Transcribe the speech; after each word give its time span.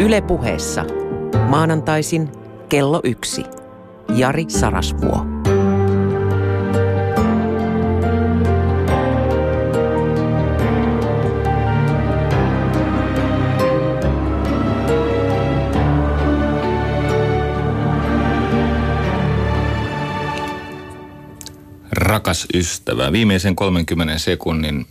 Yle 0.00 0.20
puheessa. 0.20 0.84
Maanantaisin 1.48 2.28
kello 2.68 3.00
yksi. 3.04 3.44
Jari 4.16 4.44
Sarasvuo. 4.48 5.26
Rakas 21.92 22.46
ystävä, 22.54 23.12
viimeisen 23.12 23.56
30 23.56 24.18
sekunnin 24.18 24.86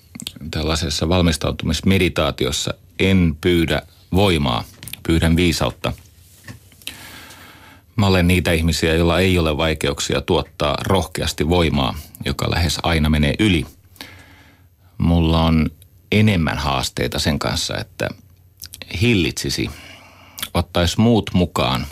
tällaisessa 0.52 1.10
valmistautumismeditaatiossa 1.10 2.74
en 3.00 3.38
pyydä 3.42 3.82
voimaa, 4.14 4.64
pyydän 5.08 5.36
viisautta. 5.36 5.94
Mä 7.96 8.08
olen 8.08 8.28
niitä 8.28 8.52
ihmisiä, 8.52 8.96
joilla 8.96 9.20
ei 9.20 9.40
ole 9.40 9.58
vaikeuksia 9.58 10.22
tuottaa 10.22 10.78
rohkeasti 10.82 11.50
voimaa, 11.50 11.98
joka 12.26 12.52
lähes 12.52 12.78
aina 12.84 13.10
menee 13.10 13.34
yli. 13.40 13.66
Mulla 14.98 15.42
on 15.42 15.70
enemmän 16.12 16.58
haasteita 16.58 17.20
sen 17.20 17.40
kanssa, 17.40 17.78
että 17.78 18.10
hillitsisi, 19.02 19.70
ottaisi 20.54 21.00
muut 21.00 21.30
mukaan, 21.34 21.88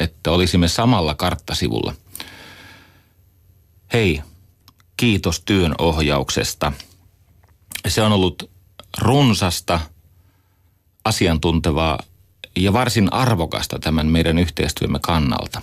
että 0.00 0.30
olisimme 0.30 0.68
samalla 0.68 1.14
karttasivulla. 1.14 1.94
Hei, 3.92 4.22
kiitos 4.96 5.40
työn 5.40 5.74
ohjauksesta. 5.78 6.72
Se 7.88 8.02
on 8.02 8.12
ollut 8.12 8.50
runsasta, 8.98 9.80
asiantuntevaa 11.04 11.98
ja 12.62 12.72
varsin 12.72 13.12
arvokasta 13.12 13.78
tämän 13.78 14.06
meidän 14.06 14.38
yhteistyömme 14.38 14.98
kannalta. 15.02 15.62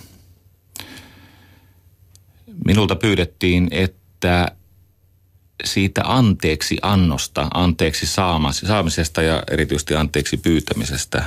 Minulta 2.64 2.96
pyydettiin, 2.96 3.68
että 3.70 4.48
siitä 5.64 6.02
anteeksi 6.04 6.78
annosta, 6.82 7.48
anteeksi 7.54 8.06
saamisesta 8.66 9.22
ja 9.22 9.42
erityisesti 9.50 9.94
anteeksi 9.94 10.36
pyytämisestä 10.36 11.24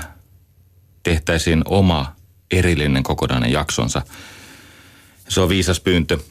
tehtäisiin 1.03 1.61
oma 1.66 2.16
erillinen 2.52 3.04
kokonainen 3.04 3.52
jaksonsa. 3.52 4.02
Se 5.30 5.42
on 5.42 5.50
viisas 5.50 5.80
pyyntö– 5.80 6.17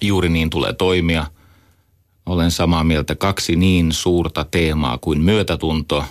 juuri 0.00 0.28
niin 0.28 0.50
tulee 0.50 0.72
toimia. 0.72 1.26
Olen 2.26 2.50
samaa 2.50 2.84
mieltä 2.84 3.14
kaksi 3.14 3.56
niin 3.56 3.92
suurta 3.92 4.46
teemaa 4.50 4.98
kuin 4.98 5.20
myötätunto 5.20 6.04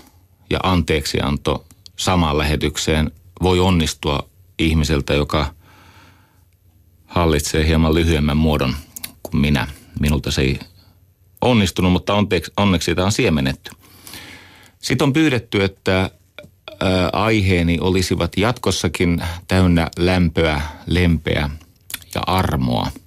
ja 0.49 0.59
anteeksianto 0.63 1.65
samaan 1.99 2.37
lähetykseen 2.37 3.11
voi 3.41 3.59
onnistua 3.59 4.29
ihmiseltä, 4.59 5.13
joka 5.13 5.53
hallitsee 7.05 7.67
hieman 7.67 7.93
lyhyemmän 7.93 8.37
muodon 8.37 8.75
kuin 9.23 9.41
minä. 9.41 9.67
Minulta 9.99 10.31
se 10.31 10.41
ei 10.41 10.59
onnistunut, 11.41 11.91
mutta 11.91 12.13
onneksi, 12.57 12.85
sitä 12.85 13.05
on 13.05 13.11
siemennetty. 13.11 13.71
Sitten 14.79 15.05
on 15.05 15.13
pyydetty, 15.13 15.63
että 15.63 16.11
aiheeni 17.13 17.77
olisivat 17.81 18.37
jatkossakin 18.37 19.21
täynnä 19.47 19.87
lämpöä, 19.97 20.61
lempeä 20.87 21.49
ja 22.15 22.21
armoa– 22.27 22.91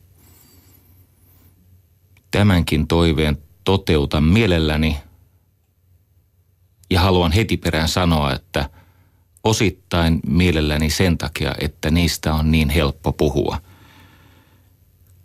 tämänkin 2.32 2.86
toiveen 2.86 3.38
toteutan 3.64 4.24
mielelläni 4.24 4.96
ja 6.90 7.00
haluan 7.00 7.32
heti 7.32 7.56
perään 7.56 7.88
sanoa, 7.88 8.32
että 8.32 8.70
osittain 9.44 10.20
mielelläni 10.26 10.90
sen 10.90 11.18
takia, 11.18 11.54
että 11.60 11.90
niistä 11.90 12.34
on 12.34 12.50
niin 12.50 12.70
helppo 12.70 13.12
puhua. 13.12 13.58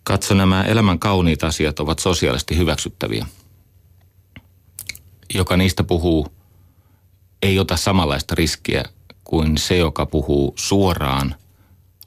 Katso, 0.03 0.33
nämä 0.33 0.63
elämän 0.63 0.99
kauniit 0.99 1.43
asiat 1.43 1.79
ovat 1.79 1.99
sosiaalisesti 1.99 2.57
hyväksyttäviä. 2.57 3.25
Joka 5.33 5.57
niistä 5.57 5.83
puhuu, 5.83 6.27
ei 7.41 7.59
ota 7.59 7.77
samanlaista 7.77 8.35
riskiä 8.35 8.83
kuin 9.23 9.57
se, 9.57 9.77
joka 9.77 10.05
puhuu 10.05 10.53
suoraan 10.55 11.35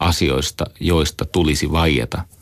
asioista, 0.01 0.65
joista 0.81 1.25
tulisi 1.25 1.73
vaieta– 1.73 2.25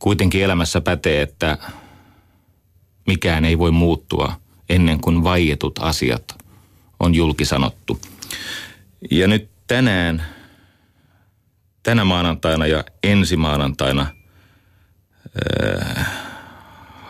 Kuitenkin 0.00 0.42
elämässä 0.42 0.80
pätee, 0.80 1.22
että 1.22 1.58
mikään 3.06 3.44
ei 3.44 3.58
voi 3.58 3.70
muuttua 3.70 4.32
ennen 4.68 5.00
kuin 5.00 5.24
vaietut 5.24 5.78
asiat 5.78 6.39
on 7.00 7.14
julkisanottu. 7.14 8.00
Ja 9.10 9.28
nyt 9.28 9.48
tänään, 9.66 10.26
tänä 11.82 12.04
maanantaina 12.04 12.66
ja 12.66 12.84
ensi 13.02 13.36
maanantaina 13.36 14.06
äh, 15.62 16.06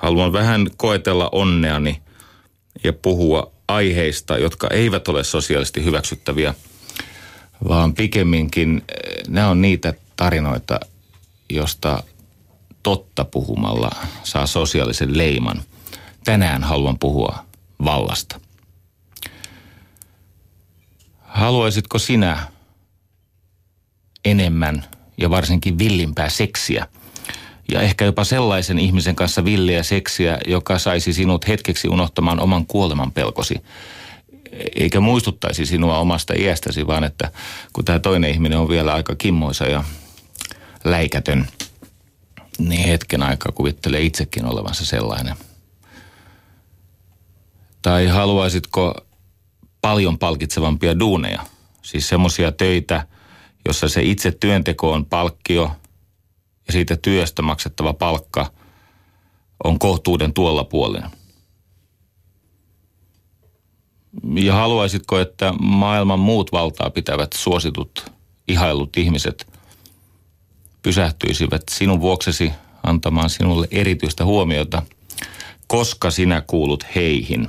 haluan 0.01 0.33
vähän 0.33 0.67
koetella 0.77 1.29
onneani 1.33 2.03
ja 2.85 2.93
puhua 2.93 3.53
aiheista, 3.69 4.39
jotka 4.39 4.69
eivät 4.71 5.09
ole 5.09 5.25
sosiaalisesti 5.25 5.85
hyväksyttäviä, 5.85 6.55
vaan 7.69 7.95
pikemminkin 7.95 8.83
äh, 8.91 9.23
nämä 9.29 9.49
on 9.49 9.61
niitä 9.63 9.95
tarinoita, 10.17 10.81
josta 11.51 12.03
totta 12.83 13.25
puhumalla 13.25 13.91
saa 14.23 14.47
sosiaalisen 14.47 15.19
leiman. 15.19 15.63
Tänään 16.25 16.63
haluan 16.65 16.99
puhua 16.99 17.45
vallasta. 17.85 18.41
Haluaisitko 21.31 21.99
sinä 21.99 22.47
enemmän 24.25 24.85
ja 25.17 25.31
varsinkin 25.31 25.79
villimpää 25.79 26.29
seksiä? 26.29 26.87
Ja 27.73 27.81
ehkä 27.81 28.05
jopa 28.05 28.25
sellaisen 28.25 28.79
ihmisen 28.79 29.17
kanssa 29.17 29.45
villiä 29.45 29.83
seksiä, 29.83 30.39
joka 30.47 30.79
saisi 30.79 31.13
sinut 31.13 31.49
hetkeksi 31.49 31.89
unohtamaan 31.89 32.41
oman 32.41 32.67
kuoleman 32.67 33.13
pelkosi. 33.13 33.55
Eikä 34.77 35.01
muistuttaisi 35.01 35.67
sinua 35.67 35.99
omasta 35.99 36.35
iästäsi, 36.39 36.87
vaan 36.87 37.05
että 37.05 37.33
kun 37.73 37.85
tämä 37.85 37.99
toinen 37.99 38.31
ihminen 38.31 38.59
on 38.59 38.69
vielä 38.69 38.95
aika 38.95 39.15
kimmoisa 39.15 39.65
ja 39.65 39.85
läikätön– 40.85 41.47
niin 42.69 42.89
hetken 42.89 43.23
aikaa 43.23 43.53
kuvittelee 43.53 44.01
itsekin 44.01 44.45
olevansa 44.45 44.87
sellainen. 44.87 45.37
Tai 47.83 48.07
haluaisitko 48.07 48.95
paljon 49.81 50.19
palkitsevampia 50.19 50.99
duuneja? 50.99 51.47
Siis 51.83 52.09
semmoisia 52.09 52.53
töitä, 52.53 53.07
jossa 53.69 53.89
se 53.89 54.03
itse 54.03 54.31
työnteko 54.31 54.93
on 54.93 55.07
palkkio 55.07 55.71
ja 56.67 56.73
siitä 56.73 56.97
työstä 56.97 57.43
maksettava 57.43 57.95
palkka 57.95 58.53
on 59.65 59.79
kohtuuden 59.79 60.33
tuolla 60.33 60.65
puolella. 60.65 61.11
Ja 64.35 64.55
haluaisitko, 64.55 65.19
että 65.19 65.53
maailman 65.61 66.19
muut 66.19 66.53
valtaa 66.53 66.91
pitävät 66.91 67.33
suositut, 67.33 68.13
ihailut 68.49 68.97
ihmiset 68.97 69.47
pysähtyisivät 70.83 71.63
sinun 71.71 72.01
vuoksesi 72.01 72.53
antamaan 72.83 73.31
sinulle 73.31 73.69
erityistä 73.71 74.25
huomiota, 74.25 74.83
koska 75.67 76.11
sinä 76.11 76.43
kuulut 76.47 76.85
heihin. 76.95 77.49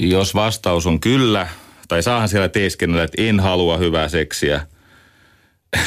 Jos 0.00 0.34
vastaus 0.34 0.86
on 0.86 1.00
kyllä, 1.00 1.48
tai 1.88 2.02
saahan 2.02 2.28
siellä 2.28 2.48
teeskennellä, 2.48 3.04
että 3.04 3.22
en 3.22 3.40
halua 3.40 3.76
hyvää 3.76 4.08
seksiä, 4.08 4.66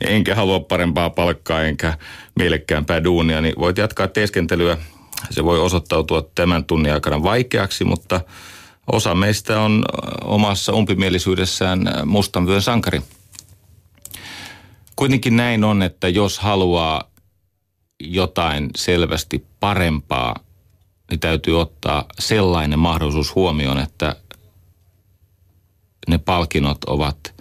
enkä 0.00 0.34
halua 0.34 0.60
parempaa 0.60 1.10
palkkaa, 1.10 1.62
enkä 1.62 1.98
mielekkäämpää 2.36 3.04
duunia, 3.04 3.40
niin 3.40 3.54
voit 3.58 3.78
jatkaa 3.78 4.08
teeskentelyä. 4.08 4.78
Se 5.30 5.44
voi 5.44 5.60
osoittautua 5.60 6.22
tämän 6.34 6.64
tunnin 6.64 6.92
aikana 6.92 7.22
vaikeaksi, 7.22 7.84
mutta 7.84 8.20
osa 8.92 9.14
meistä 9.14 9.60
on 9.60 9.84
omassa 10.24 10.72
umpimielisyydessään 10.72 11.90
mustan 12.04 12.46
vyön 12.46 12.62
sankari– 12.62 13.02
Kuitenkin 14.98 15.36
näin 15.36 15.64
on, 15.64 15.82
että 15.82 16.08
jos 16.08 16.38
haluaa 16.38 17.10
jotain 18.00 18.70
selvästi 18.76 19.46
parempaa, 19.60 20.36
niin 21.10 21.20
täytyy 21.20 21.60
ottaa 21.60 22.04
sellainen 22.18 22.78
mahdollisuus 22.78 23.34
huomioon, 23.34 23.78
että 23.78 24.16
ne 26.08 26.18
palkinnot 26.18 26.84
ovat 26.84 27.34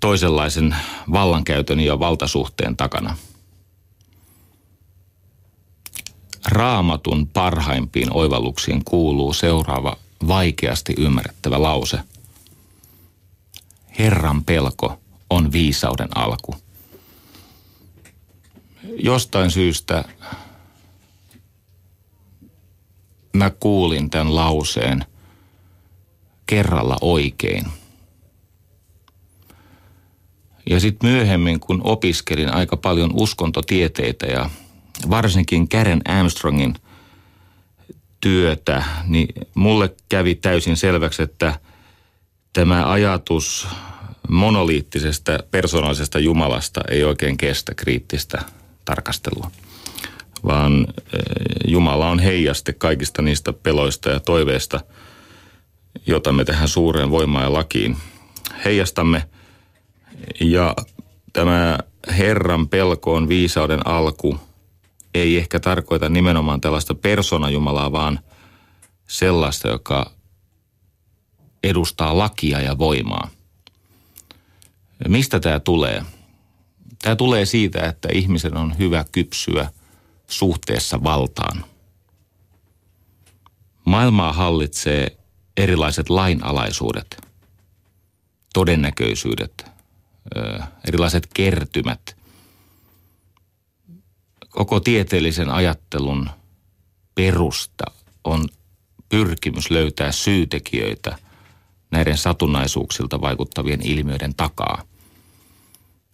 toisenlaisen 0.00 0.76
vallankäytön 1.12 1.80
ja 1.80 1.98
valtasuhteen 1.98 2.76
takana. 2.76 3.16
Raamatun 6.48 7.26
parhaimpiin 7.26 8.12
oivalluksiin 8.12 8.84
kuuluu 8.84 9.32
seuraava 9.32 9.96
vaikeasti 10.28 10.94
ymmärrettävä 10.98 11.62
lause. 11.62 11.98
Herran 13.98 14.44
pelko 14.44 15.00
on 15.30 15.52
viisauden 15.52 16.08
alku. 16.14 16.56
Jostain 19.02 19.50
syystä 19.50 20.04
mä 23.32 23.50
kuulin 23.50 24.10
tämän 24.10 24.34
lauseen 24.34 25.04
kerralla 26.46 26.96
oikein. 27.00 27.66
Ja 30.70 30.80
sitten 30.80 31.10
myöhemmin, 31.10 31.60
kun 31.60 31.80
opiskelin 31.84 32.54
aika 32.54 32.76
paljon 32.76 33.10
uskontotieteitä 33.14 34.26
ja 34.26 34.50
varsinkin 35.10 35.68
Karen 35.68 36.00
Armstrongin 36.08 36.74
työtä, 38.20 38.84
niin 39.06 39.28
mulle 39.54 39.94
kävi 40.08 40.34
täysin 40.34 40.76
selväksi, 40.76 41.22
että 41.22 41.58
tämä 42.52 42.90
ajatus 42.90 43.68
monoliittisesta 44.28 45.38
persoonallisesta 45.50 46.18
Jumalasta 46.18 46.80
ei 46.90 47.04
oikein 47.04 47.36
kestä 47.36 47.74
kriittistä 47.74 48.42
tarkastelua, 48.84 49.50
vaan 50.46 50.86
eh, 50.98 51.20
Jumala 51.68 52.08
on 52.08 52.18
heijaste 52.18 52.72
kaikista 52.72 53.22
niistä 53.22 53.52
peloista 53.52 54.10
ja 54.10 54.20
toiveista, 54.20 54.80
jota 56.06 56.32
me 56.32 56.44
tähän 56.44 56.68
suureen 56.68 57.10
voimaan 57.10 57.44
ja 57.44 57.52
lakiin 57.52 57.96
heijastamme. 58.64 59.24
Ja 60.40 60.74
tämä 61.32 61.78
Herran 62.18 62.68
pelko 62.68 63.14
on 63.14 63.28
viisauden 63.28 63.86
alku– 63.86 64.38
ei 65.14 65.36
ehkä 65.36 65.60
tarkoita 65.60 66.08
nimenomaan 66.08 66.60
tällaista 66.60 66.94
persoonajumalaa, 66.94 67.92
vaan 67.92 68.20
sellaista, 69.08 69.68
joka 69.68 70.10
edustaa 71.62 72.18
lakia 72.18 72.60
ja 72.60 72.78
voimaa. 72.78 73.30
Mistä 75.08 75.40
tämä 75.40 75.60
tulee? 75.60 76.02
Tämä 77.02 77.16
tulee 77.16 77.46
siitä, 77.46 77.86
että 77.88 78.08
ihmisen 78.12 78.56
on 78.56 78.78
hyvä 78.78 79.04
kypsyä 79.12 79.68
suhteessa 80.30 81.02
valtaan. 81.02 81.64
Maailmaa 83.84 84.32
hallitsee 84.32 85.16
erilaiset 85.56 86.10
lainalaisuudet, 86.10 87.16
todennäköisyydet, 88.54 89.64
erilaiset 90.88 91.28
kertymät– 91.34 92.00
koko 94.50 94.80
tieteellisen 94.80 95.50
ajattelun 95.50 96.30
perusta 97.14 97.84
on 98.24 98.48
pyrkimys 99.08 99.70
löytää 99.70 100.12
syytekijöitä 100.12 101.18
näiden 101.90 102.16
satunnaisuuksilta 102.16 103.20
vaikuttavien 103.20 103.86
ilmiöiden 103.86 104.34
takaa. 104.34 104.82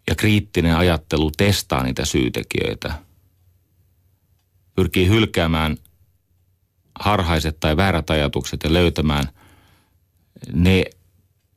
Ja 0.08 0.14
kriittinen 0.14 0.76
ajattelu 0.76 1.30
testaa 1.30 1.82
niitä 1.82 2.04
syytekijöitä. 2.04 2.94
Pyrkii 4.76 5.08
hylkäämään 5.08 5.76
harhaiset 7.00 7.61
tai 7.61 7.76
väärät 7.76 8.11
ajatukset 8.11 8.61
ja 8.64 8.73
löytämään 8.73 9.28
ne 10.52 10.84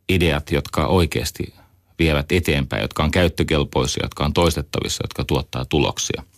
ideat, 0.10 0.52
jotka 0.52 0.88
oikeasti 0.88 1.54
vievät 2.00 2.32
eteenpäin, 2.32 2.82
jotka 2.82 3.04
on 3.04 3.12
käyttökelpoisia, 3.12 4.04
jotka 4.06 4.26
on 4.26 4.34
toistettavissa, 4.34 5.04
jotka 5.04 5.24
tuottaa 5.24 5.66
tuloksia– 5.66 6.24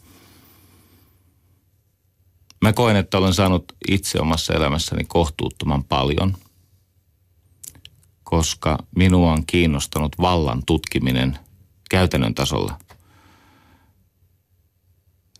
Mä 2.62 2.74
koen, 2.74 2.96
että 2.96 3.18
olen 3.18 3.34
saanut 3.34 3.76
itse 3.90 4.20
omassa 4.20 4.54
elämässäni 4.54 5.04
kohtuuttoman 5.08 5.84
paljon, 5.84 6.38
koska 8.24 8.78
minua 8.96 9.32
on 9.32 9.46
kiinnostanut 9.46 10.16
vallan 10.22 10.64
tutkiminen 10.66 11.40
käytännön 11.90 12.36
tasolla. 12.36 12.80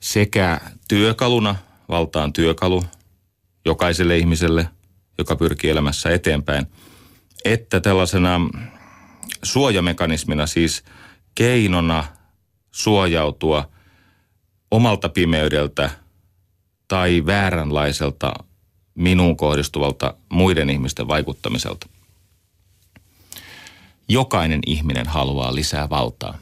Sekä 0.02 0.62
työkaluna, 0.88 1.56
valtaan 1.90 2.34
työkalu 2.34 2.84
jokaiselle 3.66 4.18
ihmiselle, 4.18 4.70
joka 5.18 5.36
pyrkii 5.36 5.70
elämässä 5.70 6.10
eteenpäin, 6.10 6.68
että 7.46 7.80
tällaisena 7.80 8.40
suojamekanismina, 9.44 10.48
siis 10.48 10.84
keinona 11.36 12.06
suojautua 12.72 13.70
omalta 14.72 15.10
pimeydeltä– 15.10 15.90
tai 16.92 17.24
vääränlaiselta 17.26 18.34
minuun 18.96 19.38
kohdistuvalta 19.38 20.14
muiden 20.30 20.70
ihmisten 20.70 21.08
vaikuttamiselta. 21.08 21.88
Jokainen 24.10 24.60
ihminen 24.66 25.08
haluaa 25.08 25.56
lisää 25.56 25.90
valtaa. 25.90 26.38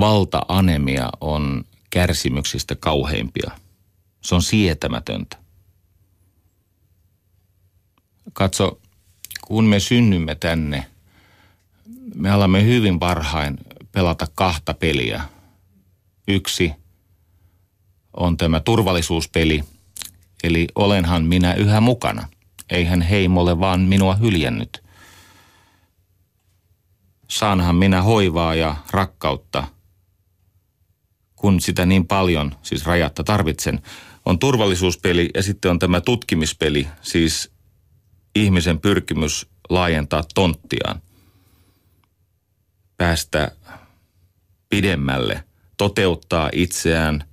Valta-anemia 0.00 1.10
on 1.20 1.64
kärsimyksistä 1.90 2.74
kauheimpia. 2.74 3.50
Se 4.20 4.34
on 4.34 4.42
sietämätöntä. 4.42 5.36
Katso, 8.32 8.80
kun 9.46 9.64
me 9.64 9.80
synnymme 9.80 10.34
tänne, 10.34 10.86
me 12.14 12.30
alamme 12.30 12.64
hyvin 12.64 13.00
varhain 13.00 13.58
pelata 13.92 14.26
kahta 14.34 14.74
peliä. 14.74 15.22
Yksi– 16.28 16.72
on 18.16 18.36
tämä 18.36 18.60
turvallisuuspeli. 18.60 19.64
Eli 20.44 20.68
olenhan 20.74 21.24
minä 21.24 21.54
yhä 21.54 21.80
mukana. 21.80 22.28
Eihän 22.70 23.02
heimolle 23.02 23.60
vaan 23.60 23.80
minua 23.80 24.14
hyljännyt. 24.14 24.82
Saanhan 27.28 27.76
minä 27.76 28.02
hoivaa 28.02 28.54
ja 28.54 28.76
rakkautta, 28.90 29.64
kun 31.36 31.60
sitä 31.60 31.86
niin 31.86 32.06
paljon, 32.06 32.56
siis 32.62 32.86
rajatta 32.86 33.24
tarvitsen. 33.24 33.82
On 34.24 34.38
turvallisuuspeli 34.38 35.30
ja 35.34 35.42
sitten 35.42 35.70
on 35.70 35.78
tämä 35.78 36.00
tutkimispeli, 36.00 36.88
siis 37.02 37.50
ihmisen 38.34 38.80
pyrkimys 38.80 39.46
laajentaa 39.70 40.24
tonttiaan. 40.34 41.00
Päästä 42.96 43.50
pidemmälle, 44.68 45.44
toteuttaa 45.76 46.50
itseään– 46.52 47.24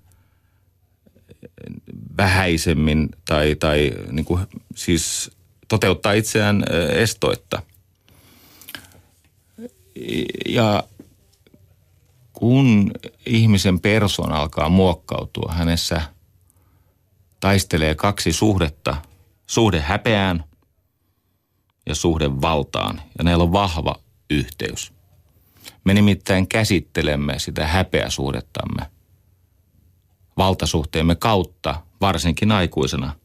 vähäisemmin 2.18 3.10
tai, 3.26 3.56
tai 3.56 3.92
niin 4.12 4.26
kuin, 4.26 4.46
siis 4.76 5.32
toteuttaa 5.68 6.14
itseään 6.14 6.64
estoitta. 6.90 7.62
Ja 10.48 10.84
kun 12.44 12.92
ihmisen 13.25 13.80
persoon 13.80 14.31
alkaa 14.31 14.69
muokkautua, 14.69 15.54
hänessä 15.54 16.01
taistelee 17.40 17.95
kaksi 17.95 18.34
suhdetta, 18.34 18.95
suhde 19.47 19.81
häpeään 19.81 20.44
ja 21.85 21.95
suhde 21.95 22.42
valtaan, 22.42 23.02
ja 23.18 23.23
näillä 23.23 23.44
on 23.44 23.52
vahva 23.52 23.95
yhteys. 24.30 24.94
Me 25.83 25.94
nimittäin 25.94 26.47
käsittelemme 26.47 27.40
sitä 27.40 27.68
häpeäsuhdettamme 27.68 28.85
valtasuhteemme 30.38 31.16
kautta, 31.16 31.81
varsinkin 32.02 32.52
aikuisena. 32.52 33.16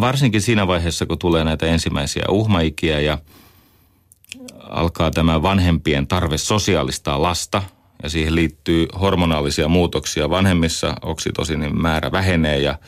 Varsinkin 0.00 0.42
siinä 0.42 0.66
vaiheessa, 0.66 1.06
kun 1.06 1.18
tulee 1.18 1.44
näitä 1.44 1.66
ensimmäisiä 1.66 2.24
uhmaikia 2.28 3.00
ja 3.00 3.18
alkaa 4.70 5.10
tämä 5.10 5.42
vanhempien 5.42 6.06
tarve 6.06 6.38
sosiaalistaa 6.38 7.22
lasta 7.22 7.62
ja 8.02 8.10
siihen 8.10 8.34
liittyy 8.34 8.86
hormonaalisia 9.00 9.68
muutoksia 9.68 10.30
vanhemmissa, 10.30 10.94
oksitosinin 11.02 11.82
määrä 11.82 12.12
vähenee 12.12 12.58
ja 12.58 12.78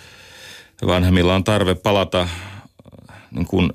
vanhemmilla 0.87 1.35
on 1.35 1.45
tarve 1.45 1.75
palata 1.75 2.29
niin 3.31 3.47
kuin 3.47 3.73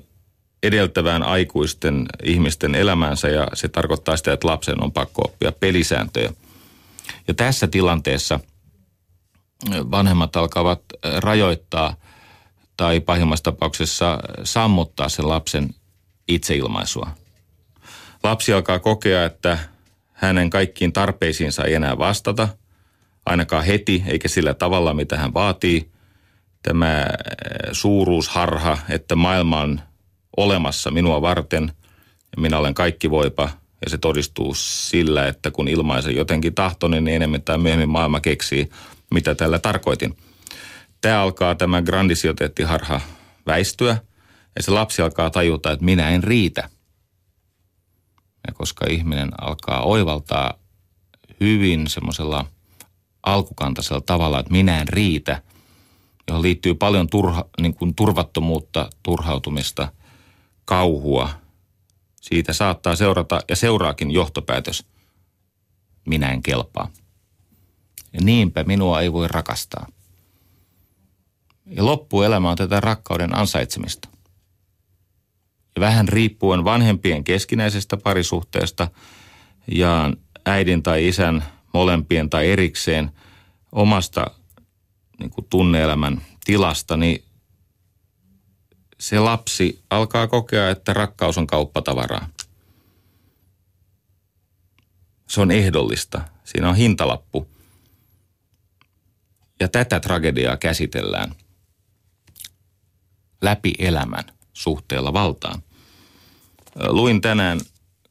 edeltävään 0.62 1.22
aikuisten 1.22 2.06
ihmisten 2.22 2.74
elämäänsä 2.74 3.28
ja 3.28 3.48
se 3.54 3.68
tarkoittaa 3.68 4.16
sitä, 4.16 4.32
että 4.32 4.46
lapsen 4.46 4.82
on 4.82 4.92
pakko 4.92 5.22
oppia 5.24 5.52
pelisääntöjä– 5.52 6.32
ja 7.28 7.34
tässä 7.34 7.66
tilanteessa 7.66 8.40
vanhemmat 9.70 10.36
alkavat 10.36 10.82
rajoittaa 11.18 11.96
tai 12.76 13.00
pahimmassa 13.00 13.44
tapauksessa 13.44 14.18
sammuttaa 14.44 15.08
sen 15.08 15.28
lapsen 15.28 15.74
itseilmaisua. 16.28 17.10
Lapsi 18.28 18.52
alkaa 18.52 18.78
kokea, 18.78 19.24
että 19.24 19.58
hänen 20.12 20.50
kaikkiin 20.50 20.92
tarpeisiinsa 20.92 21.64
ei 21.64 21.74
enää 21.74 21.98
vastata, 21.98 22.48
ainakaan 23.26 23.64
heti 23.64 24.02
eikä 24.06 24.28
sillä 24.28 24.54
tavalla, 24.54 24.94
mitä 24.94 25.16
hän 25.16 25.34
vaatii. 25.34 25.90
Tämä 26.62 27.06
suuruusharha, 27.72 28.78
että 28.88 29.16
maailma 29.16 29.60
on 29.60 29.80
olemassa 30.36 30.90
minua 30.90 31.22
varten 31.22 31.72
ja 32.36 32.42
minä 32.42 32.58
olen 32.58 32.74
kaikki 32.74 33.10
voipa– 33.10 33.50
ja 33.84 33.90
se 33.90 33.98
todistuu 33.98 34.54
sillä, 34.54 35.28
että 35.28 35.50
kun 35.50 35.68
ilmaisen 35.68 36.16
jotenkin 36.16 36.54
tahtoinen, 36.54 37.04
niin 37.04 37.16
enemmän 37.16 37.42
tai 37.42 37.58
myöhemmin 37.58 37.88
maailma 37.88 38.20
keksii, 38.20 38.68
mitä 39.10 39.34
tällä 39.34 39.58
tarkoitin. 39.58 40.16
Tämä 41.00 41.22
alkaa 41.22 41.54
tämä 41.54 41.82
grandisioteettiharha 41.82 43.00
väistyä 43.46 43.96
ja 44.56 44.62
se 44.62 44.70
lapsi 44.70 45.02
alkaa 45.02 45.30
tajuta, 45.30 45.72
että 45.72 45.84
minä 45.84 46.10
en 46.10 46.24
riitä. 46.24 46.68
Ja 48.48 48.54
koska 48.54 48.86
ihminen 48.90 49.30
alkaa 49.40 49.82
oivaltaa 49.82 50.54
hyvin 51.40 51.88
semmoisella 51.88 52.44
alkukantaisella 53.22 54.00
tavalla, 54.00 54.40
että 54.40 54.52
minä 54.52 54.80
en 54.80 54.88
riitä, 54.88 55.42
johon 56.28 56.42
liittyy 56.42 56.74
paljon 56.74 57.08
turha, 57.08 57.44
niin 57.60 57.74
kuin 57.74 57.94
turvattomuutta, 57.94 58.90
turhautumista, 59.02 59.92
kauhua. 60.64 61.30
Siitä 62.20 62.52
saattaa 62.52 62.96
seurata 62.96 63.40
ja 63.48 63.56
seuraakin 63.56 64.10
johtopäätös. 64.10 64.86
Minä 66.06 66.28
en 66.32 66.42
kelpaa. 66.42 66.90
Ja 68.12 68.20
niinpä 68.22 68.64
minua 68.64 69.00
ei 69.00 69.12
voi 69.12 69.28
rakastaa. 69.28 69.86
Ja 71.66 71.86
loppuelämä 71.86 72.50
on 72.50 72.56
tätä 72.56 72.80
rakkauden 72.80 73.38
ansaitsemista. 73.38 74.08
Vähän 75.80 76.08
riippuen 76.08 76.64
vanhempien 76.64 77.24
keskinäisestä 77.24 77.96
parisuhteesta 77.96 78.88
ja 79.72 80.12
äidin 80.46 80.82
tai 80.82 81.08
isän 81.08 81.44
molempien 81.74 82.30
tai 82.30 82.50
erikseen 82.50 83.10
omasta 83.72 84.26
niin 85.18 85.30
kuin 85.30 85.46
tunneelämän 85.50 86.22
tilasta, 86.44 86.96
niin 86.96 87.24
se 89.00 89.18
lapsi 89.18 89.82
alkaa 89.90 90.26
kokea, 90.26 90.70
että 90.70 90.92
rakkaus 90.92 91.38
on 91.38 91.46
kauppatavaraa. 91.46 92.28
Se 95.28 95.40
on 95.40 95.50
ehdollista. 95.50 96.20
Siinä 96.44 96.68
on 96.68 96.76
hintalappu. 96.76 97.48
Ja 99.60 99.68
tätä 99.68 100.00
tragediaa 100.00 100.56
käsitellään 100.56 101.34
läpi 103.42 103.72
elämän 103.78 104.24
suhteella 104.52 105.12
valtaan. 105.12 105.62
Luin 106.86 107.20
tänään 107.20 107.60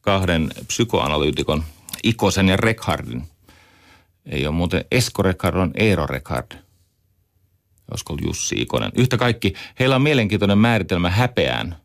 kahden 0.02 0.52
psykoanalyytikon, 0.68 1.64
Ikosen 2.04 2.50
ja 2.50 2.58
Rekhardin. 2.58 3.24
Ei 4.26 4.48
ole 4.48 4.56
muuten 4.56 4.86
Esko 4.92 5.24
Rekhard, 5.24 5.56
on 5.56 5.72
Eero 5.76 6.06
Rekhard. 6.06 6.52
Olisiko 7.92 8.18
Jussi 8.26 8.56
Ikonen. 8.62 8.92
Yhtä 8.96 9.18
kaikki, 9.18 9.54
heillä 9.80 9.96
on 9.96 10.02
mielenkiintoinen 10.02 10.58
määritelmä 10.58 11.10
häpeään. 11.10 11.78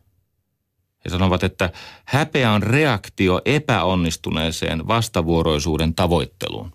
He 1.05 1.09
sanovat, 1.09 1.43
että 1.43 1.71
häpeä 2.05 2.51
on 2.51 2.63
reaktio 2.63 3.41
epäonnistuneeseen 3.45 4.87
vastavuoroisuuden 4.87 5.95
tavoitteluun. 5.95 6.73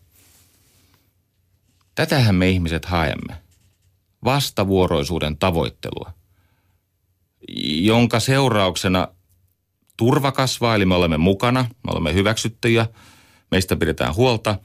Tätähän 1.94 2.34
me 2.34 2.50
ihmiset 2.50 2.84
haemme. 2.84 3.36
Vastavuoroisuuden 4.24 5.38
tavoittelua, 5.38 6.12
jonka 7.80 8.20
seurauksena 8.20 9.08
turva 9.98 10.32
kasvaa, 10.32 10.74
eli 10.74 10.86
me 10.86 10.94
olemme 10.94 11.16
mukana, 11.16 11.62
me 11.62 11.90
olemme 11.92 12.14
hyväksyttyjä, 12.14 12.86
meistä 13.50 13.76
pidetään 13.76 14.14
huolta. 14.14 14.58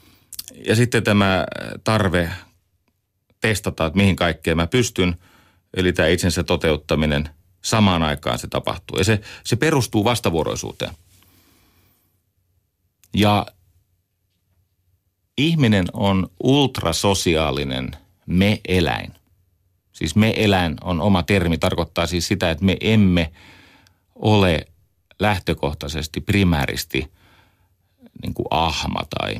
Ja 0.68 0.76
sitten 0.76 1.04
tämä 1.04 1.46
tarve 1.84 2.30
testata, 3.42 3.86
että 3.86 3.98
mihin 3.98 4.16
kaikkeen 4.16 4.58
mä 4.58 4.68
pystyn, 4.68 5.16
eli 5.74 5.94
tämä 5.94 6.08
itsensä 6.08 6.44
toteuttaminen, 6.44 7.30
samaan 7.62 8.04
aikaan 8.04 8.40
se 8.40 8.48
tapahtuu. 8.48 8.98
Ja 8.98 9.04
se, 9.04 9.22
se 9.44 9.56
perustuu 9.56 10.04
vastavuoroisuuteen. 10.04 10.94
Ja 13.14 13.46
ihminen 15.38 15.86
on 15.94 16.28
ultrasosiaalinen 16.44 17.92
me-eläin. 18.26 19.14
Siis 19.92 20.16
me-eläin 20.16 20.76
on 20.82 21.02
oma 21.02 21.24
termi, 21.24 21.58
tarkoittaa 21.58 22.08
siis 22.08 22.28
sitä, 22.28 22.52
että 22.52 22.66
me 22.66 22.78
emme 22.82 23.32
ole 24.16 24.68
lähtökohtaisesti 25.20 26.22
primääristi 26.22 27.12
niin 28.22 28.34
kuin 28.34 28.48
ahma 28.50 29.02
tai 29.20 29.36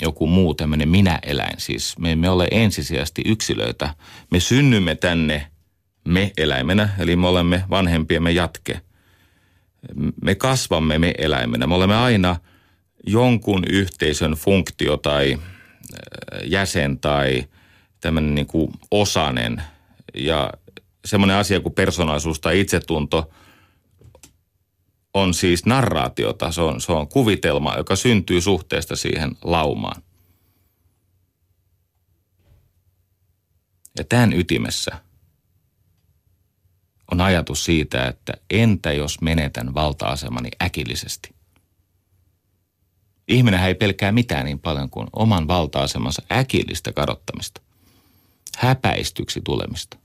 joku 0.00 0.26
muu 0.26 0.54
tämmöinen 0.54 0.88
minä-eläin. 0.88 1.60
Siis 1.60 1.98
me 1.98 2.12
emme 2.12 2.30
ole 2.30 2.48
ensisijaisesti 2.50 3.22
yksilöitä. 3.26 3.94
Me 4.30 4.40
synnymme 4.40 4.94
tänne 4.94 5.46
me-eläimenä, 6.04 6.88
eli 6.98 7.16
me 7.16 7.28
olemme 7.28 7.64
vanhempiemme 7.70 8.30
jatke. 8.30 8.80
Me 10.22 10.34
kasvamme 10.34 10.98
me-eläimenä. 10.98 11.66
Me 11.66 11.74
olemme 11.74 11.96
aina 11.96 12.36
jonkun 13.06 13.64
yhteisön 13.70 14.32
funktio 14.32 14.96
tai 14.96 15.32
äh, 15.32 15.40
jäsen 16.44 16.98
tai 16.98 17.44
tämmöinen 18.00 18.34
niin 18.34 18.46
kuin 18.46 18.72
osanen. 18.90 19.62
Ja 20.14 20.52
semmoinen 21.04 21.36
asia 21.36 21.60
kuin 21.60 21.74
persoonallisuus 21.74 22.40
tai 22.40 22.60
itsetunto– 22.60 23.30
on 25.20 25.34
siis 25.34 25.66
narraatiota, 25.66 26.52
se 26.52 26.60
on, 26.60 26.80
se 26.80 26.92
on 26.92 27.08
kuvitelma, 27.08 27.76
joka 27.76 27.96
syntyy 27.96 28.40
suhteesta 28.40 28.96
siihen 28.96 29.36
laumaan. 29.44 30.02
Ja 33.98 34.04
tämän 34.04 34.32
ytimessä 34.32 34.98
on 37.12 37.20
ajatus 37.20 37.64
siitä, 37.64 38.06
että 38.06 38.32
entä 38.50 38.92
jos 38.92 39.20
menetän 39.20 39.74
valta-asemani 39.74 40.48
äkillisesti? 40.62 41.30
Ihminen 43.28 43.60
ei 43.60 43.74
pelkää 43.74 44.12
mitään 44.12 44.44
niin 44.44 44.58
paljon 44.58 44.90
kuin 44.90 45.08
oman 45.12 45.48
valta-asemansa 45.48 46.22
äkillistä 46.32 46.92
kadottamista, 46.92 47.60
häpäistyksi 48.58 49.40
tulemista. 49.44 49.96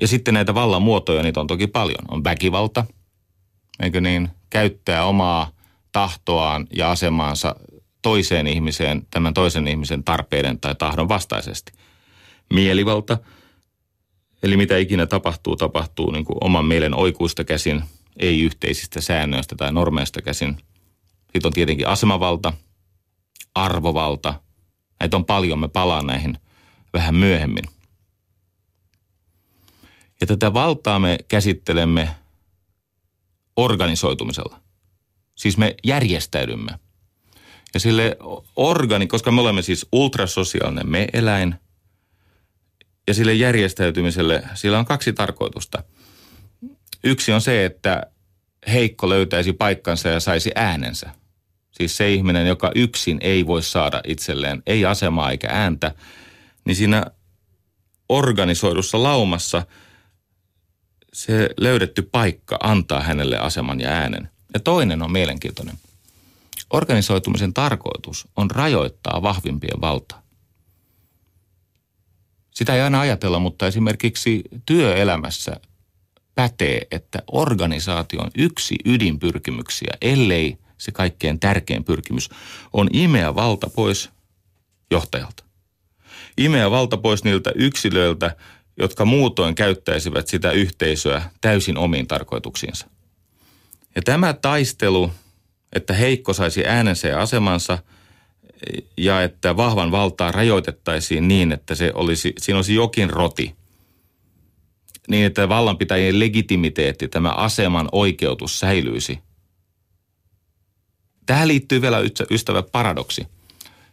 Ja 0.00 0.08
sitten 0.08 0.34
näitä 0.34 0.54
vallan 0.54 0.82
muotoja, 0.82 1.22
niitä 1.22 1.40
on 1.40 1.46
toki 1.46 1.66
paljon. 1.66 2.04
On 2.08 2.24
väkivalta, 2.24 2.84
eikö 3.82 4.00
niin, 4.00 4.28
käyttää 4.50 5.04
omaa 5.04 5.50
tahtoaan 5.92 6.66
ja 6.76 6.90
asemaansa 6.90 7.56
toiseen 8.02 8.46
ihmiseen, 8.46 9.06
tämän 9.10 9.34
toisen 9.34 9.68
ihmisen 9.68 10.04
tarpeiden 10.04 10.60
tai 10.60 10.74
tahdon 10.74 11.08
vastaisesti. 11.08 11.72
Mielivalta, 12.52 13.18
eli 14.42 14.56
mitä 14.56 14.76
ikinä 14.76 15.06
tapahtuu, 15.06 15.56
tapahtuu 15.56 16.10
niin 16.10 16.24
kuin 16.24 16.38
oman 16.40 16.64
mielen 16.64 16.94
oikuista 16.94 17.44
käsin, 17.44 17.82
ei 18.16 18.40
yhteisistä 18.40 19.00
säännöistä 19.00 19.56
tai 19.56 19.72
normeista 19.72 20.22
käsin. 20.22 20.56
Sitten 21.22 21.46
on 21.46 21.52
tietenkin 21.52 21.88
asemavalta, 21.88 22.52
arvovalta. 23.54 24.34
Näitä 25.00 25.16
on 25.16 25.24
paljon, 25.24 25.58
me 25.58 25.68
palaan 25.68 26.06
näihin 26.06 26.38
vähän 26.92 27.14
myöhemmin– 27.14 27.64
ja 30.20 30.26
tätä 30.26 30.54
valtaa 30.54 30.98
me 30.98 31.18
käsittelemme 31.28 32.08
organisoitumisella. 33.56 34.60
Siis 35.34 35.58
me 35.58 35.74
järjestäydymme. 35.84 36.72
Ja 37.74 37.80
sille 37.80 38.16
organi, 38.56 39.06
koska 39.06 39.30
me 39.30 39.40
olemme 39.40 39.62
siis 39.62 39.86
ultrasosiaalinen 39.92 40.88
me-eläin, 40.88 41.54
ja 43.06 43.14
sille 43.14 43.34
järjestäytymiselle 43.34 44.42
sillä 44.54 44.78
on 44.78 44.84
kaksi 44.84 45.12
tarkoitusta. 45.12 45.82
Yksi 47.04 47.32
on 47.32 47.40
se, 47.40 47.64
että 47.64 48.02
heikko 48.72 49.08
löytäisi 49.08 49.52
paikkansa 49.52 50.08
ja 50.08 50.20
saisi 50.20 50.50
äänensä. 50.54 51.10
Siis 51.70 51.96
se 51.96 52.12
ihminen, 52.12 52.46
joka 52.46 52.72
yksin 52.74 53.18
ei 53.20 53.46
voi 53.46 53.62
saada 53.62 54.00
itselleen 54.06 54.62
ei 54.66 54.84
asemaa 54.84 55.30
eikä 55.30 55.48
ääntä, 55.50 55.94
niin 56.64 56.76
siinä 56.76 57.06
organisoidussa 58.08 59.02
laumassa– 59.02 59.62
se 61.18 61.50
löydetty 61.56 62.02
paikka 62.02 62.58
antaa 62.62 63.00
hänelle 63.00 63.38
aseman 63.38 63.80
ja 63.80 63.88
äänen. 63.88 64.30
Ja 64.54 64.60
toinen 64.60 65.02
on 65.02 65.12
mielenkiintoinen. 65.12 65.78
Organisoitumisen 66.70 67.54
tarkoitus 67.54 68.28
on 68.36 68.50
rajoittaa 68.50 69.22
vahvimpien 69.22 69.80
valtaa. 69.80 70.22
Sitä 72.54 72.74
ei 72.74 72.80
aina 72.80 73.00
ajatella, 73.00 73.38
mutta 73.38 73.66
esimerkiksi 73.66 74.42
työelämässä 74.66 75.60
pätee, 76.34 76.86
että 76.90 77.22
organisaation 77.32 78.30
yksi 78.36 78.76
ydinpyrkimyksiä, 78.84 79.94
ellei 80.00 80.58
se 80.78 80.92
kaikkein 80.92 81.40
tärkein 81.40 81.84
pyrkimys, 81.84 82.30
on 82.72 82.88
imeä 82.92 83.34
valta 83.34 83.70
pois 83.70 84.10
johtajalta. 84.90 85.44
Imeä 86.36 86.70
valta 86.70 86.96
pois 86.96 87.24
niiltä 87.24 87.52
yksilöiltä, 87.54 88.36
jotka 88.78 89.04
muutoin 89.04 89.54
käyttäisivät 89.54 90.28
sitä 90.28 90.52
yhteisöä 90.52 91.22
täysin 91.40 91.78
omiin 91.78 92.06
tarkoituksiinsa. 92.06 92.86
Ja 93.94 94.02
tämä 94.02 94.32
taistelu, 94.32 95.12
että 95.72 95.94
heikko 95.94 96.32
saisi 96.32 96.66
äänensä 96.66 97.08
ja 97.08 97.20
asemansa 97.20 97.78
ja 98.96 99.22
että 99.22 99.56
vahvan 99.56 99.90
valtaa 99.90 100.32
rajoitettaisiin 100.32 101.28
niin, 101.28 101.52
että 101.52 101.74
se 101.74 101.92
olisi, 101.94 102.32
siinä 102.38 102.58
olisi 102.58 102.74
jokin 102.74 103.10
roti, 103.10 103.54
niin 105.08 105.26
että 105.26 105.48
vallanpitäjien 105.48 106.20
legitimiteetti, 106.20 107.08
tämä 107.08 107.30
aseman 107.30 107.88
oikeutus 107.92 108.60
säilyisi. 108.60 109.18
Tähän 111.26 111.48
liittyy 111.48 111.82
vielä 111.82 111.98
ystävä 112.30 112.62
paradoksi. 112.62 113.26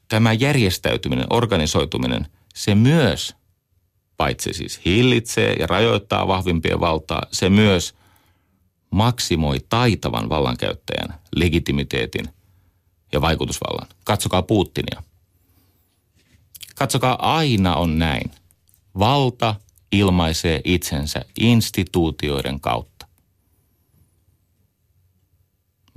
Tämä 0.08 0.34
järjestäytyminen, 0.34 1.25
organisoituminen, 1.30 2.27
se 2.56 2.75
myös– 2.75 3.36
paitsi 4.17 4.53
siis 4.53 4.81
hillitsee 4.86 5.53
ja 5.53 5.67
rajoittaa 5.67 6.27
vahvimpien 6.27 6.79
valtaa, 6.79 7.25
se 7.31 7.50
myös 7.50 7.95
maksimoi 8.89 9.60
taitavan 9.69 10.29
vallankäyttäjän 10.29 11.19
legitimiteetin 11.36 12.29
ja 13.12 13.22
vaikutusvallan. 13.22 13.88
Katsokaa 14.03 14.41
Putinia. 14.41 15.03
katsokaa, 16.75 17.36
aina 17.36 17.75
on 17.75 18.00
näin. 18.00 18.31
Valta 19.00 19.55
ilmaisee 19.91 20.62
itsensä 20.63 21.25
instituutioiden 21.39 22.60
kautta. 22.60 23.07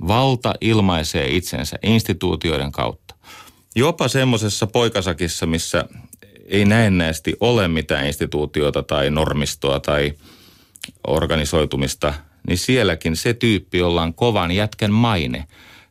Valta 0.07 0.53
ilmaisee 0.61 1.35
itsensä 1.35 1.79
instituutioiden 1.83 2.71
kautta. 2.71 3.15
Jopa 3.75 4.07
semmoisessa 4.07 4.67
poikasakissa, 4.67 5.45
missä 5.45 5.85
ei 6.49 6.65
näennäisesti 6.65 7.35
ole 7.39 7.67
mitään 7.67 8.07
instituutiota 8.07 8.83
tai 8.83 9.09
normistoa 9.09 9.79
tai 9.79 10.13
organisoitumista, 11.07 12.13
niin 12.47 12.57
sielläkin 12.57 13.15
se 13.15 13.33
tyyppi, 13.33 13.77
jolla 13.77 14.01
on 14.01 14.13
kovan 14.13 14.51
jätkän 14.51 14.91
maine 14.91 15.47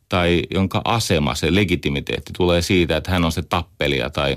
tai 0.09 0.43
jonka 0.51 0.83
asema, 0.85 1.35
se 1.35 1.55
legitimiteetti 1.55 2.33
tulee 2.37 2.63
siitä, 2.63 2.97
että 2.97 3.11
hän 3.11 3.25
on 3.25 3.33
se 3.33 3.43
tappelija 3.43 4.11
tai 4.11 4.37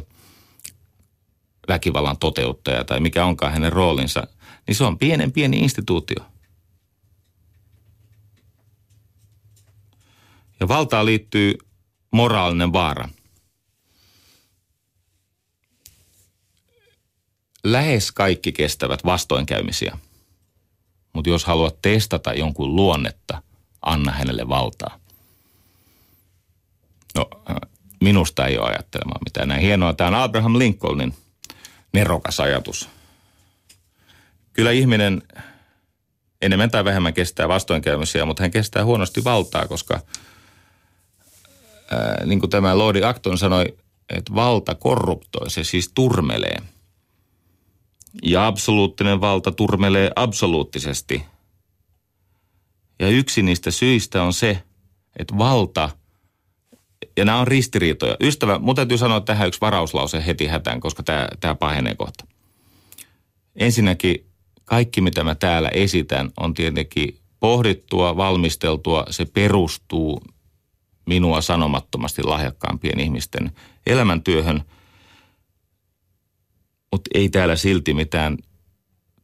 väkivallan 1.67 2.17
toteuttaja 2.17 2.83
tai 2.83 2.99
mikä 2.99 3.25
onkaan 3.25 3.53
hänen 3.53 3.73
roolinsa, 3.73 4.27
niin 4.67 4.75
se 4.75 4.83
on 4.83 4.97
pienen 4.97 5.31
pieni 5.31 5.59
instituutio. 5.59 6.25
Ja 10.59 10.67
valtaan 10.67 11.05
liittyy 11.05 11.57
moraalinen 12.11 12.73
vaara– 12.73 13.09
lähes 17.63 18.11
kaikki 18.11 18.51
kestävät 18.51 19.05
vastoinkäymisiä. 19.05 19.97
Mutta 21.13 21.29
jos 21.29 21.45
haluat 21.45 21.81
testata 21.81 22.33
jonkun 22.33 22.75
luonnetta, 22.75 23.41
anna 23.81 24.11
hänelle 24.11 24.49
valtaa. 24.49 24.99
No, 27.15 27.29
äh, 27.49 27.55
minusta 28.01 28.45
ei 28.45 28.57
ole 28.57 28.69
ajattelemaan 28.69 29.21
mitään 29.25 29.47
näin 29.47 29.61
hienoa. 29.61 29.93
Tämä 29.93 30.07
on 30.07 30.23
Abraham 30.23 30.57
Lincolnin 30.57 31.13
nerokas 31.93 32.39
ajatus. 32.39 32.89
Kyllä 34.53 34.71
ihminen 34.71 35.21
enemmän 36.41 36.71
tai 36.71 36.85
vähemmän 36.85 37.13
kestää 37.13 37.47
vastoinkäymisiä, 37.47 38.25
mutta 38.25 38.43
hän 38.43 38.51
kestää 38.51 38.85
huonosti 38.85 39.23
valtaa, 39.23 39.67
koska 39.67 39.99
ää, 41.91 41.99
äh, 41.99 42.25
niin 42.25 42.39
kuin 42.39 42.49
tämä 42.49 42.77
Lordi 42.77 43.03
Acton 43.03 43.37
sanoi, 43.37 43.77
että 44.09 44.35
valta 44.35 44.75
korruptoi, 44.75 45.49
se 45.49 45.63
siis 45.63 45.91
turmelee– 45.95 46.57
ja 48.23 48.47
absoluuttinen 48.47 49.21
valta 49.21 49.51
turmelee 49.51 50.11
absoluuttisesti. 50.15 51.23
Ja 52.99 53.07
yksi 53.07 53.43
niistä 53.43 53.71
syistä 53.71 54.23
on 54.23 54.33
se, 54.33 54.63
että 55.19 55.37
valta, 55.37 55.89
ja 57.17 57.25
nämä 57.25 57.39
on 57.39 57.47
ristiriitoja. 57.47 58.15
Ystävä, 58.19 58.59
mun 58.59 58.75
täytyy 58.75 58.97
sanoa 58.97 59.21
tähän 59.21 59.47
yksi 59.47 59.61
varauslause 59.61 60.25
heti 60.25 60.47
hätään, 60.47 60.79
koska 60.79 61.03
tämä, 61.03 61.27
tämä 61.39 61.55
pahenee 61.55 61.95
kohta. 61.95 62.25
Ensinnäkin 63.55 64.25
kaikki, 64.65 65.01
mitä 65.01 65.23
mä 65.23 65.35
täällä 65.35 65.69
esitän, 65.69 66.31
on 66.37 66.53
tietenkin 66.53 67.17
pohdittua, 67.39 68.17
valmisteltua. 68.17 69.05
Se 69.09 69.25
perustuu 69.25 70.23
minua 71.05 71.41
sanomattomasti 71.41 72.23
lahjakkaampien 72.23 72.99
ihmisten 72.99 73.51
elämäntyöhön– 73.85 74.63
mutta 76.91 77.09
ei 77.13 77.29
täällä 77.29 77.55
silti 77.55 77.93
mitään 77.93 78.37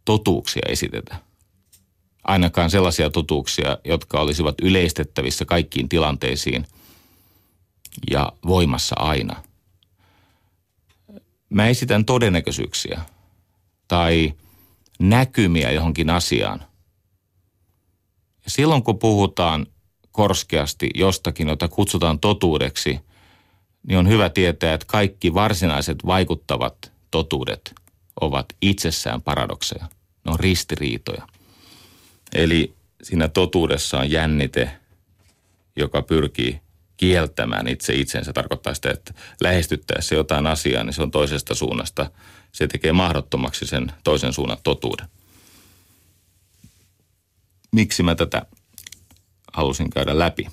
totuuksia 0.05 0.63
esitetä. 0.69 1.15
Ainakaan 2.23 2.69
sellaisia 2.69 3.09
totuuksia, 3.09 3.77
jotka 3.85 4.21
olisivat 4.21 4.55
yleistettävissä 4.61 5.45
kaikkiin 5.45 5.89
tilanteisiin 5.89 6.67
ja 8.11 8.31
voimassa 8.47 8.95
aina. 8.99 9.43
Mä 11.49 11.67
esitän 11.67 12.05
todennäköisyyksiä 12.05 13.01
tai 13.87 14.33
näkymiä 14.99 15.71
johonkin 15.71 16.09
asiaan. 16.09 16.63
Silloin 18.47 18.83
kun 18.83 18.99
puhutaan 18.99 19.65
korskeasti 20.11 20.89
jostakin, 20.95 21.47
jota 21.47 21.67
kutsutaan 21.67 22.19
totuudeksi, 22.19 22.99
niin 23.87 23.99
on 23.99 24.07
hyvä 24.07 24.29
tietää, 24.29 24.73
että 24.73 24.87
kaikki 24.87 25.33
varsinaiset 25.33 25.97
vaikuttavat 26.05 26.96
totuudet 27.11 27.75
ovat 28.21 28.45
itsessään 28.61 29.21
paradokseja. 29.21 29.87
Ne 30.25 30.31
on 30.31 30.39
ristiriitoja. 30.39 31.27
Eli 32.33 32.73
siinä 33.03 33.27
totuudessa 33.27 33.99
on 33.99 34.11
jännite, 34.11 34.71
joka 35.75 36.01
pyrkii 36.01 36.61
kieltämään 36.97 37.67
itse 37.67 37.93
itsensä. 37.93 38.33
Tarkoittaa 38.33 38.73
sitä, 38.73 38.91
että 38.91 39.13
lähestyttäessä 39.41 40.15
jotain 40.15 40.47
asiaa, 40.47 40.83
niin 40.83 40.93
se 40.93 41.01
on 41.01 41.11
toisesta 41.11 41.55
suunnasta. 41.55 42.11
Se 42.51 42.67
tekee 42.67 42.91
mahdottomaksi 42.91 43.67
sen 43.67 43.91
toisen 44.03 44.33
suunnan 44.33 44.57
totuuden. 44.63 45.07
Miksi 47.71 48.03
mä 48.03 48.15
tätä 48.15 48.45
halusin 49.53 49.89
käydä 49.89 50.19
läpi? 50.19 50.47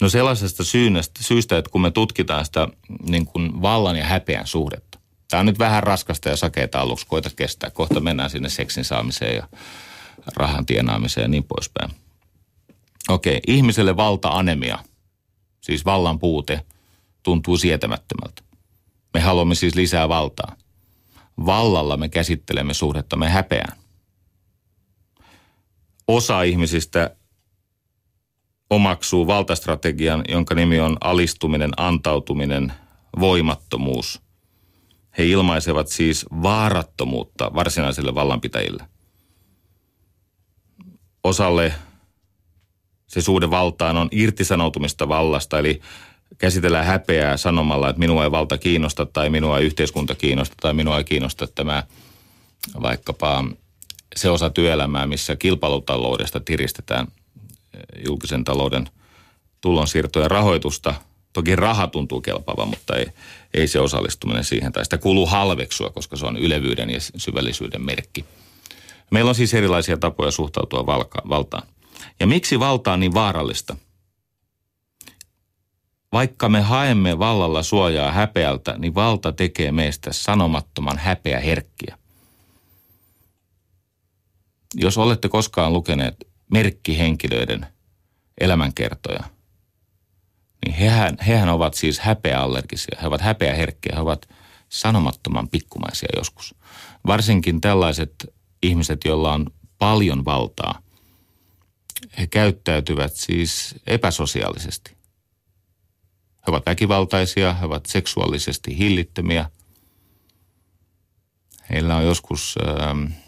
No 0.00 0.08
sellaisesta 0.08 0.64
syystä, 0.64 1.22
syystä, 1.22 1.58
että 1.58 1.70
kun 1.70 1.80
me 1.80 1.90
tutkitaan 1.90 2.44
sitä 2.44 2.68
niin 3.08 3.26
kuin 3.26 3.62
vallan 3.62 3.96
ja 3.96 4.04
häpeän 4.04 4.46
suhdetta. 4.46 4.98
Tämä 5.30 5.40
on 5.40 5.46
nyt 5.46 5.58
vähän 5.58 5.82
raskasta 5.82 6.28
ja 6.28 6.36
sakeita 6.36 6.80
aluksi, 6.80 7.06
koita 7.06 7.30
kestää. 7.36 7.70
Kohta 7.70 8.00
mennään 8.00 8.30
sinne 8.30 8.48
seksin 8.48 8.84
saamiseen 8.84 9.36
ja 9.36 9.48
rahan 10.36 10.66
tienaamiseen 10.66 11.24
ja 11.24 11.28
niin 11.28 11.44
poispäin. 11.44 11.90
Okei, 13.08 13.40
ihmiselle 13.46 13.96
valta-anemia, 13.96 14.78
siis 15.60 15.84
vallan 15.84 16.18
puute, 16.18 16.66
tuntuu 17.22 17.56
sietämättömältä. 17.56 18.42
Me 19.14 19.20
haluamme 19.20 19.54
siis 19.54 19.74
lisää 19.74 20.08
valtaa. 20.08 20.56
Vallalla 21.46 21.96
me 21.96 22.08
käsittelemme 22.08 22.74
suhdettamme 22.74 23.28
häpeään. 23.28 23.76
Osa 26.08 26.42
ihmisistä 26.42 27.16
omaksuu 28.70 29.26
valtastrategian, 29.26 30.24
jonka 30.28 30.54
nimi 30.54 30.80
on 30.80 30.96
alistuminen, 31.00 31.70
antautuminen, 31.76 32.72
voimattomuus. 33.20 34.22
He 35.18 35.26
ilmaisevat 35.26 35.88
siis 35.88 36.26
vaarattomuutta 36.42 37.54
varsinaisille 37.54 38.14
vallanpitäjille. 38.14 38.84
Osalle 41.24 41.74
se 43.06 43.20
suhde 43.20 43.50
valtaan 43.50 43.96
on 43.96 44.08
irtisanoutumista 44.12 45.08
vallasta, 45.08 45.58
eli 45.58 45.80
käsitellään 46.38 46.86
häpeää 46.86 47.36
sanomalla, 47.36 47.88
että 47.88 48.00
minua 48.00 48.24
ei 48.24 48.30
valta 48.30 48.58
kiinnosta 48.58 49.06
tai 49.06 49.30
minua 49.30 49.58
ei 49.58 49.66
yhteiskunta 49.66 50.14
kiinnosta 50.14 50.54
tai 50.60 50.72
minua 50.72 50.98
ei 50.98 51.04
kiinnosta 51.04 51.46
tämä 51.46 51.82
vaikkapa 52.82 53.44
se 54.16 54.30
osa 54.30 54.50
työelämää, 54.50 55.06
missä 55.06 55.36
kilpailutaloudesta 55.36 56.40
tiristetään 56.40 57.06
julkisen 58.06 58.44
talouden 58.44 58.88
tulonsiirtojen 59.60 60.30
rahoitusta. 60.30 60.94
Toki 61.32 61.56
raha 61.56 61.86
tuntuu 61.86 62.20
kelpaavan, 62.20 62.68
mutta 62.68 62.96
ei, 62.96 63.06
ei 63.54 63.68
se 63.68 63.80
osallistuminen 63.80 64.44
siihen. 64.44 64.72
Tai 64.72 64.84
sitä 64.84 64.98
kuuluu 64.98 65.26
halveksua, 65.26 65.90
koska 65.90 66.16
se 66.16 66.26
on 66.26 66.36
ylevyyden 66.36 66.90
ja 66.90 67.00
syvällisyyden 67.00 67.82
merkki. 67.82 68.24
Meillä 69.10 69.28
on 69.28 69.34
siis 69.34 69.54
erilaisia 69.54 69.96
tapoja 69.96 70.30
suhtautua 70.30 70.86
valka, 70.86 71.22
valtaan. 71.28 71.68
Ja 72.20 72.26
miksi 72.26 72.60
valta 72.60 72.92
on 72.92 73.00
niin 73.00 73.14
vaarallista? 73.14 73.76
Vaikka 76.12 76.48
me 76.48 76.60
haemme 76.60 77.18
vallalla 77.18 77.62
suojaa 77.62 78.12
häpeältä, 78.12 78.74
niin 78.78 78.94
valta 78.94 79.32
tekee 79.32 79.72
meistä 79.72 80.12
sanomattoman 80.12 80.98
häpeä 80.98 81.40
herkkiä. 81.40 81.98
Jos 84.74 84.98
olette 84.98 85.28
koskaan 85.28 85.72
lukeneet 85.72 86.25
merkkihenkilöiden 86.52 87.66
elämänkertoja, 88.40 89.24
niin 90.64 90.74
hehän, 90.74 91.16
hehän 91.26 91.48
ovat 91.48 91.74
siis 91.74 92.00
häpeäallergisia. 92.00 92.98
He 93.02 93.06
ovat 93.06 93.20
häpeäherkkiä, 93.20 93.92
he 93.94 94.00
ovat 94.00 94.28
sanomattoman 94.68 95.48
pikkumaisia 95.48 96.08
joskus. 96.16 96.54
Varsinkin 97.06 97.60
tällaiset 97.60 98.34
ihmiset, 98.62 99.00
joilla 99.04 99.32
on 99.32 99.46
paljon 99.78 100.24
valtaa, 100.24 100.82
he 102.18 102.26
käyttäytyvät 102.26 103.14
siis 103.14 103.74
epäsosiaalisesti. 103.86 104.96
He 106.46 106.50
ovat 106.50 106.66
väkivaltaisia, 106.66 107.54
he 107.54 107.66
ovat 107.66 107.86
seksuaalisesti 107.86 108.78
hillittömiä. 108.78 109.50
Heillä 111.70 111.96
on 111.96 112.04
joskus 112.04 112.54
äh, 112.68 113.18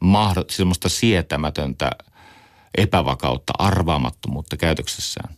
mahdollista 0.00 0.56
semmoista 0.56 0.88
sietämätöntä 0.88 1.90
epävakautta, 2.76 3.52
arvaamattomuutta 3.58 4.56
käytöksessään. 4.56 5.34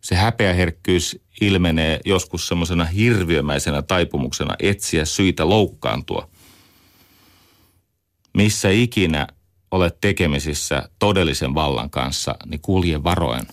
Se 0.00 0.14
häpeäherkkyys 0.14 1.18
ilmenee 1.40 2.00
joskus 2.04 2.48
semmoisena 2.48 2.84
hirviömäisenä 2.84 3.82
taipumuksena 3.82 4.54
etsiä 4.58 5.04
syitä 5.04 5.48
loukkaantua. 5.48 6.28
Missä 8.34 8.70
ikinä 8.70 9.26
olet 9.70 10.00
tekemisissä 10.00 10.88
todellisen 10.98 11.54
vallan 11.54 11.90
kanssa, 11.90 12.34
niin 12.46 12.60
kulje 12.60 13.02
varoen. 13.02 13.46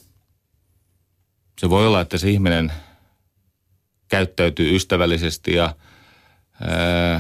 Se 1.60 1.70
voi 1.70 1.88
olla, 1.88 2.02
että 2.02 2.18
se 2.18 2.30
ihminen 2.30 2.72
käyttäytyy 4.08 4.76
ystävällisesti 4.76 5.54
ja 5.54 5.76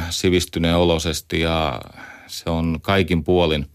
sivistyneen 0.09 0.75
olosesti 0.75 1.39
ja 1.39 1.81
se 2.29 2.49
on 2.49 2.79
kaikin 2.81 3.23
puolin 3.23 3.65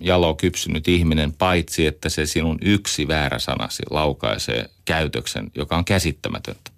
jalo 0.00 0.34
kypsynyt 0.34 0.88
ihminen, 0.88 1.32
paitsi 1.32 1.86
että 1.86 2.08
se 2.08 2.26
sinun 2.26 2.58
yksi 2.62 3.08
väärä 3.08 3.38
sanasi 3.38 3.82
laukaisee 3.90 4.70
käytöksen, 4.84 5.50
joka 5.54 5.76
on 5.76 5.84
käsittämätöntä. 5.84 6.70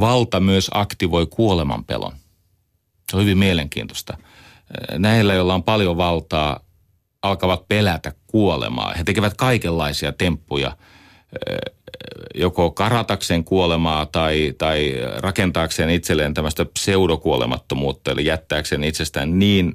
Valta 0.00 0.40
myös 0.40 0.70
aktivoi 0.74 1.26
kuolemanpelon. 1.26 2.12
Se 3.10 3.16
on 3.16 3.22
hyvin 3.22 3.38
mielenkiintoista. 3.38 4.18
Näillä, 4.98 5.34
joilla 5.34 5.54
on 5.54 5.62
paljon 5.62 5.96
valtaa, 5.96 6.60
alkavat 7.22 7.68
pelätä 7.68 8.12
kuolemaa. 8.26 8.94
He 8.94 9.04
tekevät 9.04 9.34
kaikenlaisia 9.34 10.12
temppuja, 10.12 10.76
joko 12.34 12.70
karatakseen 12.70 13.44
kuolemaa 13.44 14.06
tai, 14.06 14.54
tai 14.58 14.94
rakentaakseen 15.16 15.90
itselleen 15.90 16.34
tämmöistä 16.34 16.64
pseudokuolemattomuutta, 16.64 18.10
eli 18.10 18.24
jättääkseen 18.24 18.84
itsestään 18.84 19.38
niin 19.38 19.72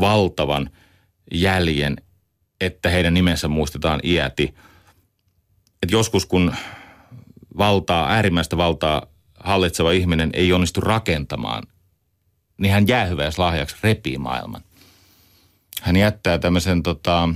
valtavan 0.00 0.70
jäljen, 1.32 1.96
että 2.60 2.88
heidän 2.88 3.14
nimensä 3.14 3.48
muistetaan 3.48 4.00
iäti. 4.04 4.54
Et 5.82 5.90
joskus 5.90 6.26
kun 6.26 6.54
valtaa, 7.58 8.10
äärimmäistä 8.10 8.56
valtaa 8.56 9.06
hallitseva 9.40 9.92
ihminen 9.92 10.30
ei 10.32 10.52
onnistu 10.52 10.80
rakentamaan, 10.80 11.62
niin 12.58 12.72
hän 12.72 12.88
jäähyväislahjaksi 12.88 13.76
repii 13.82 14.18
maailman. 14.18 14.62
Hän 15.82 15.96
jättää 15.96 16.38
tämmöisen 16.38 16.82
tota, 16.82 17.28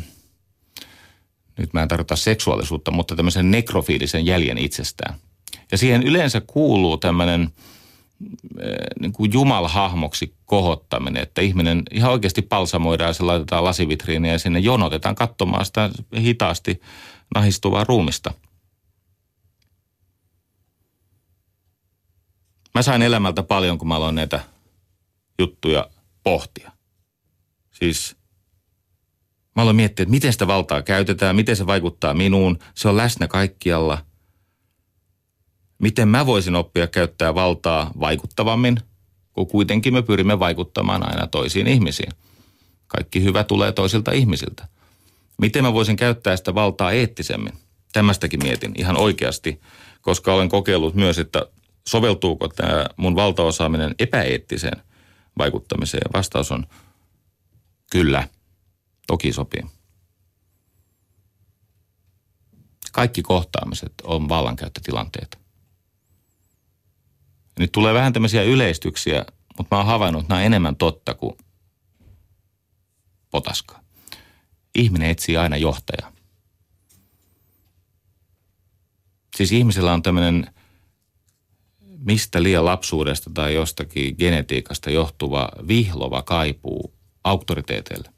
nyt 1.58 1.72
mä 1.72 1.82
en 1.82 1.88
tarkoita 1.88 2.16
seksuaalisuutta, 2.16 2.90
mutta 2.90 3.16
tämmöisen 3.16 3.50
nekrofiilisen 3.50 4.26
jäljen 4.26 4.58
itsestään. 4.58 5.14
Ja 5.72 5.78
siihen 5.78 6.02
yleensä 6.02 6.40
kuuluu 6.46 6.96
tämmöinen 6.96 7.42
eh, 8.60 8.76
niin 9.00 9.12
kuin 9.12 9.32
jumalhahmoksi 9.32 10.34
kohottaminen, 10.44 11.22
että 11.22 11.40
ihminen 11.40 11.82
ihan 11.90 12.12
oikeasti 12.12 12.42
palsamoidaan 12.42 13.08
ja 13.08 13.14
se 13.14 13.22
laitetaan 13.22 13.64
lasivitriiniin 13.64 14.32
ja 14.32 14.38
sinne 14.38 14.58
jonotetaan 14.58 15.14
katsomaan 15.14 15.66
sitä 15.66 15.90
hitaasti 16.16 16.80
nahistuvaa 17.34 17.84
ruumista. 17.84 18.34
Mä 22.74 22.82
sain 22.82 23.02
elämältä 23.02 23.42
paljon, 23.42 23.78
kun 23.78 23.88
mä 23.88 23.96
aloin 23.96 24.14
näitä 24.14 24.40
juttuja 25.38 25.90
pohtia. 26.22 26.72
Siis 27.70 28.16
Mä 29.56 29.62
aloin 29.62 29.76
miettiä, 29.76 30.02
että 30.02 30.10
miten 30.10 30.32
sitä 30.32 30.46
valtaa 30.46 30.82
käytetään, 30.82 31.36
miten 31.36 31.56
se 31.56 31.66
vaikuttaa 31.66 32.14
minuun. 32.14 32.58
Se 32.74 32.88
on 32.88 32.96
läsnä 32.96 33.28
kaikkialla. 33.28 33.98
Miten 35.78 36.08
mä 36.08 36.26
voisin 36.26 36.56
oppia 36.56 36.86
käyttää 36.86 37.34
valtaa 37.34 37.90
vaikuttavammin, 38.00 38.80
kun 39.32 39.46
kuitenkin 39.46 39.94
me 39.94 40.02
pyrimme 40.02 40.38
vaikuttamaan 40.38 41.08
aina 41.08 41.26
toisiin 41.26 41.66
ihmisiin. 41.66 42.12
Kaikki 42.86 43.22
hyvä 43.22 43.44
tulee 43.44 43.72
toisilta 43.72 44.12
ihmisiltä. 44.12 44.68
Miten 45.38 45.64
mä 45.64 45.72
voisin 45.72 45.96
käyttää 45.96 46.36
sitä 46.36 46.54
valtaa 46.54 46.92
eettisemmin? 46.92 47.52
Tämästäkin 47.92 48.42
mietin 48.42 48.72
ihan 48.78 48.96
oikeasti, 48.96 49.60
koska 50.00 50.34
olen 50.34 50.48
kokeillut 50.48 50.94
myös, 50.94 51.18
että 51.18 51.46
soveltuuko 51.88 52.48
tämä 52.48 52.86
mun 52.96 53.16
valtaosaaminen 53.16 53.94
epäeettiseen 53.98 54.82
vaikuttamiseen. 55.38 56.12
Vastaus 56.12 56.52
on 56.52 56.66
kyllä– 57.90 58.28
Toki 59.06 59.32
sopii. 59.32 59.62
Kaikki 62.92 63.22
kohtaamiset 63.22 63.92
on 64.02 64.28
vallankäyttötilanteita. 64.28 65.38
Nyt 67.58 67.72
tulee 67.72 67.94
vähän 67.94 68.12
tämmöisiä 68.12 68.42
yleistyksiä, 68.42 69.24
mutta 69.58 69.76
mä 69.76 69.78
oon 69.78 69.86
havainnut, 69.86 70.20
että 70.22 70.34
nämä 70.34 70.40
on 70.40 70.46
enemmän 70.46 70.76
totta 70.76 71.14
kuin 71.14 71.38
potaska. 73.30 73.80
Ihminen 74.74 75.10
etsii 75.10 75.36
aina 75.36 75.56
johtajaa. 75.56 76.12
Siis 79.36 79.52
ihmisellä 79.52 79.92
on 79.92 80.02
tämmöinen 80.02 80.54
mistä 81.80 82.42
liian 82.42 82.64
lapsuudesta 82.64 83.30
tai 83.34 83.54
jostakin 83.54 84.14
genetiikasta 84.18 84.90
johtuva 84.90 85.48
vihlova 85.68 86.22
kaipuu 86.22 86.94
auktoriteeteille 87.24 88.13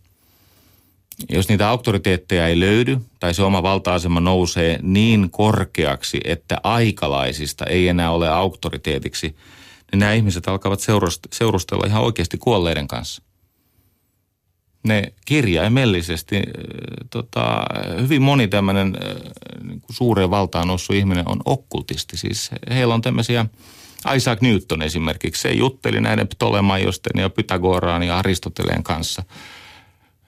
jos 1.28 1.48
niitä 1.48 1.68
auktoriteetteja 1.68 2.46
ei 2.46 2.60
löydy 2.60 2.98
tai 3.20 3.34
se 3.34 3.42
oma 3.42 3.62
valta-asema 3.62 4.20
nousee 4.20 4.78
niin 4.82 5.30
korkeaksi, 5.30 6.20
että 6.24 6.60
aikalaisista 6.62 7.64
ei 7.64 7.88
enää 7.88 8.10
ole 8.10 8.28
auktoriteetiksi, 8.28 9.36
niin 9.92 9.98
nämä 10.00 10.12
ihmiset 10.12 10.48
alkavat 10.48 10.80
seurustella 11.32 11.86
ihan 11.86 12.02
oikeasti 12.02 12.38
kuolleiden 12.38 12.88
kanssa. 12.88 13.22
Ne 14.82 15.12
kirjaimellisesti, 15.24 16.42
tota, 17.10 17.64
hyvin 18.00 18.22
moni 18.22 18.48
tämmöinen 18.48 18.96
niin 19.62 19.82
suureen 19.90 20.30
valtaan 20.30 20.68
noussut 20.68 20.96
ihminen 20.96 21.28
on 21.28 21.40
okkultisti. 21.44 22.16
Siis 22.16 22.50
heillä 22.70 22.94
on 22.94 23.02
tämmöisiä, 23.02 23.46
Isaac 24.16 24.40
Newton 24.40 24.82
esimerkiksi, 24.82 25.42
se 25.42 25.52
jutteli 25.52 26.00
näiden 26.00 26.28
Ptolemaiosten 26.28 27.20
ja 27.20 27.30
Pythagoraan 27.30 28.02
ja 28.02 28.18
Aristoteleen 28.18 28.82
kanssa– 28.82 29.22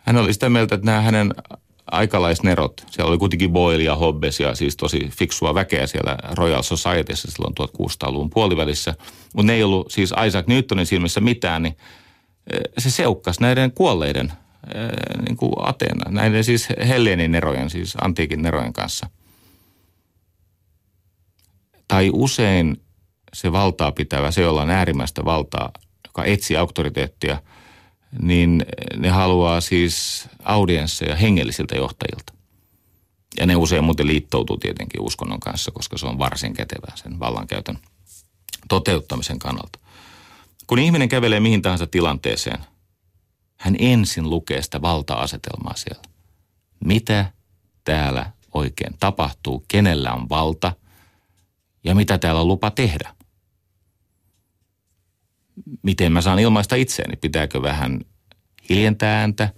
hän 0.09 0.16
oli 0.16 0.33
sitä 0.33 0.49
mieltä, 0.49 0.75
että 0.75 0.87
nämä 0.87 1.01
hänen 1.01 1.35
aikalaisnerot, 1.87 2.87
siellä 2.90 3.11
oli 3.11 3.18
kuitenkin 3.18 3.53
Boyle 3.53 3.83
ja 3.83 3.97
Hobbes 3.97 4.40
ja 4.40 4.55
siis 4.55 4.77
tosi 4.77 5.09
fiksua 5.18 5.55
väkeä 5.55 5.87
siellä 5.87 6.16
Royal 6.37 6.62
Societyssä 6.62 7.31
silloin 7.31 7.55
1600-luvun 7.61 8.31
puolivälissä, 8.31 8.94
mutta 9.35 9.47
ne 9.47 9.55
ei 9.55 9.62
ollut 9.62 9.90
siis 9.90 10.14
Isaac 10.27 10.47
Newtonin 10.47 10.87
silmissä 10.87 11.21
mitään, 11.21 11.62
niin 11.62 11.77
eh, 12.53 12.61
se 12.79 12.90
seukkas 12.90 13.40
näiden 13.40 13.73
kuolleiden 13.73 14.33
eh, 14.75 15.25
niin 15.27 15.37
kuin 15.37 15.53
Ateena, 15.59 16.11
näiden 16.11 16.44
siis 16.44 16.68
Hellenin 16.88 17.33
nerojen, 17.33 17.71
siis 17.71 17.94
antiikin 18.01 18.42
nerojen 18.42 18.73
kanssa. 18.73 19.11
Tai 21.88 22.11
usein 22.12 22.81
se 23.33 23.53
valtaa 23.53 23.92
pitävä, 23.92 24.31
se 24.31 24.42
jolla 24.42 24.62
on 24.62 24.71
äärimmäistä 24.71 25.25
valtaa, 25.25 25.71
joka 26.07 26.25
etsii 26.25 26.57
auktoriteettia– 26.57 27.42
niin 28.23 28.66
ne 28.97 29.09
haluaa 29.09 29.61
siis 29.61 30.29
audiensseja 30.44 31.16
hengellisiltä 31.16 31.77
johtajilta. 31.77 32.33
Ja 33.38 33.47
ne 33.47 33.57
usein 33.57 33.85
muuten 33.85 34.07
liittoutuu 34.07 34.57
tietenkin 34.57 35.01
uskonnon 35.01 35.40
kanssa, 35.40 35.71
koska 35.71 35.99
se 35.99 36.07
on 36.07 36.18
varsin 36.18 36.55
kätevää 36.55 36.97
sen 36.97 37.18
vallankäytön 37.18 37.79
toteuttamisen 38.68 39.38
kannalta. 39.38 39.79
Kun 40.66 40.79
ihminen 40.79 41.09
kävelee 41.09 41.40
mihin 41.40 41.62
tahansa 41.62 41.87
tilanteeseen, 41.87 42.59
hän 43.57 43.77
ensin 43.79 44.31
lukee 44.31 44.62
sitä 44.62 44.83
valta-asetelmaa 44.83 45.77
siellä. 45.77 46.03
Mitä 46.85 47.33
täällä 47.85 48.31
oikein 48.55 48.94
tapahtuu, 49.01 49.64
kenellä 49.68 50.14
on 50.14 50.29
valta 50.29 50.73
ja 51.85 51.94
mitä 51.94 52.18
täällä 52.18 52.40
on 52.40 52.49
lupa 52.49 52.71
tehdä 52.71 53.14
miten 55.83 56.12
mä 56.12 56.21
saan 56.21 56.38
ilmaista 56.38 56.77
itseäni. 56.77 57.16
Pitääkö 57.16 57.62
vähän 57.62 58.01
hiljentää 58.71 59.21
ääntä, 59.21 59.49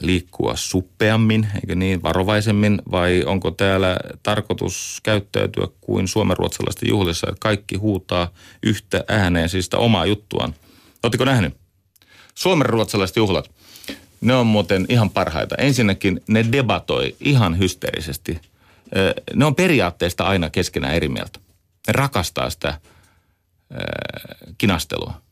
liikkua 0.00 0.56
suppeammin, 0.56 1.46
eikö 1.54 1.74
niin, 1.74 2.02
varovaisemmin, 2.02 2.82
vai 2.90 3.22
onko 3.26 3.50
täällä 3.50 3.96
tarkoitus 4.22 5.00
käyttäytyä 5.02 5.68
kuin 5.80 6.08
suomenruotsalaisten 6.08 6.88
juhlissa, 6.88 7.26
että 7.28 7.40
kaikki 7.40 7.76
huutaa 7.76 8.30
yhtä 8.62 9.04
ääneen, 9.08 9.48
siis 9.48 9.64
sitä 9.64 9.78
omaa 9.78 10.06
juttuaan. 10.06 10.54
Oletteko 11.02 11.24
nähnyt? 11.24 11.54
Suomenruotsalaiset 12.34 13.16
juhlat, 13.16 13.50
ne 14.20 14.34
on 14.34 14.46
muuten 14.46 14.86
ihan 14.88 15.10
parhaita. 15.10 15.54
Ensinnäkin 15.56 16.20
ne 16.28 16.44
debatoi 16.52 17.16
ihan 17.20 17.58
hysteerisesti. 17.58 18.40
Ne 19.34 19.44
on 19.44 19.54
periaatteesta 19.54 20.24
aina 20.24 20.50
keskenään 20.50 20.94
eri 20.94 21.08
mieltä. 21.08 21.38
Ne 21.86 21.92
rakastaa 21.92 22.50
sitä 22.50 22.80
kinastelua. 24.58 25.22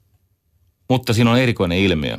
Mutta 0.89 1.13
siinä 1.13 1.31
on 1.31 1.39
erikoinen 1.39 1.79
ilmiö. 1.79 2.19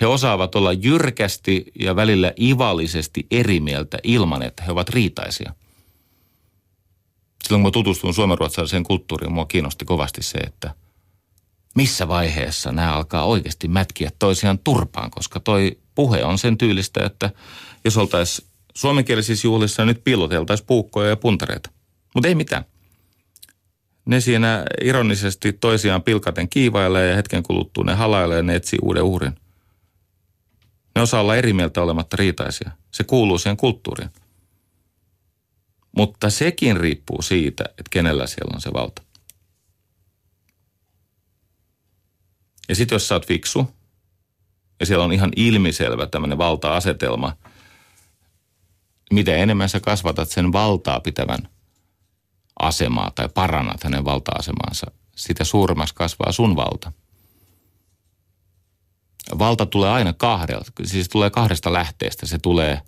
He 0.00 0.06
osaavat 0.06 0.54
olla 0.54 0.72
jyrkästi 0.72 1.64
ja 1.80 1.96
välillä 1.96 2.32
ivallisesti 2.40 3.26
eri 3.30 3.60
mieltä 3.60 3.98
ilman, 4.02 4.42
että 4.42 4.62
he 4.62 4.72
ovat 4.72 4.88
riitaisia. 4.88 5.54
Silloin 7.44 7.62
kun 7.62 7.72
tutustuin 7.72 8.14
suomenruotsalaiseen 8.14 8.84
kulttuuriin, 8.84 9.32
mua 9.32 9.46
kiinnosti 9.46 9.84
kovasti 9.84 10.22
se, 10.22 10.38
että 10.38 10.74
missä 11.74 12.08
vaiheessa 12.08 12.72
nämä 12.72 12.92
alkaa 12.92 13.24
oikeasti 13.24 13.68
mätkiä 13.68 14.10
toisiaan 14.18 14.58
turpaan, 14.58 15.10
koska 15.10 15.40
toi 15.40 15.78
puhe 15.94 16.24
on 16.24 16.38
sen 16.38 16.58
tyylistä, 16.58 17.06
että 17.06 17.30
jos 17.84 17.96
oltaisiin 17.96 18.48
suomenkielisissä 18.74 19.46
juhlissa, 19.46 19.84
nyt 19.84 20.04
piiloteltaisiin 20.04 20.66
puukkoja 20.66 21.08
ja 21.08 21.16
puntareita. 21.16 21.70
Mutta 22.14 22.28
ei 22.28 22.34
mitään 22.34 22.64
ne 24.06 24.20
siinä 24.20 24.64
ironisesti 24.82 25.52
toisiaan 25.52 26.02
pilkaten 26.02 26.48
kiivailee 26.48 27.08
ja 27.08 27.16
hetken 27.16 27.42
kuluttua 27.42 27.84
ne 27.84 27.94
halailee 27.94 28.36
ja 28.36 28.42
ne 28.42 28.54
etsii 28.54 28.78
uuden 28.82 29.02
uhrin. 29.02 29.34
Ne 30.94 31.02
osaa 31.02 31.20
olla 31.20 31.36
eri 31.36 31.52
mieltä 31.52 31.82
olematta 31.82 32.16
riitaisia. 32.16 32.70
Se 32.90 33.04
kuuluu 33.04 33.38
siihen 33.38 33.56
kulttuuriin. 33.56 34.10
Mutta 35.96 36.30
sekin 36.30 36.76
riippuu 36.76 37.22
siitä, 37.22 37.64
että 37.64 37.90
kenellä 37.90 38.26
siellä 38.26 38.52
on 38.54 38.60
se 38.60 38.72
valta. 38.72 39.02
Ja 42.68 42.74
sitten 42.74 42.96
jos 42.96 43.08
sä 43.08 43.14
oot 43.14 43.26
fiksu, 43.26 43.74
ja 44.80 44.86
siellä 44.86 45.04
on 45.04 45.12
ihan 45.12 45.30
ilmiselvä 45.36 46.06
tämmöinen 46.06 46.38
valta-asetelma, 46.38 47.36
mitä 49.12 49.36
enemmän 49.36 49.68
sä 49.68 49.80
kasvatat 49.80 50.28
sen 50.28 50.52
valtaa 50.52 51.00
pitävän 51.00 51.48
asemaa 52.58 53.10
tai 53.10 53.28
parannat 53.28 53.84
hänen 53.84 54.04
valta-asemaansa, 54.04 54.86
sitä 55.16 55.44
suuremmaksi 55.44 55.94
kasvaa 55.94 56.32
sun 56.32 56.56
valta. 56.56 56.92
Valta 59.38 59.66
tulee 59.66 59.90
aina 59.90 60.12
kahdelta, 60.12 60.72
siis 60.84 61.08
tulee 61.08 61.30
kahdesta 61.30 61.72
lähteestä. 61.72 62.26
Se 62.26 62.38
tulee 62.38 62.82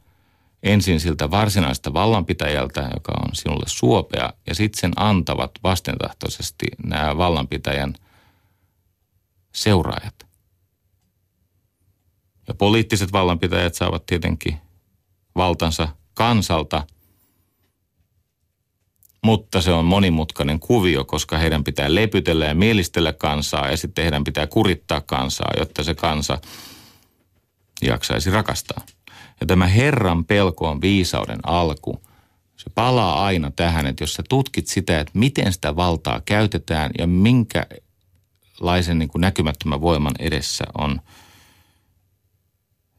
ensin 0.62 1.00
siltä 1.00 1.30
varsinaista 1.30 1.92
vallanpitäjältä, 1.92 2.90
joka 2.94 3.12
on 3.22 3.28
sinulle 3.32 3.64
suopea, 3.66 4.32
ja 4.46 4.54
sitten 4.54 4.80
sen 4.80 4.92
antavat 4.96 5.50
vastentahtoisesti 5.62 6.66
nämä 6.84 7.16
vallanpitäjän 7.16 7.94
seuraajat. 9.54 10.14
Ja 12.48 12.54
poliittiset 12.54 13.12
vallanpitäjät 13.12 13.74
saavat 13.74 14.06
tietenkin 14.06 14.58
valtansa 15.36 15.88
kansalta, 16.14 16.86
mutta 19.24 19.60
se 19.60 19.72
on 19.72 19.84
monimutkainen 19.84 20.60
kuvio, 20.60 21.04
koska 21.04 21.38
heidän 21.38 21.64
pitää 21.64 21.94
lepytellä 21.94 22.44
ja 22.44 22.54
mielistellä 22.54 23.12
kansaa 23.12 23.70
ja 23.70 23.76
sitten 23.76 24.02
heidän 24.02 24.24
pitää 24.24 24.46
kurittaa 24.46 25.00
kansaa, 25.00 25.50
jotta 25.58 25.84
se 25.84 25.94
kansa 25.94 26.38
jaksaisi 27.82 28.30
rakastaa. 28.30 28.80
Ja 29.40 29.46
tämä 29.46 29.66
Herran 29.66 30.24
pelko 30.24 30.68
on 30.68 30.80
viisauden 30.80 31.38
alku. 31.42 32.02
Se 32.56 32.70
palaa 32.74 33.24
aina 33.24 33.50
tähän, 33.50 33.86
että 33.86 34.02
jos 34.02 34.14
sä 34.14 34.22
tutkit 34.28 34.66
sitä, 34.66 35.00
että 35.00 35.18
miten 35.18 35.52
sitä 35.52 35.76
valtaa 35.76 36.20
käytetään 36.26 36.90
ja 36.98 37.06
minkälaisen 37.06 38.98
niin 38.98 39.08
kuin 39.08 39.20
näkymättömän 39.20 39.80
voiman 39.80 40.14
edessä 40.18 40.64
on– 40.78 41.00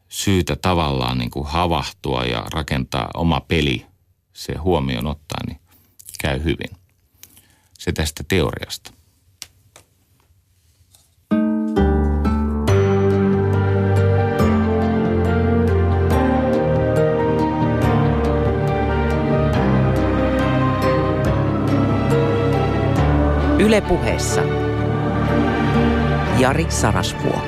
syytä 0.09 0.55
tavallaan 0.55 1.17
niin 1.17 1.31
kuin 1.31 1.47
havahtua 1.47 2.23
ja 2.23 2.45
rakentaa 2.53 3.09
oma 3.13 3.41
peli 3.41 3.85
se 4.33 4.57
huomioon 4.57 5.07
ottaa, 5.07 5.39
niin 5.47 5.59
käy 6.21 6.43
hyvin. 6.43 6.69
Se 7.79 7.91
tästä 7.91 8.23
teoriasta. 8.27 8.91
Ylepuheessa 23.59 24.41
Jari 26.39 26.65
Sarasvuo. 26.69 27.41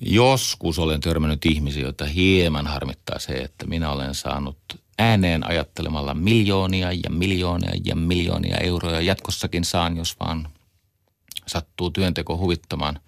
Joskus 0.00 0.78
olen 0.78 1.00
törmännyt 1.00 1.46
ihmisiä, 1.46 1.82
joita 1.82 2.04
hieman 2.04 2.66
harmittaa 2.66 3.18
se, 3.18 3.32
että 3.32 3.66
minä 3.66 3.90
olen 3.90 4.14
saanut 4.14 4.58
ääneen 4.98 5.46
ajattelemalla 5.46 6.14
miljoonia 6.14 6.92
ja 6.92 7.10
miljoonia 7.10 7.72
ja 7.84 7.96
miljoonia 7.96 8.56
euroja. 8.56 9.00
Jatkossakin 9.00 9.64
saan, 9.64 9.96
jos 9.96 10.20
vaan 10.20 10.48
sattuu 11.46 11.90
työnteko 11.90 12.36
huvittamaan, 12.36 13.00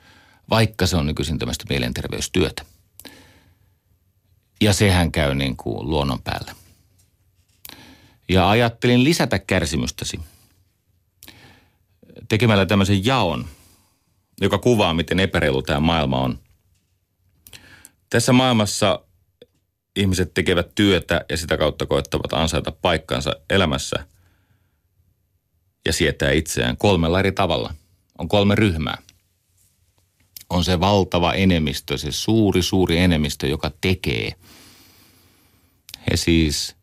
vaikka 0.51 0.87
se 0.87 0.97
on 0.97 1.07
nykyisin 1.07 1.39
tämmöistä 1.39 1.65
mielenterveystyötä. 1.69 2.65
Ja 4.61 4.73
sehän 4.73 5.13
käy 5.13 5.35
niin 5.35 5.57
kuin 5.57 5.91
luonnon 5.91 6.23
päälle. 6.23 6.53
Ja 8.29 8.51
ajattelin 8.51 9.05
lisätä 9.05 9.39
kärsimystäsi 9.39 10.21
tekemällä 12.29 12.67
tämmöisen 12.67 13.07
jaon, 13.07 13.47
joka 14.41 14.59
kuvaa, 14.59 14.95
miten 14.95 15.21
epäreilu 15.21 15.63
tämä 15.63 15.81
maailma 15.81 16.21
on– 16.21 16.39
tässä 18.15 18.33
maailmassa 18.33 19.01
ihmiset 19.97 20.35
tekevät 20.35 20.75
työtä 20.75 21.25
ja 21.31 21.37
sitä 21.37 21.57
kautta 21.57 21.87
koettavat 21.87 22.33
ansaita 22.33 22.73
paikkansa 22.73 23.37
elämässä 23.51 24.07
ja 25.87 25.93
sietää 25.93 26.31
itseään 26.31 26.77
kolmella 26.77 27.21
eri 27.21 27.33
tavalla. 27.33 27.75
On 28.19 28.29
kolme 28.29 28.55
ryhmää. 28.55 28.99
On 30.51 30.65
se 30.65 30.81
valtava 30.81 31.33
enemmistö, 31.33 31.99
se 31.99 32.13
suuri, 32.13 32.63
suuri 32.63 32.99
enemmistö, 32.99 33.47
joka 33.47 33.73
tekee. 33.81 34.33
He 36.11 36.17
siis 36.17 36.77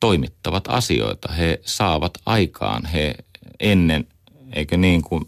toimittavat 0.00 0.64
asioita, 0.68 1.32
he 1.32 1.60
saavat 1.64 2.12
aikaan, 2.26 2.86
he 2.86 3.14
ennen, 3.60 4.08
eikö 4.52 4.76
niin 4.76 5.02
kuin 5.02 5.24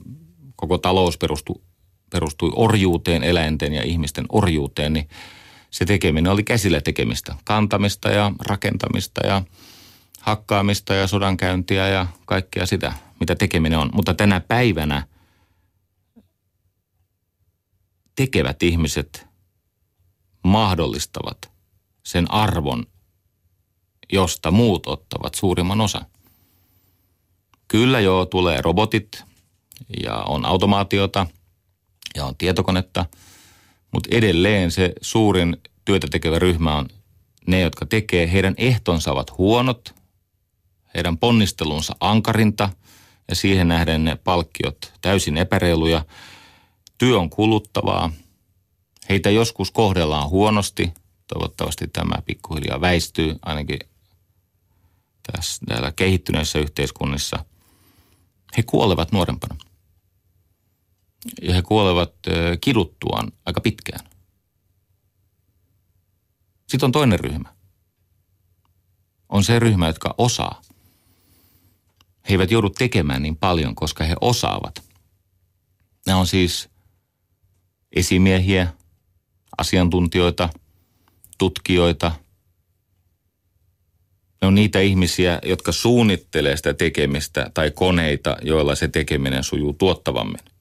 koko 0.56 0.78
talous 0.78 1.18
perustuu 1.18 1.62
perustui 2.10 2.52
orjuuteen, 2.56 3.22
eläinten 3.22 3.72
ja 3.72 3.82
ihmisten 3.82 4.26
orjuuteen, 4.28 4.92
niin 4.92 5.08
se 5.74 5.84
tekeminen 5.84 6.32
oli 6.32 6.42
käsillä 6.42 6.80
tekemistä. 6.80 7.34
Kantamista 7.44 8.08
ja 8.08 8.32
rakentamista 8.48 9.26
ja 9.26 9.42
hakkaamista 10.20 10.94
ja 10.94 11.06
sodankäyntiä 11.06 11.88
ja 11.88 12.06
kaikkea 12.26 12.66
sitä, 12.66 12.92
mitä 13.20 13.34
tekeminen 13.34 13.78
on. 13.78 13.90
Mutta 13.94 14.14
tänä 14.14 14.40
päivänä 14.40 15.06
tekevät 18.16 18.62
ihmiset 18.62 19.26
mahdollistavat 20.42 21.50
sen 22.02 22.30
arvon, 22.30 22.86
josta 24.12 24.50
muut 24.50 24.86
ottavat 24.86 25.34
suurimman 25.34 25.80
osan. 25.80 26.06
Kyllä 27.68 28.00
joo, 28.00 28.26
tulee 28.26 28.60
robotit 28.60 29.24
ja 30.02 30.14
on 30.14 30.46
automaatiota– 30.46 31.26
ja 32.14 32.24
on 32.24 32.36
tietokonetta, 32.36 33.06
mutta 33.94 34.08
edelleen 34.12 34.70
se 34.70 34.92
suurin 35.00 35.56
työtä 35.84 36.06
tekevä 36.10 36.38
ryhmä 36.38 36.76
on 36.76 36.88
ne, 37.46 37.60
jotka 37.60 37.86
tekee. 37.86 38.32
Heidän 38.32 38.54
ehtonsa 38.56 39.12
ovat 39.12 39.38
huonot, 39.38 39.94
heidän 40.94 41.18
ponnistelunsa 41.18 41.96
ankarinta 42.00 42.70
ja 43.28 43.34
siihen 43.34 43.68
nähden 43.68 44.04
ne 44.04 44.16
palkkiot 44.16 44.92
täysin 45.00 45.36
epäreiluja. 45.36 46.04
Työ 46.98 47.18
on 47.18 47.30
kuluttavaa. 47.30 48.12
Heitä 49.08 49.30
joskus 49.30 49.70
kohdellaan 49.70 50.28
huonosti. 50.28 50.92
Toivottavasti 51.26 51.88
tämä 51.88 52.22
pikkuhiljaa 52.26 52.80
väistyy 52.80 53.36
ainakin 53.42 53.78
tässä 55.32 55.66
täällä 55.66 55.92
kehittyneissä 55.92 56.58
yhteiskunnissa. 56.58 57.44
He 58.56 58.62
kuolevat 58.62 59.12
nuorempana 59.12 59.56
ja 61.42 61.54
he 61.54 61.62
kuolevat 61.62 62.12
kiduttuaan 62.60 63.32
aika 63.46 63.60
pitkään. 63.60 64.06
Sitten 66.68 66.86
on 66.86 66.92
toinen 66.92 67.20
ryhmä. 67.20 67.54
On 69.28 69.44
se 69.44 69.58
ryhmä, 69.58 69.86
jotka 69.86 70.14
osaa. 70.18 70.62
He 72.28 72.34
eivät 72.34 72.50
joudu 72.50 72.70
tekemään 72.70 73.22
niin 73.22 73.36
paljon, 73.36 73.74
koska 73.74 74.04
he 74.04 74.14
osaavat. 74.20 74.82
Nämä 76.06 76.18
on 76.18 76.26
siis 76.26 76.68
esimiehiä, 77.92 78.72
asiantuntijoita, 79.58 80.48
tutkijoita. 81.38 82.12
Ne 84.40 84.48
on 84.48 84.54
niitä 84.54 84.80
ihmisiä, 84.80 85.38
jotka 85.44 85.72
suunnittelee 85.72 86.56
sitä 86.56 86.74
tekemistä 86.74 87.50
tai 87.54 87.70
koneita, 87.70 88.36
joilla 88.42 88.74
se 88.74 88.88
tekeminen 88.88 89.44
sujuu 89.44 89.72
tuottavammin. 89.72 90.53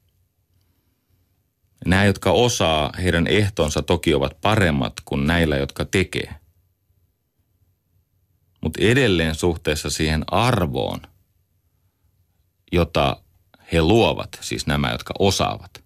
Nämä, 1.86 2.06
jotka 2.06 2.32
osaa, 2.32 2.94
heidän 3.04 3.28
ehtonsa 3.28 3.82
toki 3.82 4.14
ovat 4.14 4.42
paremmat 4.42 4.94
kuin 5.06 5.28
näillä, 5.28 5.58
jotka 5.58 5.86
tekee. 5.86 6.36
Mutta 8.62 8.80
edelleen 8.82 9.36
suhteessa 9.36 9.90
siihen 9.90 10.24
arvoon, 10.28 11.02
jota 12.72 13.18
he 13.74 13.82
luovat, 13.82 14.30
siis 14.42 14.68
nämä, 14.68 14.92
jotka 14.92 15.14
osaavat. 15.20 15.84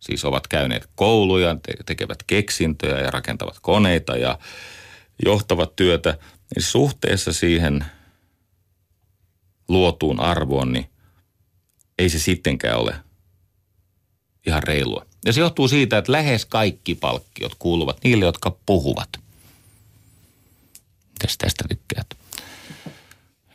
Siis 0.00 0.24
ovat 0.24 0.46
käyneet 0.46 0.88
kouluja, 0.94 1.56
tekevät 1.86 2.22
keksintöjä 2.26 3.00
ja 3.00 3.10
rakentavat 3.10 3.60
koneita 3.62 4.16
ja 4.16 4.38
johtavat 5.24 5.76
työtä. 5.76 6.18
Niin 6.54 6.62
suhteessa 6.62 7.32
siihen 7.32 7.84
luotuun 9.68 10.20
arvoon, 10.20 10.72
niin 10.72 10.90
ei 11.98 12.08
se 12.08 12.18
sittenkään 12.18 12.78
ole 12.78 12.94
ihan 14.46 14.62
reilua. 14.62 15.09
Ja 15.24 15.32
se 15.32 15.40
johtuu 15.40 15.68
siitä, 15.68 15.98
että 15.98 16.12
lähes 16.12 16.46
kaikki 16.46 16.94
palkkiot 16.94 17.54
kuuluvat 17.58 17.98
niille, 18.04 18.24
jotka 18.24 18.56
puhuvat. 18.66 19.08
Mitäs 21.12 21.38
tästä 21.38 21.64
tykkäät? 21.68 22.06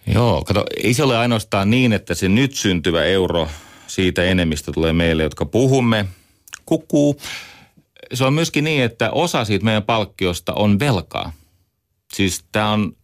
Joo, 0.08 0.44
kato, 0.44 0.66
ei 0.84 0.94
se 0.94 1.04
ole 1.04 1.18
ainoastaan 1.18 1.70
niin, 1.70 1.94
että 1.94 2.16
se 2.16 2.30
nyt 2.30 2.56
syntyvä 2.56 3.04
euro 3.04 3.48
siitä 3.88 4.24
enemmistä 4.24 4.72
tulee 4.72 4.94
meille, 4.94 5.24
jotka 5.24 5.46
puhumme, 5.46 6.06
kukkuu. 6.66 7.22
Se 8.14 8.24
on 8.24 8.34
myöskin 8.34 8.64
niin, 8.64 8.84
että 8.84 9.12
osa 9.12 9.46
siitä 9.46 9.66
meidän 9.66 9.84
palkkiosta 9.84 10.54
on 10.54 10.80
velkaa. 10.80 11.34
Siis 12.14 12.44
tämä 12.52 12.72
on 12.72 12.98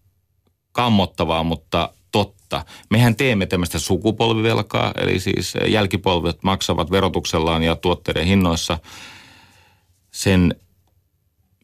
kammottavaa, 0.72 1.44
mutta 1.44 1.94
totta. 2.52 2.72
Mehän 2.90 3.16
teemme 3.16 3.46
tämmöistä 3.46 3.80
sukupolvivelkaa, 3.80 4.92
eli 4.98 5.20
siis 5.20 5.54
jälkipolvet 5.68 6.44
maksavat 6.44 6.92
verotuksellaan 6.92 7.64
ja 7.64 7.76
tuotteiden 7.76 8.26
hinnoissa 8.26 8.80
sen, 10.12 10.56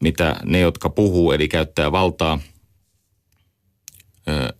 mitä 0.00 0.36
ne, 0.44 0.60
jotka 0.60 0.88
puhuu, 0.88 1.32
eli 1.32 1.48
käyttää 1.48 1.92
valtaa, 1.92 2.38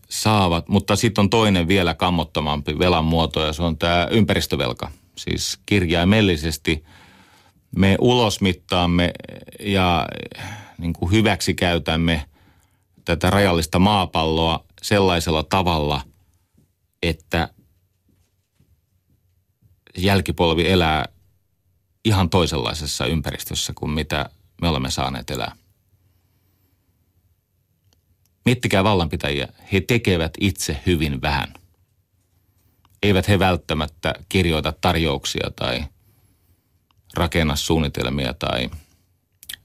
saavat. 0.09 0.69
Mutta 0.69 0.97
sitten 0.97 1.23
on 1.23 1.31
toinen 1.31 1.69
vielä 1.69 1.95
kammottomampi 1.95 2.79
velan 2.79 3.05
muoto, 3.05 3.47
ja 3.47 3.53
se 3.53 3.63
on 3.63 3.79
tämä 3.79 4.09
ympäristövelka. 4.11 4.91
Siis 5.17 5.59
kirjaimellisesti 5.67 6.85
me 7.77 7.97
ulosmittaamme 8.01 9.13
ja 9.61 10.07
niin 10.79 10.93
kuin 10.93 11.13
hyväksi 11.13 11.57
tätä 13.05 13.31
rajallista 13.31 13.79
maapalloa 13.79 14.65
sellaisella 14.83 15.43
tavalla, 15.43 16.01
että 17.03 17.49
jälkipolvi 19.97 20.69
elää 20.69 21.05
ihan 22.05 22.31
toisenlaisessa 22.31 23.07
ympäristössä 23.07 23.73
kuin 23.75 23.91
mitä 23.91 24.31
me 24.63 24.69
olemme 24.69 24.91
saaneet 24.91 25.31
elää. 25.31 25.57
Miettikää 28.45 28.85
vallanpitäjiä, 28.85 29.49
he 29.73 29.81
tekevät 29.81 30.33
itse 30.41 30.83
hyvin 30.87 31.21
vähän. 31.21 31.55
Eivät 33.03 33.29
he 33.29 33.39
välttämättä 33.39 34.15
kirjoita 34.29 34.73
tarjouksia 34.81 35.51
tai 35.57 35.85
rakenna 37.15 37.57
suunnitelmia 37.57 38.35
tai 38.35 38.71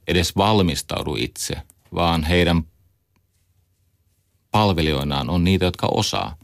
edes 0.07 0.35
valmistaudu 0.35 1.15
itse, 1.15 1.55
vaan 1.95 2.23
heidän 2.23 2.63
palvelijoinaan 4.51 5.29
on 5.29 5.43
niitä, 5.43 5.65
jotka 5.65 5.87
osaa. 5.91 6.37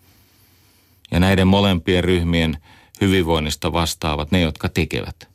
Ja 1.12 1.20
näiden 1.20 1.48
molempien 1.48 2.04
ryhmien 2.04 2.58
hyvinvoinnista 3.02 3.74
vastaavat 3.74 4.32
ne, 4.32 4.42
jotka 4.42 4.70
tekevät. 4.70 5.30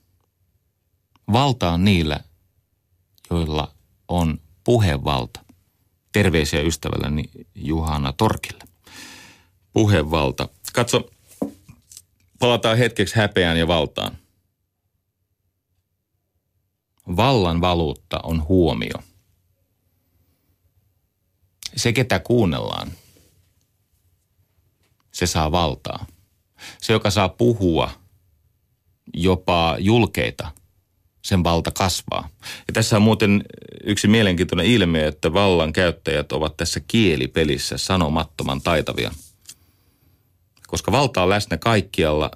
Valta 1.33 1.71
on 1.71 1.85
niillä, 1.85 2.21
joilla 3.31 3.75
on 4.09 4.41
puhevalta. 4.65 5.41
Terveisiä 6.13 6.61
ystävälleni 6.61 7.25
Juhana 7.55 8.13
Torkille. 8.13 8.65
Puhevalta. 9.73 10.49
Katso, 10.73 11.11
palataan 12.39 12.79
hetkeksi 12.79 13.17
häpeään 13.17 13.59
ja 13.59 13.69
valtaan. 13.69 14.19
Vallan 17.17 17.61
valuutta 17.61 18.21
on 18.23 18.49
huomio– 18.49 18.95
se, 21.77 21.93
ketä 21.93 22.19
kuunnellaan, 22.19 22.93
se 25.15 25.27
saa 25.27 25.53
valtaa. 25.53 26.07
Se, 26.81 26.93
joka 26.93 27.11
saa 27.11 27.29
puhua 27.29 27.91
jopa 29.15 29.77
julkeita, 29.79 30.51
sen 31.23 31.45
valta 31.45 31.71
kasvaa. 31.71 32.29
Ja 32.41 32.73
tässä 32.73 32.97
on 32.97 33.03
muuten 33.03 33.45
yksi 33.85 34.09
mielenkiintoinen 34.09 34.67
ilmiö, 34.67 35.09
että 35.09 35.33
vallan 35.33 35.73
käyttäjät 35.73 36.33
ovat 36.33 36.57
tässä 36.57 36.81
kielipelissä 36.89 37.79
sanomattoman 37.79 38.61
taitavia. 38.61 39.11
Koska 40.67 40.93
valta 40.93 41.23
on 41.23 41.29
läsnä 41.29 41.57
kaikkialla, 41.57 42.31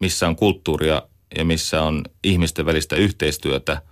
missä 0.00 0.28
on 0.28 0.36
kulttuuria 0.36 1.02
ja 1.38 1.44
missä 1.44 1.82
on 1.82 2.04
ihmisten 2.24 2.66
välistä 2.66 2.96
yhteistyötä. 2.96 3.82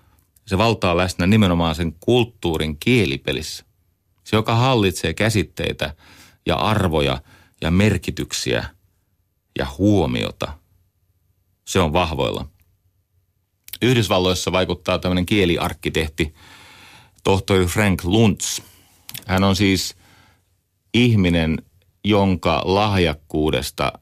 Se 0.46 0.58
valta 0.58 0.90
on 0.90 0.96
läsnä 0.96 1.26
nimenomaan 1.26 1.74
sen 1.74 1.96
kulttuurin 2.00 2.76
kielipelissä. 2.78 3.64
Se, 4.24 4.36
joka 4.36 4.54
hallitsee 4.54 5.14
käsitteitä 5.14 5.94
ja 6.46 6.56
arvoja 6.56 7.22
ja 7.62 7.70
merkityksiä 7.70 8.64
ja 9.58 9.66
huomiota, 9.78 10.52
se 11.64 11.80
on 11.80 11.92
vahvoilla. 11.92 12.48
Yhdysvalloissa 13.82 14.52
vaikuttaa 14.52 14.98
tämmöinen 14.98 15.26
kieliarkkitehti, 15.26 16.34
tohtori 17.24 17.66
Frank 17.66 18.04
Luntz. 18.04 18.60
Hän 19.26 19.44
on 19.44 19.56
siis 19.56 19.96
ihminen, 20.94 21.62
jonka 22.04 22.62
lahjakkuudesta 22.64 23.92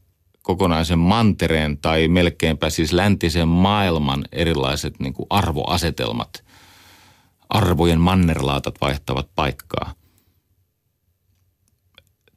kokonaisen 0.42 0.98
mantereen 0.98 1.78
tai 1.78 2.08
melkeinpä 2.08 2.70
siis 2.70 2.92
läntisen 2.92 3.48
maailman 3.48 4.24
erilaiset 4.32 5.00
niin 5.00 5.12
kuin 5.12 5.26
arvoasetelmat, 5.30 6.44
arvojen 7.48 8.00
mannerlaatat 8.00 8.74
vaihtavat 8.80 9.28
paikkaa. 9.34 9.99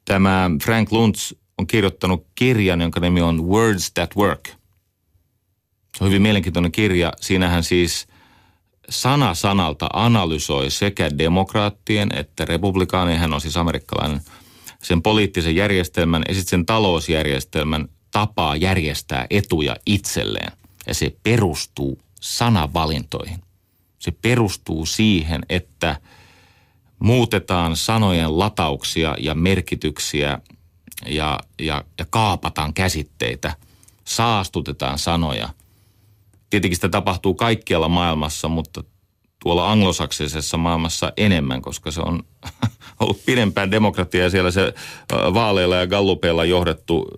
Tämä 0.04 0.50
Frank 0.62 0.92
Luntz 0.92 1.32
on 1.58 1.66
kirjoittanut 1.66 2.26
kirjan, 2.34 2.80
jonka 2.80 3.00
nimi 3.00 3.20
on 3.20 3.48
Words 3.48 3.92
That 3.92 4.16
Work. 4.16 4.48
Se 5.96 6.04
on 6.04 6.08
hyvin 6.08 6.22
mielenkiintoinen 6.22 6.72
kirja. 6.72 7.12
Siinähän 7.20 7.64
siis 7.64 8.06
sana 8.88 9.34
sanalta 9.34 9.88
analysoi 9.92 10.70
sekä 10.70 11.18
demokraattien 11.18 12.10
että 12.16 12.44
republikaanien, 12.44 13.18
hän 13.18 13.32
on 13.32 13.40
siis 13.40 13.56
amerikkalainen, 13.56 14.20
sen 14.82 15.02
poliittisen 15.02 15.56
järjestelmän 15.56 16.22
ja 16.28 16.34
sitten 16.34 16.50
sen 16.50 16.66
talousjärjestelmän 16.66 17.88
tapaa 18.10 18.56
järjestää 18.56 19.26
etuja 19.30 19.76
itselleen. 19.86 20.52
Ja 20.86 20.94
se 20.94 21.16
perustuu 21.22 22.00
sanavalintoihin. 22.20 23.38
Se 23.98 24.10
perustuu 24.10 24.86
siihen, 24.86 25.40
että– 25.48 25.96
muutetaan 26.98 27.76
sanojen 27.76 28.38
latauksia 28.38 29.16
ja 29.18 29.34
merkityksiä 29.34 30.38
ja, 31.06 31.40
ja, 31.60 31.84
ja 31.98 32.06
kaapataan 32.10 32.74
käsitteitä, 32.74 33.56
saastutetaan 34.04 34.98
sanoja. 34.98 35.48
Tietenkin 36.50 36.76
sitä 36.76 36.88
tapahtuu 36.88 37.34
kaikkialla 37.34 37.88
maailmassa, 37.88 38.48
mutta 38.48 38.84
tuolla 39.42 39.72
anglosaksisessa 39.72 40.56
maailmassa 40.56 41.12
enemmän, 41.16 41.62
koska 41.62 41.90
se 41.90 42.00
on 42.00 42.22
ollut 43.00 43.24
pidempään 43.26 43.70
demokratia 43.70 44.22
ja 44.22 44.30
siellä 44.30 44.50
se 44.50 44.74
vaaleilla 45.34 45.76
ja 45.76 45.86
gallupeilla 45.86 46.44
johdettu 46.44 47.10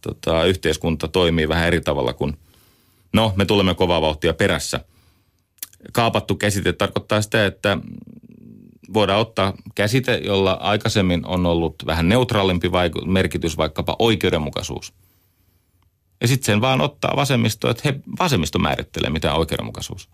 tota, 0.00 0.44
yhteiskunta 0.44 1.08
toimii 1.08 1.48
vähän 1.48 1.66
eri 1.66 1.80
tavalla 1.80 2.12
kuin, 2.12 2.36
no 3.12 3.32
me 3.36 3.44
tulemme 3.44 3.74
kovaa 3.74 4.00
vauhtia 4.00 4.34
perässä. 4.34 4.80
Kaapattu 5.92 6.34
käsite 6.34 6.72
tarkoittaa 6.72 7.22
sitä, 7.22 7.46
että 7.46 7.78
voidaan 8.94 9.20
ottaa 9.20 9.52
käsite, 9.74 10.20
jolla 10.24 10.52
aikaisemmin 10.52 11.26
on 11.26 11.46
ollut 11.46 11.74
vähän 11.86 12.08
neutraalimpi 12.08 12.68
vaiku- 12.68 13.06
merkitys, 13.06 13.56
vaikkapa 13.56 13.96
oikeudenmukaisuus. 13.98 14.92
Ja 16.20 16.28
sitten 16.28 16.46
sen 16.46 16.60
vaan 16.60 16.80
ottaa 16.80 17.16
vasemmisto, 17.16 17.70
että 17.70 17.82
he, 17.84 18.00
vasemmisto 18.18 18.58
määrittelee, 18.58 19.10
mitä 19.10 19.34
oikeudenmukaisuus. 19.34 20.08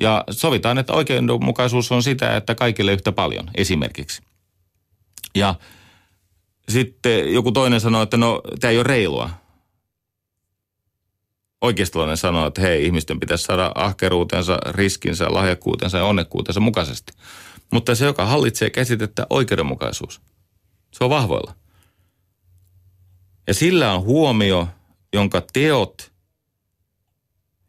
Ja 0.00 0.24
sovitaan, 0.30 0.78
että 0.78 0.92
oikeudenmukaisuus 0.92 1.92
on 1.92 2.02
sitä, 2.02 2.36
että 2.36 2.54
kaikille 2.54 2.92
yhtä 2.92 3.12
paljon, 3.12 3.50
esimerkiksi. 3.54 4.22
Ja 5.34 5.54
sitten 6.68 7.32
joku 7.32 7.52
toinen 7.52 7.80
sanoo, 7.80 8.02
että 8.02 8.16
no, 8.16 8.42
tämä 8.60 8.70
ei 8.70 8.78
ole 8.78 8.84
reilua 8.84 9.30
oikeistolainen 11.60 12.16
sanoo, 12.16 12.46
että 12.46 12.60
hei, 12.60 12.86
ihmisten 12.86 13.20
pitäisi 13.20 13.44
saada 13.44 13.72
ahkeruutensa, 13.74 14.58
riskinsä, 14.70 15.26
lahjakkuutensa 15.30 15.98
ja 15.98 16.04
onnekkuutensa 16.04 16.60
mukaisesti. 16.60 17.12
Mutta 17.72 17.94
se, 17.94 18.04
joka 18.04 18.26
hallitsee 18.26 18.70
käsitettä 18.70 19.26
oikeudenmukaisuus, 19.30 20.20
se 20.92 21.04
on 21.04 21.10
vahvoilla. 21.10 21.54
Ja 23.46 23.54
sillä 23.54 23.92
on 23.92 24.02
huomio, 24.02 24.68
jonka 25.12 25.42
teot 25.52 26.12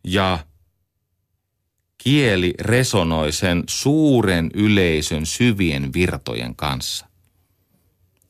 ja 0.03 0.39
kieli 1.97 2.53
resonoi 2.59 3.31
sen 3.31 3.63
suuren 3.69 4.51
yleisön 4.53 5.25
syvien 5.25 5.93
virtojen 5.93 6.55
kanssa. 6.55 7.07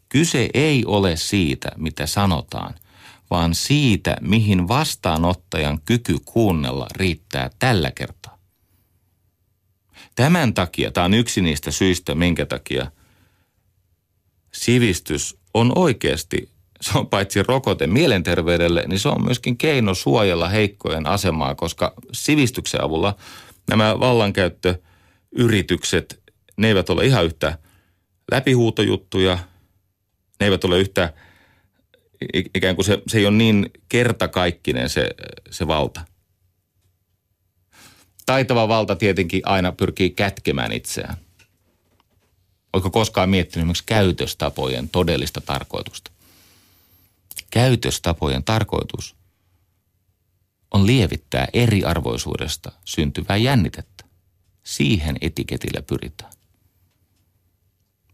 Kyse 0.09 0.49
ei 0.53 0.85
ole 0.85 1.15
siitä, 1.15 1.71
mitä 1.77 2.05
sanotaan– 2.05 2.75
vaan 3.29 3.55
siitä, 3.55 4.17
mihin 4.21 4.67
vastaanottajan 4.67 5.79
kyky 5.85 6.17
kuunnella 6.25 6.87
riittää 6.95 7.49
tällä 7.59 7.91
kertaa. 7.91 8.37
Tämän 10.15 10.53
takia, 10.53 10.91
tämä 10.91 11.05
on 11.05 11.13
yksi 11.13 11.41
niistä 11.41 11.71
syistä, 11.71 12.15
minkä 12.15 12.45
takia 12.45 12.91
sivistys 14.53 15.37
on 15.53 15.71
oikeasti, 15.75 16.49
se 16.81 16.97
on 16.97 17.07
paitsi 17.07 17.43
rokote 17.43 17.87
mielenterveydelle, 17.87 18.83
niin 18.87 18.99
se 18.99 19.09
on 19.09 19.25
myöskin 19.25 19.57
keino 19.57 19.93
suojella 19.93 20.49
heikkojen 20.49 21.07
asemaa, 21.07 21.55
koska 21.55 21.93
sivistyksen 22.11 22.83
avulla 22.83 23.15
nämä 23.69 23.99
vallankäyttöyritykset, 23.99 26.23
ne 26.57 26.67
eivät 26.67 26.89
ole 26.89 27.05
ihan 27.05 27.25
yhtä 27.25 27.57
läpihuutojuttuja, 28.31 29.39
ne 30.39 30.45
eivät 30.45 30.63
ole 30.63 30.79
yhtä 30.79 31.13
ikään 32.55 32.75
kuin 32.75 32.85
se, 32.85 33.01
se 33.07 33.17
ei 33.17 33.25
ole 33.25 33.35
niin 33.37 33.71
kertakaikkinen 33.89 34.89
se, 34.89 35.09
se 35.51 35.67
valta. 35.67 36.01
taitava 38.25 38.67
valta 38.67 38.95
tietenkin 38.95 39.41
aina 39.45 39.71
pyrkii 39.71 40.09
kätkemään 40.09 40.71
itseään. 40.71 41.17
Oletko 42.73 42.89
koskaan 42.89 43.29
miettinyt 43.29 43.63
esimerkiksi 43.63 43.83
käytöstapojen 43.85 44.89
todellista 44.89 45.41
tarkoitusta? 45.41 46.11
Käytöstapojen 47.49 48.43
tarkoitus 48.43 49.15
on 50.71 50.87
lievittää 50.87 51.47
eriarvoisuudesta 51.53 52.71
syntyvää 52.85 53.37
jännitettä. 53.37 54.03
Siihen 54.63 55.17
etiketillä 55.21 55.81
pyritään. 55.81 56.33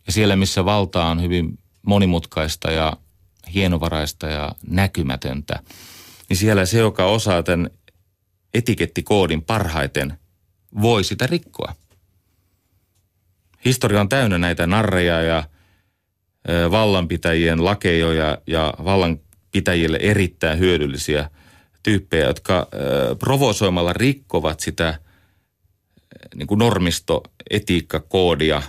Ja 0.07 0.13
siellä, 0.13 0.35
missä 0.35 0.65
valta 0.65 1.05
on 1.05 1.21
hyvin 1.21 1.59
monimutkaista 1.81 2.71
ja 2.71 2.97
hienovaraista 3.53 4.27
ja 4.27 4.51
näkymätöntä, 4.67 5.59
niin 6.29 6.37
siellä 6.37 6.65
se, 6.65 6.79
joka 6.79 7.05
osaa 7.05 7.43
tämän 7.43 7.69
etikettikoodin 8.53 9.41
parhaiten, 9.41 10.17
voi 10.81 11.03
sitä 11.03 11.27
rikkoa. 11.27 11.75
Historia 13.65 14.01
on 14.01 14.09
täynnä 14.09 14.37
näitä 14.37 14.67
narreja 14.67 15.21
ja 15.21 15.43
vallanpitäjien 16.71 17.65
lakejoja 17.65 18.37
ja 18.47 18.73
vallanpitäjille 18.83 19.97
erittäin 20.01 20.59
hyödyllisiä 20.59 21.29
tyyppejä, 21.83 22.25
jotka 22.25 22.67
provosoimalla 23.19 23.93
rikkovat 23.93 24.59
sitä 24.59 24.99
niin 26.35 26.47
kuin 26.47 26.59
normistoetiikkakoodia 26.59 28.61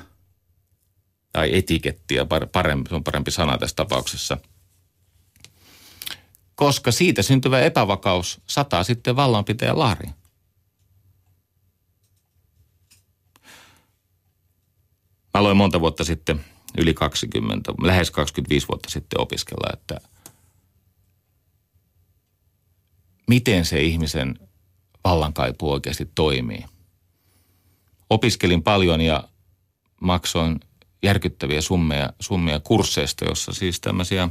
tai 1.33 1.57
etikettiä, 1.57 2.27
parempi, 2.53 2.89
se 2.89 2.95
on 2.95 3.05
parempi 3.05 3.31
sana 3.31 3.59
tässä 3.59 3.77
tapauksessa– 3.77 4.39
koska 6.55 6.93
siitä 6.93 7.23
syntyvä 7.23 7.61
epävakaus 7.61 8.41
sataa 8.47 8.85
sitten 8.85 9.17
vallanpitäjän 9.17 9.79
laariin. 9.79 10.15
Mä 15.35 15.41
aloin 15.41 15.57
monta 15.57 15.81
vuotta 15.81 16.05
sitten, 16.05 16.45
yli 16.79 16.95
20, 16.95 17.73
lähes 17.83 18.11
25 18.11 18.69
vuotta 18.69 18.91
sitten 18.91 19.21
opiskella, 19.21 19.71
että 19.73 20.01
miten 23.29 23.65
se 23.65 23.81
ihmisen 23.81 24.39
vallankaipu 25.05 25.73
oikeasti 25.73 26.11
toimii. 26.15 26.65
Opiskelin 28.11 28.63
paljon 28.63 29.01
ja 29.01 29.29
maksoin 30.01 30.61
järkyttäviä 31.03 31.61
summia, 31.61 32.11
summia 32.21 32.61
kursseista, 32.61 33.25
jossa 33.25 33.53
siis 33.53 33.81
tämmöisiä 33.81 34.29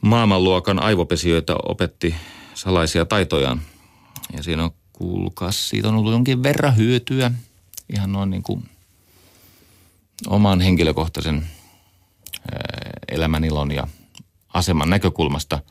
maailmanluokan 0.00 0.82
aivopesijöitä 0.82 1.54
opetti 1.62 2.14
salaisia 2.54 3.04
taitojaan. 3.04 3.62
Ja 4.36 4.42
siinä 4.42 4.64
on, 4.64 4.70
kuulkaas, 4.92 5.68
siitä 5.68 5.88
on 5.88 5.94
ollut 5.94 6.12
jonkin 6.12 6.42
verran 6.42 6.76
hyötyä 6.76 7.30
ihan 7.92 8.12
noin 8.12 8.30
niin 8.30 8.42
kuin 8.42 8.68
oman 10.26 10.60
henkilökohtaisen 10.60 11.46
elämänilon 13.08 13.70
ja 13.70 13.86
aseman 14.54 14.90
näkökulmasta. 14.90 15.62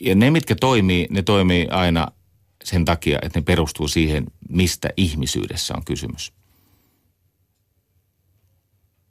Ja 0.00 0.14
ne, 0.14 0.30
mitkä 0.30 0.54
toimii, 0.54 1.06
ne 1.10 1.22
toimii 1.22 1.68
aina 1.68 2.08
sen 2.64 2.84
takia, 2.84 3.18
että 3.22 3.38
ne 3.40 3.44
perustuu 3.44 3.88
siihen, 3.88 4.26
mistä 4.48 4.88
ihmisyydessä 4.96 5.74
on 5.76 5.84
kysymys. 5.84 6.32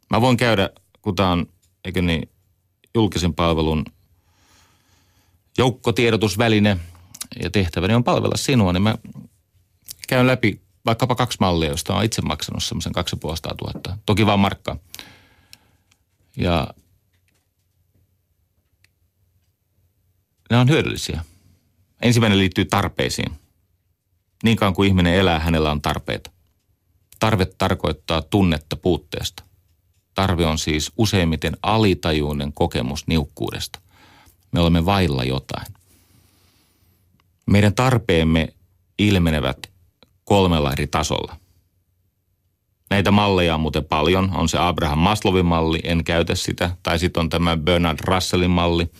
Mä 0.09 0.21
voin 0.21 0.37
käydä, 0.37 0.69
kun 1.01 1.15
tämä 1.15 1.31
on, 1.31 1.45
eikö 1.85 2.01
niin, 2.01 2.29
julkisen 2.95 3.33
palvelun 3.33 3.85
joukkotiedotusväline 5.57 6.77
ja 7.43 7.49
tehtäväni 7.49 7.93
on 7.93 8.03
palvella 8.03 8.37
sinua, 8.37 8.73
niin 8.73 8.83
mä 8.83 8.95
käyn 10.07 10.27
läpi 10.27 10.61
vaikkapa 10.85 11.15
kaksi 11.15 11.37
mallia, 11.39 11.69
josta 11.69 11.93
olen 11.93 12.05
itse 12.05 12.21
maksanut 12.21 12.63
semmoisen 12.63 12.93
2500 12.93 13.55
000. 13.61 13.97
Toki 14.05 14.25
vaan 14.25 14.39
markkaa. 14.39 14.77
Ja 16.37 16.73
ne 20.49 20.57
on 20.57 20.69
hyödyllisiä. 20.69 21.25
Ensimmäinen 22.01 22.39
liittyy 22.39 22.65
tarpeisiin. 22.65 23.31
Niin 24.43 24.57
kauan 24.57 24.73
kuin 24.73 24.87
ihminen 24.87 25.13
elää, 25.13 25.39
hänellä 25.39 25.71
on 25.71 25.81
tarpeita. 25.81 26.31
Tarve 27.19 27.45
tarkoittaa 27.45 28.21
tunnetta 28.21 28.75
puutteesta. 28.75 29.43
Tarve 30.15 30.45
on 30.45 30.57
siis 30.57 30.91
useimmiten 30.97 31.57
alitajuinen 31.63 32.53
kokemus 32.53 33.07
niukkuudesta. 33.07 33.79
Me 34.51 34.59
olemme 34.59 34.85
vailla 34.85 35.23
jotain. 35.23 35.65
Meidän 37.45 37.75
tarpeemme 37.75 38.47
ilmenevät 38.99 39.57
kolmella 40.23 40.71
eri 40.71 40.87
tasolla. 40.87 41.35
Näitä 42.89 43.11
malleja 43.11 43.55
on 43.55 43.61
muuten 43.61 43.85
paljon. 43.85 44.31
On 44.35 44.49
se 44.49 44.57
Abraham 44.57 44.99
Maslowin 44.99 45.45
malli, 45.45 45.79
en 45.83 46.03
käytä 46.03 46.35
sitä. 46.35 46.75
Tai 46.83 46.99
sitten 46.99 47.21
on 47.21 47.29
tämä 47.29 47.57
Bernard 47.57 47.99
Russellin 48.03 48.51
malli, 48.51 48.91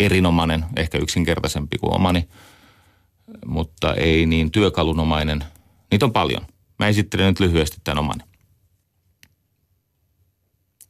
erinomainen, 0.00 0.64
ehkä 0.76 0.98
yksinkertaisempi 0.98 1.78
kuin 1.78 1.94
omani, 1.94 2.28
mutta 3.46 3.94
ei 3.94 4.26
niin 4.26 4.50
työkalunomainen. 4.50 5.44
Niitä 5.90 6.06
on 6.06 6.12
paljon. 6.12 6.46
Mä 6.78 6.88
esittelen 6.88 7.26
nyt 7.26 7.40
lyhyesti 7.40 7.76
tämän 7.84 7.98
omani. 7.98 8.22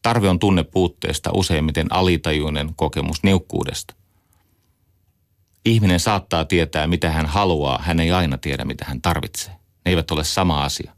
Tarve 0.09 0.29
on 0.29 0.39
tunne 0.39 0.65
puutteesta, 0.65 1.31
useimmiten 1.35 1.87
alitajuinen 1.91 2.75
kokemus 2.77 3.23
niukkuudesta. 3.23 3.95
Ihminen 5.65 6.01
saattaa 6.01 6.45
tietää, 6.45 6.87
mitä 6.87 7.11
hän 7.11 7.27
haluaa, 7.27 7.79
hän 7.83 8.01
ei 8.01 8.13
aina 8.13 8.39
tiedä, 8.39 8.65
mitä 8.65 8.85
hän 8.85 9.03
tarvitsee. 9.03 9.53
Ne 9.53 9.91
eivät 9.91 10.11
ole 10.11 10.25
sama 10.25 10.65
asia. 10.65 10.93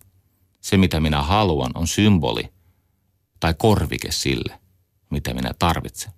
Se, 0.60 0.76
mitä 0.76 1.00
minä 1.00 1.22
haluan, 1.22 1.70
on 1.74 1.86
symboli 1.86 2.48
tai 3.40 3.54
korvike 3.58 4.12
sille, 4.12 4.60
mitä 5.10 5.34
minä 5.34 5.50
tarvitsen. 5.58 6.12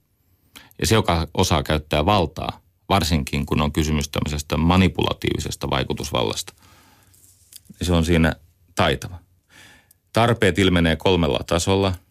Ja 0.80 0.86
se, 0.86 0.94
joka 0.94 1.28
osaa 1.34 1.62
käyttää 1.62 2.06
valtaa, 2.06 2.60
varsinkin 2.88 3.46
kun 3.46 3.60
on 3.60 3.72
kysymys 3.72 4.08
tämmöisestä 4.08 4.56
manipulatiivisesta 4.56 5.70
vaikutusvallasta, 5.70 6.52
niin 7.68 7.86
se 7.86 7.92
on 7.92 8.04
siinä 8.04 8.36
taitava. 8.74 9.18
Tarpeet 10.12 10.58
ilmenee 10.58 10.96
kolmella 10.96 11.40
tasolla– 11.46 11.94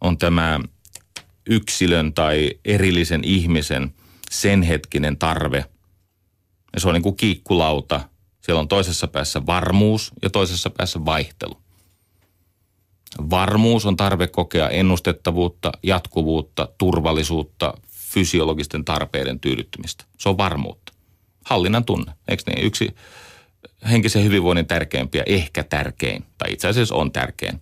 on 0.00 0.18
tämä 0.18 0.60
yksilön 1.48 2.14
tai 2.14 2.50
erillisen 2.64 3.24
ihmisen 3.24 3.94
sen 4.30 4.62
hetkinen 4.62 5.18
tarve. 5.18 5.64
Ja 6.74 6.80
se 6.80 6.88
on 6.88 6.94
niin 6.94 7.02
kuin 7.02 7.16
kiikkulauta. 7.16 8.00
Siellä 8.40 8.60
on 8.60 8.68
toisessa 8.68 9.08
päässä 9.08 9.46
varmuus 9.46 10.12
ja 10.22 10.30
toisessa 10.30 10.70
päässä 10.70 11.04
vaihtelu. 11.04 11.62
Varmuus 13.30 13.86
on 13.86 13.96
tarve 13.96 14.26
kokea 14.26 14.68
ennustettavuutta, 14.68 15.72
jatkuvuutta, 15.82 16.68
turvallisuutta, 16.78 17.74
fysiologisten 17.88 18.84
tarpeiden 18.84 19.40
tyydyttymistä. 19.40 20.04
Se 20.18 20.28
on 20.28 20.38
varmuutta. 20.38 20.92
Hallinnan 21.44 21.84
tunne, 21.84 22.12
eikö 22.28 22.42
niin? 22.46 22.66
Yksi 22.66 22.94
henkisen 23.90 24.24
hyvinvoinnin 24.24 24.66
tärkeimpiä, 24.66 25.22
ehkä 25.26 25.64
tärkein, 25.64 26.24
tai 26.38 26.52
itse 26.52 26.68
asiassa 26.68 26.94
on 26.94 27.12
tärkein 27.12 27.60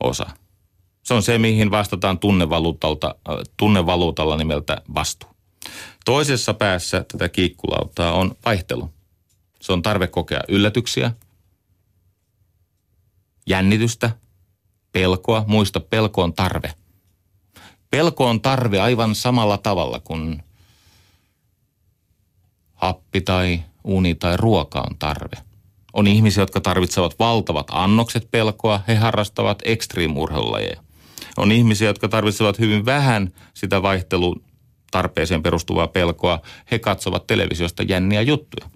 osa– 0.00 0.26
se 1.02 1.14
on 1.14 1.22
se, 1.22 1.38
mihin 1.38 1.70
vastataan 1.70 2.18
tunnevaluutalta, 2.18 3.14
äh, 3.28 3.36
tunnevaluutalla 3.56 4.36
nimeltä 4.36 4.82
vastuu. 4.94 5.30
Toisessa 6.04 6.54
päässä 6.54 7.04
tätä 7.12 7.28
kiikkulautaa 7.28 8.12
on 8.12 8.36
vaihtelu. 8.44 8.90
Se 9.60 9.72
on 9.72 9.82
tarve 9.82 10.06
kokea 10.06 10.40
yllätyksiä, 10.48 11.12
jännitystä, 13.46 14.10
pelkoa. 14.92 15.44
Muista, 15.46 15.80
pelko 15.80 16.22
on 16.22 16.32
tarve. 16.32 16.74
Pelko 17.90 18.26
on 18.26 18.40
tarve 18.40 18.80
aivan 18.80 19.14
samalla 19.14 19.58
tavalla 19.58 20.00
kuin 20.00 20.42
happi 22.74 23.20
tai 23.20 23.62
uni 23.84 24.14
tai 24.14 24.36
ruoka 24.36 24.80
on 24.80 24.98
tarve. 24.98 25.36
On 25.92 26.06
ihmisiä, 26.06 26.42
jotka 26.42 26.60
tarvitsevat 26.60 27.18
valtavat 27.18 27.66
annokset 27.70 28.28
pelkoa. 28.30 28.80
He 28.88 28.94
harrastavat 28.94 29.58
ekstriimurheilulajeja. 29.64 30.81
On 31.36 31.52
ihmisiä, 31.52 31.88
jotka 31.88 32.08
tarvitsevat 32.08 32.58
hyvin 32.58 32.84
vähän 32.84 33.30
sitä 33.54 33.82
vaihtelun 33.82 34.44
tarpeeseen 34.90 35.42
perustuvaa 35.42 35.88
pelkoa. 35.88 36.40
He 36.70 36.78
katsovat 36.78 37.26
televisiosta 37.26 37.82
jänniä 37.82 38.22
juttuja. 38.22 38.70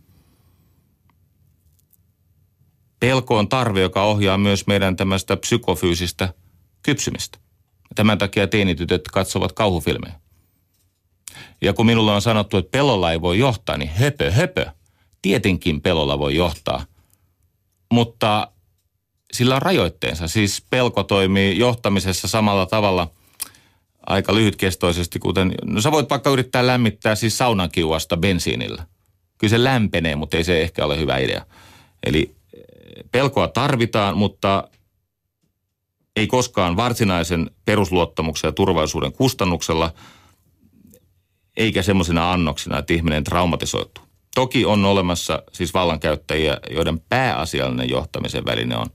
Pelko 3.00 3.38
on 3.38 3.48
tarve, 3.48 3.80
joka 3.80 4.02
ohjaa 4.02 4.38
myös 4.38 4.66
meidän 4.66 4.96
tämmöistä 4.96 5.36
psykofyysistä 5.36 6.34
kypsymistä. 6.82 7.38
Tämän 7.94 8.18
takia 8.18 8.46
teinitytöt 8.46 9.02
katsovat 9.12 9.52
kauhufilmejä. 9.52 10.20
Ja 11.62 11.72
kun 11.72 11.86
minulle 11.86 12.12
on 12.12 12.22
sanottu, 12.22 12.57
että 12.57 12.70
pelolla 12.70 13.12
ei 13.12 13.20
voi 13.20 13.38
johtaa, 13.38 13.76
niin 13.76 13.90
höpö, 13.90 14.30
höpö. 14.30 14.66
Tietenkin 15.22 15.80
pelolla 15.80 16.18
voi 16.18 16.34
johtaa. 16.34 16.84
Mutta 17.92 18.50
sillä 19.33 19.57
on 19.57 19.62
rajoitteensa. 19.62 20.29
Siis 20.29 20.64
pelko 20.70 21.03
toimii 21.03 21.59
johtamisessa 21.59 22.29
samalla 22.29 22.66
tavalla 22.66 23.11
aika 24.07 24.35
lyhytkestoisesti, 24.35 25.18
kuten, 25.18 25.55
no 25.64 25.81
sä 25.81 25.93
voit 25.93 26.11
vaikka 26.11 26.31
yrittää 26.31 26.66
lämmittää 26.66 27.14
siis 27.14 27.39
saunakiuasta 27.39 28.16
bensiinillä. 28.16 28.87
Kyllä 29.39 29.51
se 29.51 29.64
lämpenee, 29.64 30.16
mutta 30.16 30.37
ei 30.37 30.45
se 30.45 30.62
ehkä 30.62 30.85
ole 30.85 30.99
hyvä 30.99 31.18
idea. 31.18 31.47
Eli 32.07 32.35
eh, 32.57 32.62
pelkoa 33.11 33.49
tarvitaan, 33.49 34.16
mutta 34.16 34.68
ei 36.16 36.27
koskaan 36.27 36.77
varsinaisen 36.77 37.51
perusluottamuksen 37.64 38.49
ja 38.49 38.53
turvallisuuden 38.53 39.12
kustannuksella, 39.12 39.93
eikä 41.57 41.83
semmoisina 41.83 42.33
annoksina, 42.33 42.79
että 42.79 42.95
ihminen 42.95 43.24
traumatisoituu. 43.24 44.05
Toki 44.35 44.64
on 44.64 44.85
olemassa 44.85 45.43
siis 45.53 45.74
vallankäyttäjiä, 45.74 46.59
joiden 46.70 47.01
pääasiallinen 47.01 47.91
johtamisen 47.91 48.45
väline 48.45 48.77
on 48.77 48.87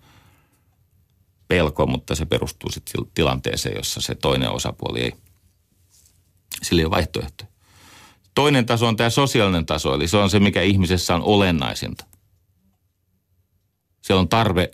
pelko, 1.51 1.87
mutta 1.87 2.15
se 2.15 2.25
perustuu 2.25 2.71
sitten 2.71 3.05
tilanteeseen, 3.13 3.75
jossa 3.75 4.01
se 4.01 4.15
toinen 4.15 4.49
osapuoli 4.49 5.01
ei, 5.01 5.13
sillä 6.63 6.79
ei 6.79 6.85
ole 6.85 6.91
vaihtoehto. 6.91 7.45
Toinen 8.35 8.65
taso 8.65 8.87
on 8.87 8.95
tämä 8.95 9.09
sosiaalinen 9.09 9.65
taso, 9.65 9.93
eli 9.93 10.07
se 10.07 10.17
on 10.17 10.29
se, 10.29 10.39
mikä 10.39 10.61
ihmisessä 10.61 11.15
on 11.15 11.21
olennaisinta. 11.21 12.05
Se 14.01 14.13
on 14.13 14.29
tarve 14.29 14.71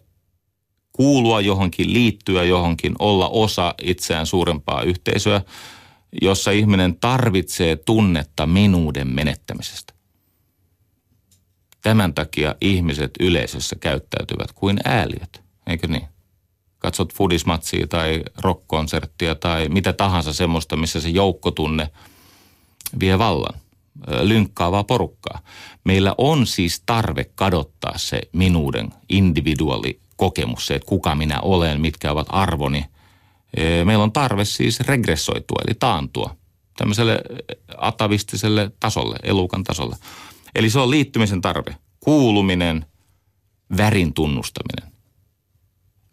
kuulua 0.92 1.42
johonkin, 1.42 1.94
liittyä 1.94 2.44
johonkin, 2.44 2.96
olla 3.00 3.30
osa 3.30 3.76
itseään 3.82 4.26
suurempaa 4.26 4.82
yhteisöä, 4.82 5.42
jossa 6.22 6.52
ihminen 6.52 7.00
tarvitsee 7.00 7.76
tunnetta 7.76 8.46
minuuden 8.46 9.08
menettämisestä. 9.16 9.94
Tämän 11.82 12.14
takia 12.14 12.56
ihmiset 12.62 13.12
yleisössä 13.20 13.76
käyttäytyvät 13.80 14.52
kuin 14.52 14.80
ääliöt, 14.86 15.44
eikö 15.68 15.88
niin? 15.88 16.17
Katsot 16.88 17.14
fudismatsia 17.14 17.88
tai 17.88 18.24
rockkonserttia 18.38 19.36
tai 19.36 19.70
mitä 19.70 19.94
tahansa 19.94 20.34
semmoista, 20.34 20.76
missä 20.76 21.02
se 21.02 21.10
joukkotunne 21.10 21.90
vie 23.00 23.20
vallan 23.20 23.60
lynkkaavaa 24.22 24.84
porukkaa. 24.84 25.40
Meillä 25.84 26.16
on 26.18 26.48
siis 26.48 26.84
tarve 26.86 27.24
kadottaa 27.36 27.98
se 27.98 28.22
minuuden 28.32 28.90
individuaali 29.10 30.00
kokemus, 30.16 30.68
se, 30.68 30.76
että 30.76 30.86
kuka 30.86 31.16
minä 31.16 31.40
olen, 31.42 31.82
mitkä 31.82 32.12
ovat 32.12 32.28
arvoni. 32.30 32.86
Meillä 33.84 34.04
on 34.04 34.12
tarve 34.12 34.46
siis 34.46 34.80
regressoitua, 34.80 35.62
eli 35.68 35.76
taantua 35.80 36.36
tämmöiselle 36.78 37.22
atavistiselle 37.78 38.72
tasolle, 38.80 39.16
elukan 39.24 39.64
tasolle. 39.64 39.96
Eli 40.56 40.70
se 40.70 40.80
on 40.80 40.92
liittymisen 40.92 41.42
tarve, 41.42 41.76
kuuluminen, 42.00 42.86
värin 43.78 44.14
tunnustaminen. 44.14 44.97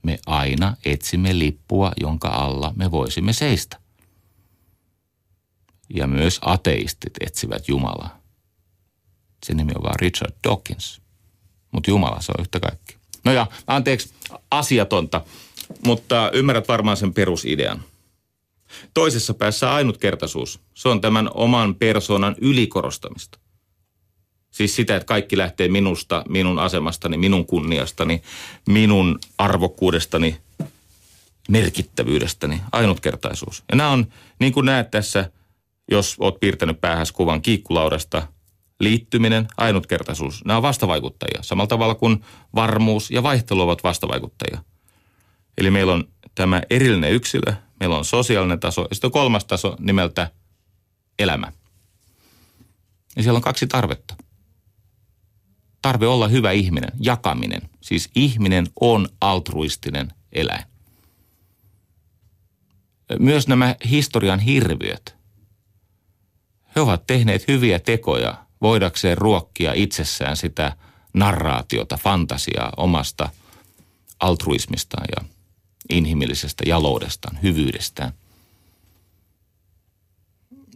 Me 0.05 0.19
aina 0.27 0.77
etsimme 0.85 1.39
lippua, 1.39 1.93
jonka 2.01 2.29
alla 2.29 2.73
me 2.77 2.91
voisimme 2.91 3.33
seistä. 3.33 3.81
Ja 5.95 6.07
myös 6.07 6.39
ateistit 6.43 7.13
etsivät 7.21 7.69
Jumalaa. 7.69 8.21
Se 9.47 9.55
nimi 9.55 9.73
on 9.77 9.83
vaan 9.83 10.01
Richard 10.01 10.33
Dawkins. 10.49 11.01
Mutta 11.71 11.91
Jumala 11.91 12.21
se 12.21 12.33
on 12.39 12.43
yhtä 12.43 12.61
kaikki. 12.61 12.97
No 13.25 13.33
ja, 13.33 13.47
anteeksi, 13.67 14.15
asiatonta, 14.51 15.25
mutta 15.85 16.31
ymmärrät 16.33 16.69
varmaan 16.69 16.97
sen 16.97 17.15
perusidean. 17.15 17.83
Toisessa 18.95 19.35
päässä 19.35 19.73
ainutkertaisuus. 19.73 20.61
Se 20.75 20.89
on 20.89 21.01
tämän 21.01 21.31
oman 21.35 21.75
persoonan 21.75 22.37
ylikorostamista. 22.41 23.39
Siis 24.55 24.77
sitä, 24.77 24.97
että 24.97 25.07
kaikki 25.07 25.39
lähtee 25.39 25.69
minusta, 25.69 26.25
minun 26.29 26.59
asemastani, 26.59 27.17
minun 27.17 27.47
kunniastani, 27.47 28.23
minun 28.69 29.19
arvokkuudestani, 29.39 30.37
merkittävyydestäni, 31.49 32.61
ainutkertaisuus. 32.73 33.65
Ja 33.71 33.77
nämä 33.77 33.91
on, 33.91 34.07
niin 34.39 34.53
kuin 34.53 34.67
näet 34.67 34.91
tässä, 34.91 35.31
jos 35.91 36.17
oot 36.19 36.41
piirtänyt 36.41 36.81
päähäs 36.81 37.13
kuvan 37.13 37.43
kiikkulaudasta, 37.43 38.29
liittyminen, 38.81 39.49
ainutkertaisuus, 39.57 40.45
nämä 40.45 40.57
on 40.57 40.63
vastavaikuttajia. 40.63 41.43
Samalla 41.43 41.69
tavalla 41.69 41.95
kuin 41.95 42.25
varmuus 42.55 43.11
ja 43.11 43.23
vaihtelu 43.23 43.61
ovat 43.61 43.85
vastavaikuttajia. 43.85 44.65
Eli 45.59 45.71
meillä 45.71 45.93
on 45.93 46.05
tämä 46.35 46.63
erillinen 46.71 47.13
yksilö, 47.13 47.55
meillä 47.81 47.99
on 47.99 48.05
sosiaalinen 48.05 48.61
taso 48.61 48.81
ja 48.81 48.95
sitten 48.95 49.09
on 49.09 49.13
kolmas 49.13 49.45
taso 49.45 49.77
nimeltä 49.79 50.31
elämä. 51.19 51.53
Ja 53.17 53.23
siellä 53.23 53.37
on 53.37 53.43
kaksi 53.43 53.67
tarvetta. 53.67 54.24
Tarve 55.85 56.07
olla 56.07 56.29
hyvä 56.29 56.51
ihminen, 56.51 56.91
jakaminen. 57.01 57.63
Siis 57.81 58.11
ihminen 58.15 58.67
on 58.81 59.09
altruistinen 59.21 60.13
eläin. 60.33 60.65
Myös 63.19 63.49
nämä 63.49 63.77
historian 63.91 64.39
hirviöt. 64.39 65.17
He 66.77 66.81
ovat 66.81 67.07
tehneet 67.07 67.49
hyviä 67.49 67.79
tekoja 67.79 68.45
voidakseen 68.63 69.19
ruokkia 69.19 69.73
itsessään 69.73 70.37
sitä 70.37 70.77
narraatiota, 71.15 71.97
fantasiaa 71.97 72.73
omasta 72.77 73.29
altruismistaan 74.21 75.07
ja 75.17 75.29
inhimillisestä 75.91 76.65
jaloudestaan, 76.67 77.43
hyvyydestään. 77.43 78.13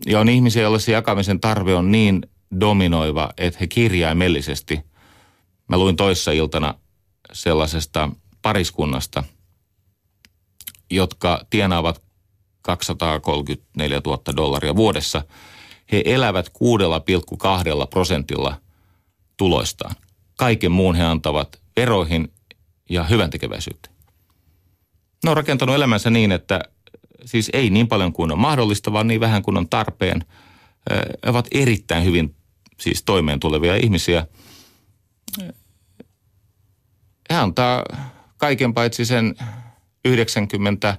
Ja 0.07 0.21
on 0.21 0.29
ihmisiä, 0.29 0.63
joille 0.63 0.81
se 0.81 0.93
jakamisen 0.93 1.41
tarve 1.41 1.75
on 1.75 1.93
niin 1.93 2.23
dominoiva, 2.61 3.31
että 3.39 3.59
he 3.61 3.67
kirjaimellisesti, 3.67 4.88
mä 5.69 5.79
luin 5.79 5.97
toissa 5.97 6.33
iltana 6.33 6.75
sellaisesta 7.33 8.11
pariskunnasta, 8.43 9.23
jotka 10.91 11.47
tienaavat 11.51 12.03
234 12.63 14.01
000 14.07 14.37
dollaria 14.37 14.77
vuodessa– 14.77 15.23
he 15.93 16.03
elävät 16.05 16.49
6,2 16.49 16.53
prosentilla 17.91 18.61
tuloistaan. 19.37 19.97
Kaiken 20.37 20.73
muun 20.73 20.95
he 20.95 21.05
antavat 21.05 21.61
veroihin 21.77 22.33
ja 22.91 23.05
hyvän 23.05 23.31
tekeväisyyteen. 23.31 23.95
Ne 25.25 25.31
on 25.31 25.37
rakentanut 25.37 25.75
elämänsä 25.75 26.11
niin, 26.11 26.33
että 26.33 26.61
siis 27.25 27.51
ei 27.53 27.71
niin 27.71 27.89
paljon 27.89 28.13
kuin 28.13 28.33
on 28.33 28.39
mahdollista, 28.39 28.93
vaan 28.93 29.07
niin 29.07 29.21
vähän 29.21 29.43
kuin 29.43 29.57
on 29.57 29.69
tarpeen. 29.69 30.25
He 31.25 31.31
ovat 31.31 31.49
erittäin 31.51 32.05
hyvin 32.05 32.35
siis 32.81 33.03
toimeen 33.03 33.41
tulevia 33.41 33.77
ihmisiä. 33.77 34.27
He 37.31 37.37
antaa 37.37 37.85
kaiken 38.37 38.75
paitsi 38.75 39.05
sen 39.05 39.35
90 40.05 40.99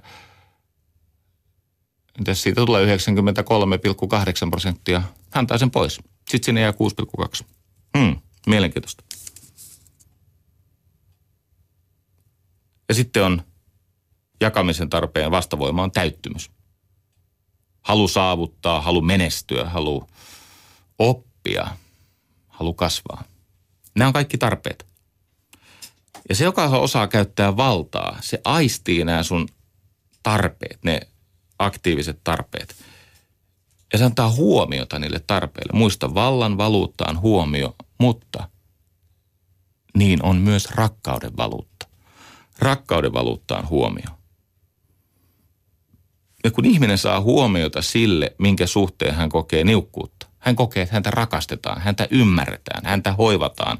Mitäs 2.20 2.42
siitä 2.42 2.66
tulee 2.66 2.96
93,8 2.96 4.50
prosenttia? 4.50 5.00
Hän 5.00 5.12
antaa 5.34 5.58
sen 5.58 5.70
pois. 5.70 6.00
Sitten 6.30 6.44
sinne 6.44 6.60
jää 6.60 6.72
6,2. 7.42 7.46
Hmm, 7.98 8.20
mielenkiintoista. 8.46 9.04
Ja 12.88 12.94
sitten 12.94 13.24
on 13.24 13.42
jakamisen 14.40 14.90
tarpeen 14.90 15.30
vastavoima 15.30 15.82
on 15.82 15.92
täyttymys. 15.92 16.50
Halu 17.82 18.08
saavuttaa, 18.08 18.80
halu 18.80 19.00
menestyä, 19.00 19.64
halu 19.64 20.06
oppia, 20.98 21.76
halu 22.48 22.74
kasvaa. 22.74 23.24
Nämä 23.94 24.06
on 24.06 24.12
kaikki 24.12 24.38
tarpeet. 24.38 24.86
Ja 26.28 26.34
se, 26.34 26.44
joka 26.44 26.64
osaa 26.64 27.06
käyttää 27.06 27.56
valtaa, 27.56 28.18
se 28.20 28.40
aistii 28.44 29.04
nämä 29.04 29.22
sun 29.22 29.48
tarpeet, 30.22 30.78
ne 30.84 31.00
aktiiviset 31.58 32.20
tarpeet. 32.24 32.76
Ja 33.92 33.98
se 33.98 34.04
antaa 34.04 34.30
huomiota 34.30 34.98
niille 34.98 35.20
tarpeille. 35.26 35.72
Muista, 35.78 36.14
vallan 36.14 36.58
valuutta 36.58 37.04
on 37.08 37.20
huomio, 37.20 37.76
mutta 37.98 38.48
niin 39.96 40.22
on 40.22 40.36
myös 40.36 40.70
rakkauden 40.70 41.36
valuutta. 41.36 41.86
Rakkauden 42.58 43.12
valuutta 43.12 43.58
on 43.58 43.68
huomio. 43.68 44.20
Ja 46.44 46.50
kun 46.50 46.64
ihminen 46.64 46.98
saa 46.98 47.20
huomiota 47.20 47.82
sille, 47.82 48.34
minkä 48.38 48.66
suhteen 48.66 49.14
hän 49.14 49.28
kokee 49.28 49.64
niukkuutta, 49.64 50.19
hän 50.40 50.56
kokee, 50.56 50.82
että 50.82 50.94
häntä 50.94 51.10
rakastetaan, 51.10 51.80
häntä 51.80 52.08
ymmärretään, 52.10 52.86
häntä 52.86 53.12
hoivataan. 53.12 53.78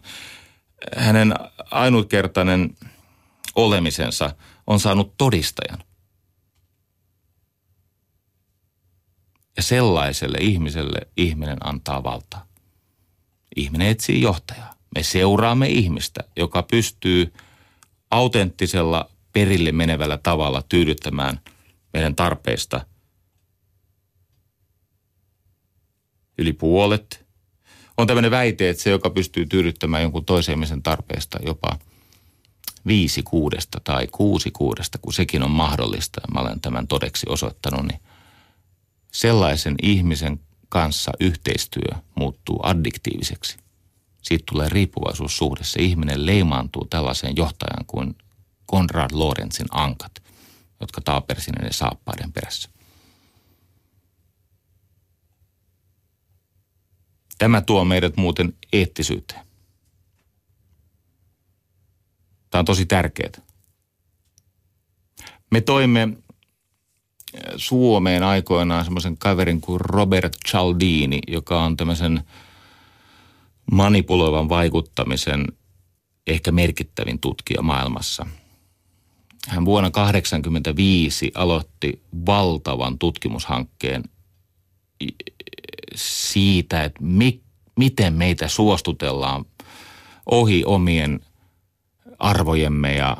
Hänen 0.96 1.34
ainutkertainen 1.70 2.76
olemisensa 3.54 4.34
on 4.66 4.80
saanut 4.80 5.14
todistajan. 5.18 5.84
Ja 9.56 9.62
sellaiselle 9.62 10.38
ihmiselle 10.40 11.00
ihminen 11.16 11.58
antaa 11.66 12.02
valtaa. 12.02 12.46
Ihminen 13.56 13.88
etsii 13.88 14.20
johtajaa. 14.20 14.74
Me 14.94 15.02
seuraamme 15.02 15.68
ihmistä, 15.68 16.20
joka 16.36 16.62
pystyy 16.62 17.32
autenttisella 18.10 19.10
perille 19.32 19.72
menevällä 19.72 20.18
tavalla 20.18 20.62
tyydyttämään 20.68 21.40
meidän 21.92 22.16
tarpeista 22.16 22.86
yli 26.40 26.52
puolet. 26.52 27.26
On 27.96 28.06
tämmöinen 28.06 28.30
väite, 28.30 28.68
että 28.68 28.82
se, 28.82 28.90
joka 28.90 29.10
pystyy 29.10 29.46
tyydyttämään 29.46 30.02
jonkun 30.02 30.24
toisen 30.24 30.52
ihmisen 30.52 30.82
tarpeesta 30.82 31.38
jopa 31.46 31.78
viisi 32.86 33.22
kuudesta 33.22 33.80
tai 33.84 34.06
kuusi 34.06 34.50
kuudesta, 34.50 34.98
kun 34.98 35.12
sekin 35.12 35.42
on 35.42 35.50
mahdollista, 35.50 36.20
ja 36.20 36.34
mä 36.34 36.40
olen 36.40 36.60
tämän 36.60 36.88
todeksi 36.88 37.26
osoittanut, 37.28 37.86
niin 37.86 38.00
sellaisen 39.12 39.74
ihmisen 39.82 40.40
kanssa 40.68 41.12
yhteistyö 41.20 41.96
muuttuu 42.14 42.60
addiktiiviseksi. 42.62 43.56
Siitä 44.22 44.44
tulee 44.50 44.68
riippuvaisuussuhde. 44.68 45.64
Se 45.64 45.82
ihminen 45.82 46.26
leimaantuu 46.26 46.84
tällaiseen 46.84 47.36
johtajaan 47.36 47.84
kuin 47.86 48.16
Konrad 48.66 49.10
Lorenzin 49.12 49.66
ankat, 49.70 50.12
jotka 50.80 51.00
taapersin 51.00 51.54
ne 51.62 51.72
saappaiden 51.72 52.32
perässä. 52.32 52.70
Tämä 57.40 57.60
tuo 57.60 57.84
meidät 57.84 58.16
muuten 58.16 58.54
eettisyyteen. 58.72 59.46
Tämä 62.50 62.60
on 62.60 62.64
tosi 62.64 62.86
tärkeää. 62.86 63.32
Me 65.50 65.60
toimme 65.60 66.08
Suomeen 67.56 68.22
aikoinaan 68.22 68.84
semmoisen 68.84 69.18
kaverin 69.18 69.60
kuin 69.60 69.80
Robert 69.80 70.36
Cialdini, 70.48 71.20
joka 71.28 71.64
on 71.64 71.76
tämmöisen 71.76 72.22
manipuloivan 73.72 74.48
vaikuttamisen 74.48 75.46
ehkä 76.26 76.52
merkittävin 76.52 77.20
tutkija 77.20 77.62
maailmassa. 77.62 78.26
Hän 79.48 79.64
vuonna 79.64 79.90
1985 79.90 81.32
aloitti 81.34 82.02
valtavan 82.26 82.98
tutkimushankkeen 82.98 84.02
siitä, 85.94 86.84
että 86.84 87.02
mi, 87.02 87.40
miten 87.76 88.14
meitä 88.14 88.48
suostutellaan 88.48 89.44
ohi 90.26 90.64
omien 90.66 91.20
arvojemme 92.18 92.94
ja 92.94 93.16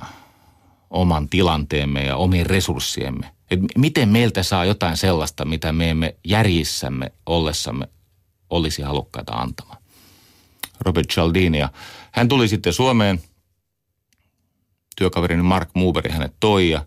oman 0.91 1.29
tilanteemme 1.29 2.05
ja 2.05 2.16
omien 2.16 2.47
resurssiemme– 2.47 3.31
että 3.51 3.66
miten 3.79 4.09
meiltä 4.09 4.43
saa 4.43 4.64
jotain 4.64 4.97
sellaista, 4.97 5.45
mitä 5.45 5.73
me 5.73 5.91
emme 5.91 6.16
järjissämme 6.25 7.12
ollessamme 7.27 7.89
olisi 8.51 8.83
halukkaita 8.83 9.33
antamaan. 9.33 9.83
Robert 10.81 11.09
Cialdini 11.09 11.59
hän 12.12 12.29
tuli 12.29 12.49
sitten 12.49 12.73
Suomeen. 12.73 13.23
Työkaverini 14.97 15.43
Mark 15.43 15.68
Muberi 15.75 16.11
hänet 16.11 16.35
toi 16.41 16.71
ja 16.71 16.87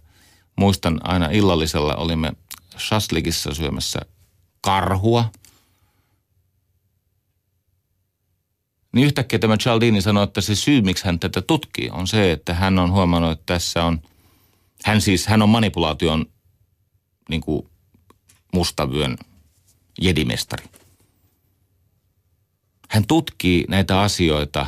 muistan 0.56 1.00
aina 1.04 1.30
illallisella 1.30 1.96
olimme 1.96 2.34
Shaslikissa 2.78 3.54
syömässä 3.54 4.00
karhua. 4.62 5.32
Niin 8.94 9.06
yhtäkkiä 9.06 9.39
tämä 9.39 9.58
Cialdini 9.58 10.02
sanoi, 10.02 10.24
että 10.24 10.41
se 10.41 10.56
syy, 10.56 10.82
miksi 10.82 11.06
hän 11.06 11.20
tätä 11.20 11.41
tutkii, 11.41 11.89
on 11.89 12.08
se, 12.08 12.32
että 12.32 12.54
hän 12.54 12.80
on 12.80 12.91
huomannut, 12.91 13.32
että 13.32 13.54
tässä 13.54 13.86
on, 13.86 14.02
hän 14.84 15.02
siis, 15.02 15.28
hän 15.28 15.41
on 15.41 15.50
manipulaation 15.50 16.26
niin 17.30 17.41
kuin 17.41 17.70
mustavyön 18.54 19.18
jedimestari. 20.02 20.66
Hän 22.89 23.08
tutkii 23.08 23.66
näitä 23.70 24.02
asioita 24.02 24.66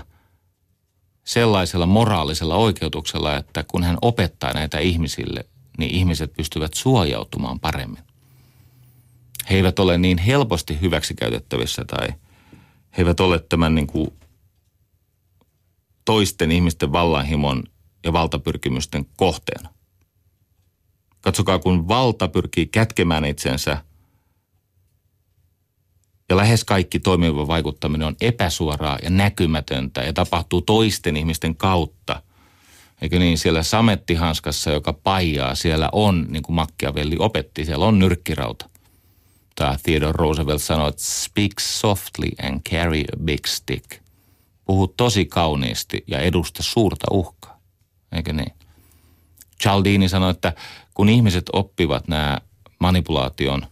sellaisella 1.24 1.86
moraalisella 1.86 2.56
oikeutuksella, 2.56 3.38
että 3.38 3.64
kun 3.64 3.84
hän 3.84 3.98
opettaa 4.02 4.54
näitä 4.54 4.80
ihmisille, 4.80 5.46
niin 5.78 5.92
ihmiset 5.92 6.34
pystyvät 6.34 6.74
suojautumaan 6.74 7.60
paremmin. 7.60 8.04
He 9.50 9.56
eivät 9.56 9.80
ole 9.80 9.98
niin 9.98 10.18
helposti 10.18 10.82
hyväksikäytettävissä 10.82 11.86
tai 11.86 12.08
he 12.98 13.02
eivät 13.02 13.20
ole 13.20 13.40
tämän 13.40 13.76
niin 13.76 13.88
kuin 13.88 14.08
toisten 16.06 16.52
ihmisten 16.52 16.92
vallanhimon 16.92 17.64
ja 18.04 18.14
valtapyrkimysten 18.14 19.06
kohteena. 19.18 19.70
Katsokaa, 21.22 21.60
kun 21.60 21.88
valta 21.88 22.28
pyrkii 22.28 22.66
kätkemään 22.66 23.26
itsensä 23.26 23.78
ja 26.30 26.38
lähes 26.38 26.64
kaikki 26.64 27.00
toimiva 27.00 27.48
vaikuttaminen 27.48 28.08
on 28.08 28.16
epäsuoraa 28.22 29.00
ja 29.04 29.10
näkymätöntä 29.10 30.02
ja 30.02 30.14
tapahtuu 30.14 30.62
toisten 30.62 31.18
ihmisten 31.18 31.56
kautta. 31.56 32.22
Eikö 33.02 33.20
niin, 33.20 33.38
siellä 33.38 33.64
samettihanskassa, 33.64 34.72
joka 34.72 34.94
paijaa, 34.94 35.56
siellä 35.56 35.90
on, 35.92 36.26
niin 36.30 36.44
kuin 36.44 36.56
Machiavelli 36.56 37.16
opetti, 37.20 37.66
siellä 37.66 37.86
on 37.86 38.00
nyrkkirauta. 38.00 38.70
Tämä 39.56 39.78
Theodore 39.84 40.14
Roosevelt 40.18 40.62
sanoi, 40.62 40.90
että 40.90 41.04
speak 41.04 41.60
softly 41.60 42.30
and 42.44 42.62
carry 42.70 43.02
a 43.02 43.24
big 43.24 43.46
stick. 43.46 44.02
Puhu 44.66 44.88
tosi 44.88 45.26
kauniisti 45.26 46.04
ja 46.08 46.20
edusta 46.20 46.64
suurta 46.64 47.06
uhkaa. 47.12 47.60
Eikö 48.12 48.34
niin? 48.34 48.54
Cialdini 49.64 50.10
sanoi, 50.10 50.32
että 50.32 50.54
kun 50.94 51.10
ihmiset 51.10 51.46
oppivat 51.54 52.08
nämä 52.08 52.38
manipulaation 52.80 53.68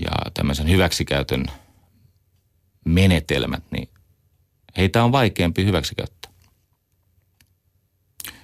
ja 0.00 0.10
tämmöisen 0.34 0.68
hyväksikäytön 0.68 1.46
menetelmät, 2.84 3.64
niin 3.70 3.88
heitä 4.76 5.04
on 5.04 5.12
vaikeampi 5.12 5.64
hyväksikäyttää. 5.64 6.32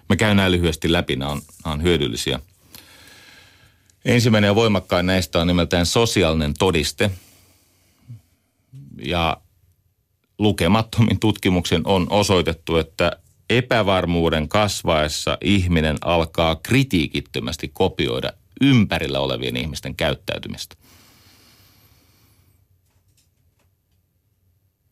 Mä 0.09 0.16
käyn 0.16 0.36
nämä 0.36 0.51
lyhyesti 0.51 0.93
läpi, 0.93 1.16
nämä 1.16 1.30
on, 1.30 1.43
nämä 1.64 1.74
on 1.74 1.82
hyödyllisiä. 1.82 2.41
Ensimmäinen 4.09 4.48
ja 4.48 4.54
voimakkain 4.54 5.06
näistä 5.06 5.40
on 5.40 5.46
nimeltään 5.46 5.86
sosiaalinen 5.86 6.54
todiste. 6.54 7.11
Ja 9.02 9.36
lukemattomin 10.38 11.20
tutkimuksen 11.20 11.82
on 11.84 12.06
osoitettu, 12.11 12.76
että 12.76 13.12
epävarmuuden 13.50 14.48
kasvaessa 14.48 15.38
ihminen 15.40 15.96
alkaa 16.00 16.56
kritiikittömästi 16.56 17.70
kopioida 17.72 18.32
ympärillä 18.61 19.20
olevien 19.20 19.56
ihmisten 19.56 19.96
käyttäytymistä. 19.96 20.76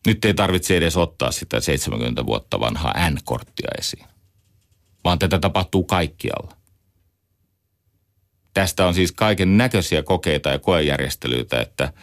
Nyt 0.07 0.25
ei 0.25 0.33
tarvitse 0.33 0.77
edes 0.77 0.97
ottaa 0.97 1.31
sitä 1.31 1.59
70 1.59 2.25
vuotta 2.25 2.59
vanhaa 2.59 3.09
N-korttia 3.09 3.69
esiin, 3.79 4.05
vaan 5.03 5.19
tätä 5.19 5.39
tapahtuu 5.39 5.83
kaikkialla. 5.83 6.56
Tästä 8.57 8.87
on 8.87 8.93
siis 8.93 9.11
kaiken 9.11 9.57
näköisiä 9.57 10.03
kokeita 10.03 10.49
ja 10.49 10.59
koejärjestelyitä, 10.59 11.61
että 11.61 11.93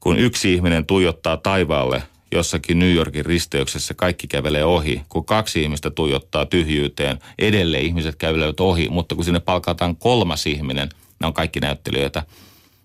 kun 0.00 0.18
yksi 0.18 0.54
ihminen 0.54 0.86
tuijottaa 0.86 1.36
taivaalle– 1.36 2.02
jossakin 2.32 2.78
New 2.78 2.92
Yorkin 2.92 3.26
risteyksessä 3.26 3.94
kaikki 3.94 4.26
kävelee 4.26 4.64
ohi, 4.64 5.02
kun 5.08 5.24
kaksi 5.24 5.62
ihmistä 5.62 5.90
tuijottaa 5.90 6.46
tyhjyyteen, 6.46 7.18
edelleen 7.38 7.84
ihmiset 7.84 8.16
kävelevät 8.16 8.60
ohi, 8.60 8.88
mutta 8.88 9.14
kun 9.14 9.24
sinne 9.24 9.40
palkataan 9.40 9.96
kolmas 9.96 10.46
ihminen, 10.46 10.88
nämä 11.20 11.28
on 11.28 11.34
kaikki 11.34 11.60
näyttelijöitä, 11.60 12.22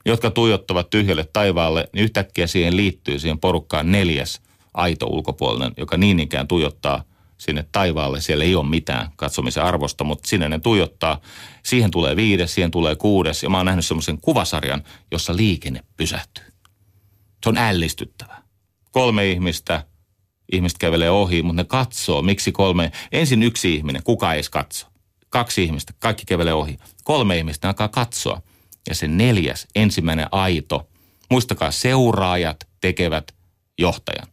jotka 0.05 0.31
tuijottavat 0.31 0.89
tyhjälle 0.89 1.29
taivaalle, 1.33 1.89
niin 1.93 2.03
yhtäkkiä 2.03 2.47
siihen 2.47 2.77
liittyy 2.77 3.19
siihen 3.19 3.39
porukkaan 3.39 3.91
neljäs 3.91 4.41
aito 4.73 5.05
ulkopuolinen, 5.05 5.71
joka 5.77 5.97
niin 5.97 6.19
ikään 6.19 6.47
tuijottaa 6.47 7.03
sinne 7.37 7.65
taivaalle. 7.71 8.21
Siellä 8.21 8.43
ei 8.43 8.55
ole 8.55 8.69
mitään 8.69 9.11
katsomisen 9.15 9.63
arvosta, 9.63 10.03
mutta 10.03 10.27
sinne 10.27 10.49
ne 10.49 10.59
tuijottaa. 10.59 11.21
Siihen 11.63 11.91
tulee 11.91 12.15
viides, 12.15 12.53
siihen 12.53 12.71
tulee 12.71 12.95
kuudes 12.95 13.43
ja 13.43 13.49
mä 13.49 13.57
oon 13.57 13.65
nähnyt 13.65 13.85
semmoisen 13.85 14.21
kuvasarjan, 14.21 14.83
jossa 15.11 15.35
liikenne 15.35 15.83
pysähtyy. 15.97 16.45
Se 17.43 17.49
on 17.49 17.57
ällistyttävää 17.57 18.47
kolme 18.97 19.31
ihmistä, 19.31 19.83
ihmiset 20.51 20.77
kävelee 20.77 21.09
ohi, 21.09 21.43
mutta 21.43 21.61
ne 21.61 21.67
katsoo. 21.67 22.21
Miksi 22.21 22.51
kolme? 22.51 22.91
Ensin 23.11 23.43
yksi 23.43 23.75
ihminen, 23.75 24.03
kuka 24.03 24.33
ei 24.33 24.41
katso. 24.51 24.87
Kaksi 25.29 25.63
ihmistä, 25.63 25.93
kaikki 25.99 26.25
kävelee 26.25 26.53
ohi. 26.53 26.77
Kolme 27.03 27.37
ihmistä, 27.37 27.67
alkaa 27.67 27.87
katsoa. 27.87 28.41
Ja 28.89 28.95
se 28.95 29.07
neljäs, 29.07 29.67
ensimmäinen 29.75 30.27
aito. 30.31 30.89
Muistakaa, 31.29 31.71
seuraajat 31.71 32.67
tekevät 32.81 33.35
johtajan. 33.77 34.27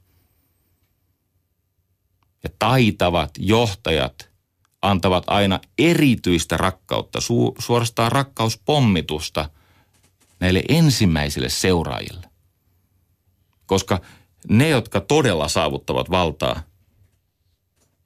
Ja 2.45 2.51
taitavat 2.59 3.31
johtajat 3.39 4.35
antavat 4.83 5.25
aina 5.27 5.61
erityistä 5.79 6.57
rakkautta, 6.57 7.19
su- 7.19 7.55
suorastaan 7.59 8.13
rakkauspomitusta 8.13 9.51
näille 10.41 10.63
ensimmäisille 10.69 11.49
seuraajille. 11.49 12.27
Koska 13.67 14.01
ne, 14.49 14.69
jotka 14.69 15.01
todella 15.01 15.49
saavuttavat 15.49 16.11
valtaa, 16.11 16.63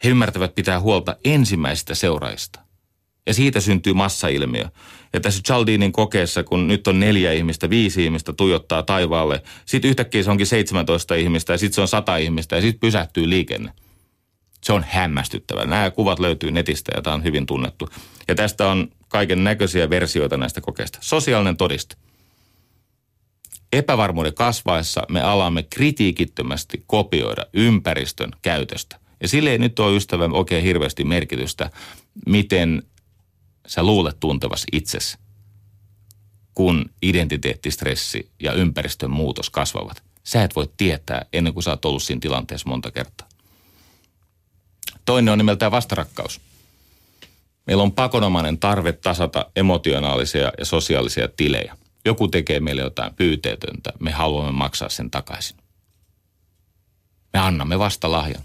he 0.04 0.08
ymmärtävät 0.08 0.54
pitää 0.54 0.80
huolta 0.80 1.16
ensimmäisistä 1.24 1.94
seuraajista. 1.94 2.60
Ja 3.26 3.34
siitä 3.34 3.60
syntyy 3.60 3.92
massailmiö. 3.92 4.64
Ja 5.12 5.20
tässä 5.20 5.42
Chaldinin 5.42 5.92
kokeessa, 5.92 6.44
kun 6.44 6.68
nyt 6.68 6.86
on 6.86 7.00
neljä 7.00 7.32
ihmistä, 7.32 7.70
viisi 7.70 8.04
ihmistä 8.04 8.32
tuijottaa 8.32 8.82
taivaalle, 8.82 9.42
sitten 9.66 9.88
yhtäkkiä 9.88 10.22
se 10.22 10.30
onkin 10.30 10.46
17 10.46 11.14
ihmistä 11.14 11.52
ja 11.52 11.58
sitten 11.58 11.74
se 11.74 11.80
on 11.80 11.88
100 11.88 12.16
ihmistä 12.16 12.56
ja 12.56 12.62
sitten 12.62 12.80
pysähtyy 12.80 13.30
liikenne. 13.30 13.72
Se 14.64 14.72
on 14.72 14.84
hämmästyttävää. 14.88 15.64
Nämä 15.64 15.90
kuvat 15.90 16.18
löytyy 16.18 16.50
netistä 16.50 16.92
ja 16.94 17.02
tämä 17.02 17.14
on 17.14 17.24
hyvin 17.24 17.46
tunnettu. 17.46 17.88
Ja 18.28 18.34
tästä 18.34 18.68
on 18.68 18.88
kaiken 19.08 19.44
näköisiä 19.44 19.90
versioita 19.90 20.36
näistä 20.36 20.60
kokeista. 20.60 20.98
Sosiaalinen 21.02 21.56
todiste– 21.56 21.96
epävarmuuden 23.72 24.34
kasvaessa 24.34 25.02
me 25.08 25.20
alamme 25.20 25.62
kritiikittömästi 25.62 26.84
kopioida 26.86 27.46
ympäristön 27.52 28.30
käytöstä. 28.42 29.00
Ja 29.20 29.28
sille 29.28 29.50
ei 29.50 29.58
nyt 29.58 29.78
ole 29.78 29.96
ystävä 29.96 30.28
oikein 30.32 30.64
hirveästi 30.64 31.04
merkitystä, 31.04 31.70
miten 32.26 32.82
sä 33.66 33.82
luulet 33.82 34.20
tuntevasi 34.20 34.66
itsesi. 34.72 35.18
kun 36.54 36.90
identiteettistressi 37.02 38.30
ja 38.42 38.52
ympäristön 38.52 39.10
muutos 39.10 39.50
kasvavat. 39.50 40.02
Sä 40.24 40.44
et 40.44 40.56
voi 40.56 40.68
tietää 40.76 41.24
ennen 41.32 41.54
kuin 41.54 41.64
sä 41.64 41.70
oot 41.70 41.84
ollut 41.84 42.02
siinä 42.02 42.20
tilanteessa 42.20 42.68
monta 42.68 42.90
kertaa. 42.90 43.27
Toinen 45.08 45.32
on 45.32 45.38
nimeltään 45.38 45.72
vastarakkaus. 45.72 46.40
Meillä 47.66 47.82
on 47.82 47.92
pakonomainen 47.92 48.58
tarve 48.58 48.92
tasata 48.92 49.50
emotionaalisia 49.56 50.52
ja 50.58 50.64
sosiaalisia 50.64 51.28
tilejä. 51.28 51.76
Joku 52.04 52.28
tekee 52.28 52.60
meille 52.60 52.82
jotain 52.82 53.14
pyyteetöntä, 53.14 53.92
me 54.00 54.10
haluamme 54.10 54.52
maksaa 54.52 54.88
sen 54.88 55.10
takaisin. 55.10 55.56
Me 57.32 57.40
annamme 57.40 57.78
vasta 57.78 58.10
lahjan. 58.10 58.42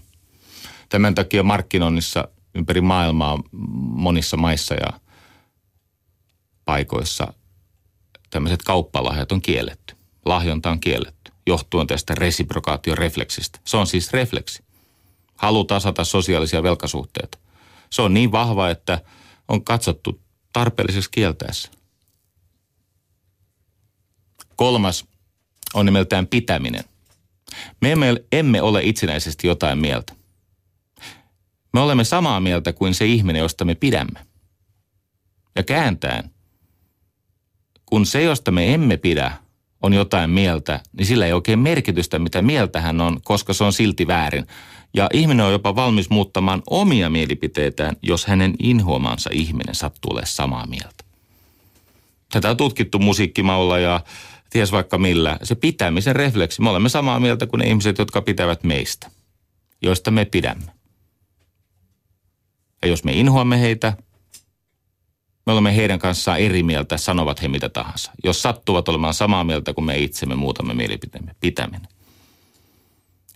Tämän 0.88 1.14
takia 1.14 1.42
markkinoinnissa 1.42 2.28
ympäri 2.54 2.80
maailmaa 2.80 3.42
monissa 3.90 4.36
maissa 4.36 4.74
ja 4.74 5.00
paikoissa 6.64 7.32
tämmöiset 8.30 8.62
kauppalahjat 8.62 9.32
on 9.32 9.42
kielletty. 9.42 9.96
Lahjonta 10.24 10.70
on 10.70 10.80
kielletty 10.80 11.32
johtuen 11.46 11.86
tästä 11.86 12.14
resiprokaatiorefleksistä. 12.14 13.58
Se 13.64 13.76
on 13.76 13.86
siis 13.86 14.12
refleksi. 14.12 14.64
Halu 15.36 15.64
tasata 15.64 16.04
sosiaalisia 16.04 16.62
velkasuhteita. 16.62 17.38
Se 17.90 18.02
on 18.02 18.14
niin 18.14 18.32
vahva, 18.32 18.70
että 18.70 19.00
on 19.48 19.64
katsottu 19.64 20.20
tarpeelliseksi 20.52 21.10
kieltäessä. 21.10 21.70
Kolmas 24.56 25.04
on 25.74 25.86
nimeltään 25.86 26.26
pitäminen. 26.26 26.84
Me 27.80 27.92
emme, 27.92 28.14
emme 28.32 28.62
ole 28.62 28.80
itsenäisesti 28.82 29.46
jotain 29.46 29.78
mieltä. 29.78 30.12
Me 31.72 31.80
olemme 31.80 32.04
samaa 32.04 32.40
mieltä 32.40 32.72
kuin 32.72 32.94
se 32.94 33.06
ihminen, 33.06 33.40
josta 33.40 33.64
me 33.64 33.74
pidämme. 33.74 34.26
Ja 35.56 35.62
kääntäen, 35.62 36.30
kun 37.86 38.06
se, 38.06 38.22
josta 38.22 38.50
me 38.50 38.74
emme 38.74 38.96
pidä, 38.96 39.32
on 39.82 39.92
jotain 39.92 40.30
mieltä, 40.30 40.80
niin 40.92 41.06
sillä 41.06 41.26
ei 41.26 41.32
oikein 41.32 41.58
merkitystä, 41.58 42.18
mitä 42.18 42.42
mieltä 42.42 42.80
hän 42.80 43.00
on, 43.00 43.20
koska 43.22 43.52
se 43.52 43.64
on 43.64 43.72
silti 43.72 44.06
väärin. 44.06 44.46
Ja 44.94 45.08
ihminen 45.12 45.46
on 45.46 45.52
jopa 45.52 45.76
valmis 45.76 46.10
muuttamaan 46.10 46.62
omia 46.70 47.10
mielipiteitään, 47.10 47.96
jos 48.02 48.26
hänen 48.26 48.54
inhoamansa 48.58 49.30
ihminen 49.32 49.74
sattuu 49.74 50.12
olemaan 50.12 50.26
samaa 50.26 50.66
mieltä. 50.66 51.04
Tätä 52.32 52.50
on 52.50 52.56
tutkittu 52.56 52.98
musiikkimaulla 52.98 53.78
ja 53.78 54.00
ties 54.50 54.72
vaikka 54.72 54.98
millä. 54.98 55.38
Se 55.42 55.54
pitämisen 55.54 56.16
refleksi. 56.16 56.62
Me 56.62 56.70
olemme 56.70 56.88
samaa 56.88 57.20
mieltä 57.20 57.46
kuin 57.46 57.58
ne 57.58 57.66
ihmiset, 57.66 57.98
jotka 57.98 58.22
pitävät 58.22 58.64
meistä, 58.64 59.10
joista 59.82 60.10
me 60.10 60.24
pidämme. 60.24 60.72
Ja 62.82 62.88
jos 62.88 63.04
me 63.04 63.12
inhoamme 63.12 63.60
heitä, 63.60 63.96
me 65.46 65.52
olemme 65.52 65.76
heidän 65.76 65.98
kanssaan 65.98 66.38
eri 66.38 66.62
mieltä, 66.62 66.96
sanovat 66.96 67.42
he 67.42 67.48
mitä 67.48 67.68
tahansa. 67.68 68.12
Jos 68.24 68.42
sattuvat 68.42 68.88
olemaan 68.88 69.14
samaa 69.14 69.44
mieltä 69.44 69.74
kuin 69.74 69.84
me 69.84 69.98
itsemme 69.98 70.34
muutamme 70.34 70.74
mielipiteemme, 70.74 71.34
pitäminen. 71.40 71.88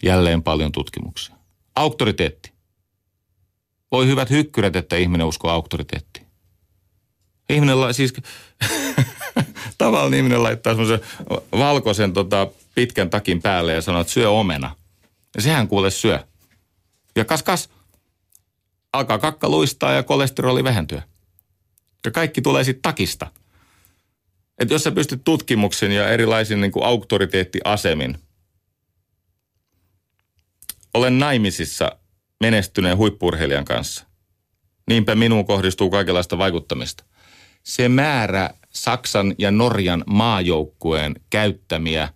Jälleen 0.03 0.43
paljon 0.43 0.73
tutkimuksia. 0.73 1.38
Auktoriteetti. 1.79 2.53
Voi 3.93 4.07
hyvät 4.07 4.31
hykkyrät, 4.31 4.77
että 4.77 4.97
ihminen 4.97 5.27
uskoo 5.27 5.51
auktoriteettiin. 5.51 6.27
Ihminen, 7.51 7.77
siis 7.93 8.13
tavallinen 9.79 10.19
ihminen 10.19 10.43
laittaa 10.43 10.73
semmoisen 10.73 11.01
valkoisen 11.53 12.13
tota, 12.13 12.47
pitkän 12.75 13.11
takin 13.11 13.43
päälle 13.43 13.73
ja 13.73 13.83
sanoo, 13.83 14.01
että 14.01 14.13
syö 14.13 14.31
omena. 14.31 14.77
Ja 15.37 15.43
sehän 15.43 15.69
kuule 15.69 15.91
syö. 15.91 16.25
Ja 17.17 17.25
kas 17.25 17.43
kas, 17.43 17.71
alkaa 18.93 19.19
kakka 19.19 19.49
luistaa 19.49 19.93
ja 19.93 20.03
kolesteroli 20.03 20.65
vähentyä. 20.65 21.03
Ja 22.05 22.11
kaikki 22.11 22.43
tulee 22.43 22.65
sitten 22.65 22.83
takista. 22.83 23.27
Että 24.59 24.75
jos 24.75 24.85
sä 24.85 24.91
pystyt 24.91 25.25
tutkimuksen 25.25 25.93
ja 25.93 26.09
erilaisin 26.09 26.61
niin 26.61 26.73
auktoriteettiasemin. 26.83 28.19
Olen 30.95 31.19
naimisissa 31.19 31.93
menestyneen 32.41 32.97
huippurheilijan 32.97 33.65
kanssa. 33.65 34.07
Niinpä 34.89 35.15
minuun 35.15 35.47
kohdistuu 35.47 35.91
kaikenlaista 35.91 36.39
vaikuttamista. 36.39 37.05
Se 37.63 37.89
määrä 37.89 38.51
Saksan 38.71 39.35
ja 39.39 39.51
Norjan 39.51 40.05
maajoukkueen 40.07 41.15
käyttämiä 41.31 42.09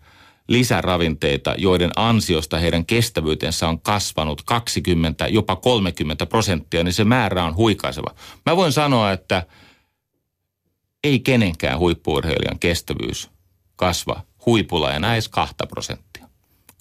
lisäravinteita, 0.49 1.55
joiden 1.59 1.91
ansiosta 1.97 2.59
heidän 2.59 2.87
kestävyytensä 2.87 3.69
on 3.69 3.81
kasvanut 3.81 4.43
20, 4.43 5.27
jopa 5.27 5.57
30 5.57 6.27
prosenttia, 6.27 6.85
niin 6.85 6.93
se 6.93 7.05
määrä 7.05 7.45
on 7.45 7.57
huikaiseva. 7.57 8.15
Mä 8.47 8.57
voin 8.57 8.73
sanoa, 8.73 9.13
että 9.13 9.47
ei 11.05 11.21
kenenkään 11.21 11.79
huippuurheilijan 11.79 12.59
kestävyys 12.59 13.31
kasva 13.77 14.23
huipulla 14.47 14.93
enää 14.93 15.13
edes 15.13 15.29
2 15.29 15.55
prosenttia. 15.69 16.12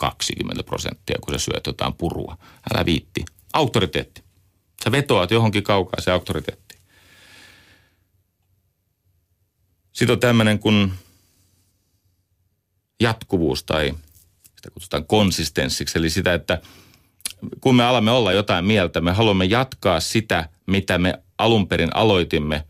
20 0.01 0.63
prosenttia, 0.63 1.19
kun 1.21 1.33
sä 1.33 1.45
syöt 1.45 1.67
jotain 1.67 1.93
purua. 1.93 2.37
Älä 2.73 2.85
viitti. 2.85 3.25
Auktoriteetti. 3.53 4.23
Sä 4.83 4.91
vetoat 4.91 5.31
johonkin 5.31 5.63
kaukaa 5.63 6.01
se 6.01 6.11
auktoriteetti. 6.11 6.77
Sitten 9.91 10.13
on 10.13 10.19
tämmöinen 10.19 10.59
kuin 10.59 10.93
jatkuvuus 12.99 13.63
tai 13.63 13.93
sitä 14.55 14.71
kutsutaan 14.73 15.05
konsistenssiksi, 15.05 15.97
eli 15.99 16.09
sitä, 16.09 16.33
että 16.33 16.61
kun 17.61 17.75
me 17.75 17.83
alamme 17.83 18.11
olla 18.11 18.31
jotain 18.31 18.65
mieltä, 18.65 19.01
me 19.01 19.11
haluamme 19.11 19.45
jatkaa 19.45 19.99
sitä, 19.99 20.49
mitä 20.67 20.97
me 20.97 21.23
alun 21.37 21.67
perin 21.67 21.95
aloitimme, 21.95 22.67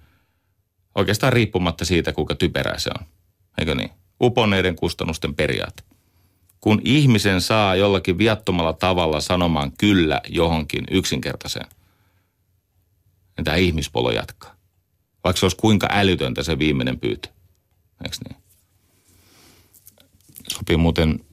oikeastaan 0.96 1.34
riippumatta 1.34 1.86
siitä, 1.86 2.14
kuinka 2.14 2.36
typerää 2.36 2.80
se 2.80 2.90
on. 3.00 3.06
Eikö 3.58 3.76
niin? 3.76 3.92
Uponeiden 4.22 4.76
kustannusten 4.76 5.36
periaate. 5.36 5.91
Kun 6.62 6.82
ihmisen 6.86 7.42
saa 7.42 7.76
jollakin 7.76 8.18
viattomalla 8.18 8.74
tavalla 8.74 9.22
sanomaan 9.22 9.72
kyllä 9.78 10.22
johonkin 10.28 10.84
yksinkertaiseen, 10.92 11.68
niin 13.38 13.46
tämä 13.46 13.58
ihmispolo 13.58 14.12
jatkaa. 14.12 14.56
Vaikka 15.24 15.40
se 15.40 15.46
olisi 15.46 15.58
kuinka 15.58 15.88
älytöntä 15.92 16.44
se 16.44 16.60
viimeinen 16.60 17.00
pyytö. 17.00 17.30
Eikö 18.04 18.18
niin? 18.30 18.42
Sopii 20.48 20.78
muuten 20.78 21.26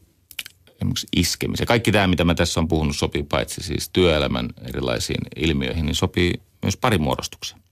esimerkiksi 0.69 1.07
iskemiseen. 1.17 1.67
Kaikki 1.67 1.93
tämä, 1.93 2.07
mitä 2.07 2.25
mä 2.25 2.35
tässä 2.35 2.61
on 2.61 2.69
puhunut, 2.69 2.97
sopii 2.97 3.23
paitsi 3.23 3.63
siis 3.63 3.89
työelämän 3.89 4.49
erilaisiin 4.65 5.21
ilmiöihin, 5.37 5.87
niin 5.87 5.95
sopii 5.95 6.35
myös 6.63 6.77
parimuodostukseen. 6.77 7.63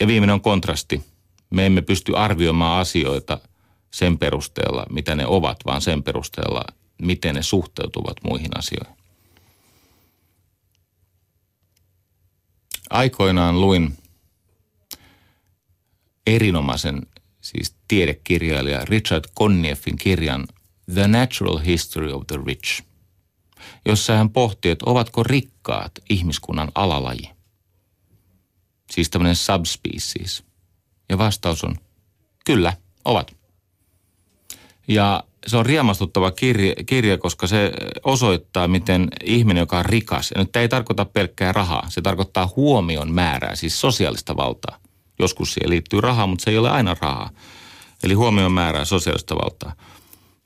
Ja 0.00 0.06
viimeinen 0.06 0.34
on 0.34 0.40
kontrasti. 0.40 1.13
Me 1.54 1.66
emme 1.66 1.82
pysty 1.82 2.16
arvioimaan 2.16 2.80
asioita 2.80 3.38
sen 3.90 4.18
perusteella, 4.18 4.86
mitä 4.90 5.14
ne 5.14 5.26
ovat, 5.26 5.58
vaan 5.66 5.80
sen 5.80 6.02
perusteella, 6.02 6.64
miten 7.02 7.34
ne 7.34 7.42
suhteutuvat 7.42 8.16
muihin 8.24 8.58
asioihin. 8.58 8.96
Aikoinaan 12.90 13.60
luin 13.60 13.98
erinomaisen 16.26 17.06
siis 17.40 17.76
tiedekirjailija 17.88 18.84
Richard 18.84 19.24
Connieffin 19.38 19.96
kirjan 19.96 20.46
The 20.94 21.08
Natural 21.08 21.58
History 21.58 22.12
of 22.12 22.26
the 22.26 22.36
Rich, 22.46 22.82
jossa 23.86 24.16
hän 24.16 24.30
pohti, 24.30 24.70
että 24.70 24.90
ovatko 24.90 25.22
rikkaat 25.22 25.92
ihmiskunnan 26.10 26.72
alalaji. 26.74 27.30
Siis 28.90 29.10
tämmöinen 29.10 29.36
subspecies. 29.36 30.53
Ja 31.08 31.18
vastaus 31.18 31.64
on, 31.64 31.76
kyllä, 32.44 32.72
ovat. 33.04 33.36
Ja 34.88 35.24
se 35.46 35.56
on 35.56 35.66
riemastuttava 35.66 36.30
kirja, 36.30 36.74
kirja, 36.86 37.18
koska 37.18 37.46
se 37.46 37.72
osoittaa, 38.04 38.68
miten 38.68 39.08
ihminen, 39.24 39.60
joka 39.60 39.78
on 39.78 39.84
rikas, 39.84 40.30
ja 40.30 40.40
nyt 40.40 40.52
tämä 40.52 40.60
ei 40.60 40.68
tarkoita 40.68 41.04
pelkkää 41.04 41.52
rahaa, 41.52 41.86
se 41.88 42.00
tarkoittaa 42.02 42.52
huomion 42.56 43.12
määrää, 43.12 43.56
siis 43.56 43.80
sosiaalista 43.80 44.36
valtaa. 44.36 44.78
Joskus 45.18 45.54
siihen 45.54 45.70
liittyy 45.70 46.00
rahaa, 46.00 46.26
mutta 46.26 46.44
se 46.44 46.50
ei 46.50 46.58
ole 46.58 46.70
aina 46.70 46.96
rahaa. 47.00 47.30
Eli 48.02 48.14
huomion 48.14 48.52
määrää 48.52 48.84
sosiaalista 48.84 49.34
valtaa. 49.34 49.72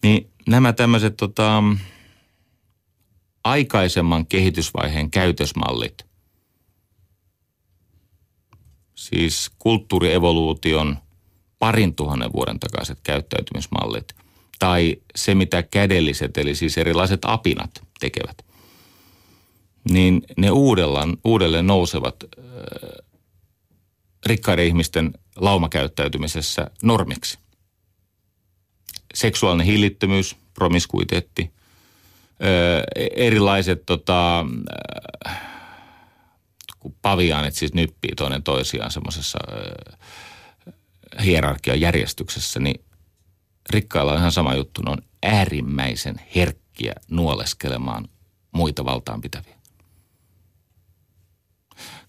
Niin 0.02 0.30
nämä 0.48 0.72
tämmöiset 0.72 1.16
tota, 1.16 1.62
aikaisemman 3.44 4.26
kehitysvaiheen 4.26 5.10
käytösmallit, 5.10 6.07
siis 9.10 9.50
kulttuurievoluution 9.58 10.96
parin 11.58 11.94
tuhannen 11.94 12.32
vuoden 12.32 12.60
takaiset 12.60 12.98
käyttäytymismallit– 13.02 14.14
tai 14.58 14.96
se, 15.16 15.34
mitä 15.34 15.62
kädelliset, 15.62 16.38
eli 16.38 16.54
siis 16.54 16.78
erilaiset 16.78 17.20
apinat 17.24 17.70
tekevät, 18.00 18.44
niin 19.90 20.22
ne 20.36 20.50
uudellaan, 20.50 21.16
uudelleen 21.24 21.66
nousevat 21.66 22.16
äh, 22.22 22.44
rikkaiden 24.26 24.66
ihmisten 24.66 25.12
laumakäyttäytymisessä 25.36 26.70
normiksi. 26.82 27.38
Seksuaalinen 29.14 29.66
hillittömyys, 29.66 30.36
promiskuiteetti, 30.54 31.42
äh, 31.42 33.08
erilaiset 33.16 33.82
tota, 33.86 34.46
äh, 35.26 35.47
kun 36.88 36.96
paviaanit 37.02 37.54
siis 37.54 37.74
nyppii 37.74 38.14
toinen 38.16 38.42
toisiaan 38.42 38.90
semmoisessa 38.90 39.38
hierarkian 41.24 41.80
järjestyksessä, 41.80 42.60
niin 42.60 42.84
rikkailla 43.70 44.12
on 44.12 44.18
ihan 44.18 44.32
sama 44.32 44.54
juttu. 44.54 44.82
Ne 44.82 44.90
on 44.90 44.98
äärimmäisen 45.22 46.20
herkkiä 46.34 46.94
nuoleskelemaan 47.10 48.08
muita 48.52 48.84
valtaan 48.84 49.20
pitäviä. 49.20 49.54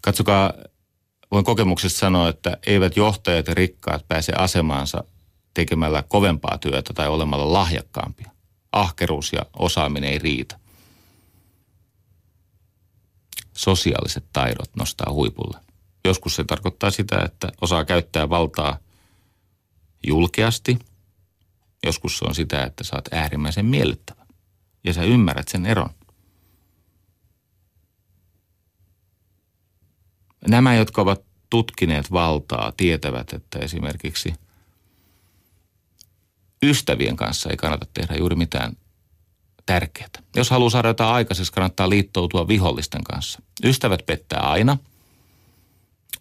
Katsokaa, 0.02 0.54
voin 1.32 1.46
kokemuksesta 1.46 2.00
sanoa, 2.00 2.30
että 2.30 2.58
eivät 2.66 2.98
johtajat 2.98 3.48
ja 3.48 3.54
rikkaat 3.54 4.08
pääse 4.08 4.34
asemaansa 4.34 5.04
tekemällä 5.54 6.04
kovempaa 6.08 6.58
työtä 6.58 6.94
tai 6.94 7.08
olemalla 7.08 7.54
lahjakkaampia. 7.54 8.32
Ahkeruus 8.72 9.34
ja 9.34 9.42
osaaminen 9.60 10.10
ei 10.10 10.20
riitä. 10.20 10.60
Sosiaaliset 13.60 14.26
taidot 14.34 14.76
nostaa 14.76 15.14
huipulle. 15.14 15.60
Joskus 16.06 16.36
se 16.36 16.44
tarkoittaa 16.44 16.92
sitä, 16.92 17.22
että 17.26 17.52
osaa 17.62 17.86
käyttää 17.86 18.30
valtaa 18.30 18.78
julkeasti. 20.08 20.80
Joskus 21.86 22.18
se 22.18 22.26
on 22.26 22.36
sitä, 22.36 22.64
että 22.64 22.84
saat 22.84 23.14
äärimmäisen 23.14 23.66
miellyttävä. 23.66 24.26
Ja 24.84 24.94
sä 24.94 25.04
ymmärrät 25.04 25.48
sen 25.48 25.66
eron. 25.66 25.90
Nämä, 30.48 30.76
jotka 30.76 31.02
ovat 31.02 31.26
tutkineet 31.50 32.12
valtaa, 32.12 32.72
tietävät, 32.72 33.34
että 33.34 33.60
esimerkiksi 33.60 34.34
ystävien 36.64 37.16
kanssa 37.16 37.50
ei 37.50 37.58
kannata 37.58 37.88
tehdä 37.94 38.16
juuri 38.16 38.36
mitään 38.36 38.74
tärkeää. 39.70 40.10
Jos 40.36 40.50
haluaa 40.50 40.70
saada 40.70 40.88
jotain 40.88 41.14
aikaiseksi, 41.14 41.54
kannattaa 41.54 41.90
liittoutua 41.90 42.48
vihollisten 42.48 43.04
kanssa. 43.04 43.42
Ystävät 43.64 44.06
pettää 44.06 44.40
aina. 44.40 44.78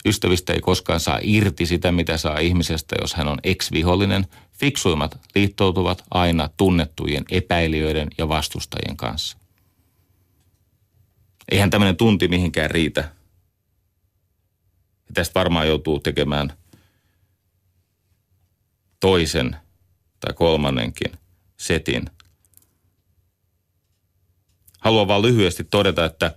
Ystävistä 0.06 0.52
ei 0.52 0.60
koskaan 0.60 1.00
saa 1.00 1.18
irti 1.22 1.66
sitä, 1.66 1.92
mitä 1.92 2.16
saa 2.16 2.38
ihmisestä, 2.38 2.96
jos 3.00 3.14
hän 3.14 3.28
on 3.28 3.38
ex-vihollinen. 3.44 4.26
Fiksuimmat 4.52 5.18
liittoutuvat 5.34 6.04
aina 6.10 6.50
tunnettujen 6.56 7.24
epäilijöiden 7.30 8.08
ja 8.18 8.28
vastustajien 8.28 8.96
kanssa. 8.96 9.38
Eihän 11.50 11.70
tämmöinen 11.70 11.96
tunti 11.96 12.28
mihinkään 12.28 12.70
riitä, 12.70 13.00
ja 15.06 15.14
tästä 15.14 15.34
varmaan 15.34 15.68
joutuu 15.68 16.00
tekemään 16.00 16.52
toisen 19.00 19.56
tai 20.20 20.34
kolmannenkin 20.34 21.12
setin. 21.56 22.10
Haluan 24.78 25.08
vaan 25.08 25.22
lyhyesti 25.22 25.64
todeta, 25.64 26.04
että 26.04 26.34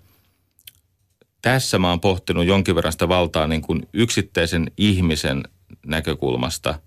tässä 1.42 1.80
mä 1.80 1.90
oon 1.90 2.00
pohtinut 2.00 2.46
jonkin 2.46 2.76
verran 2.76 2.92
sitä 2.92 3.08
valtaa 3.08 3.48
niin 3.48 3.62
kuin 3.62 3.90
yksittäisen 3.94 4.72
ihmisen 4.78 5.44
näkökulmasta 5.86 6.80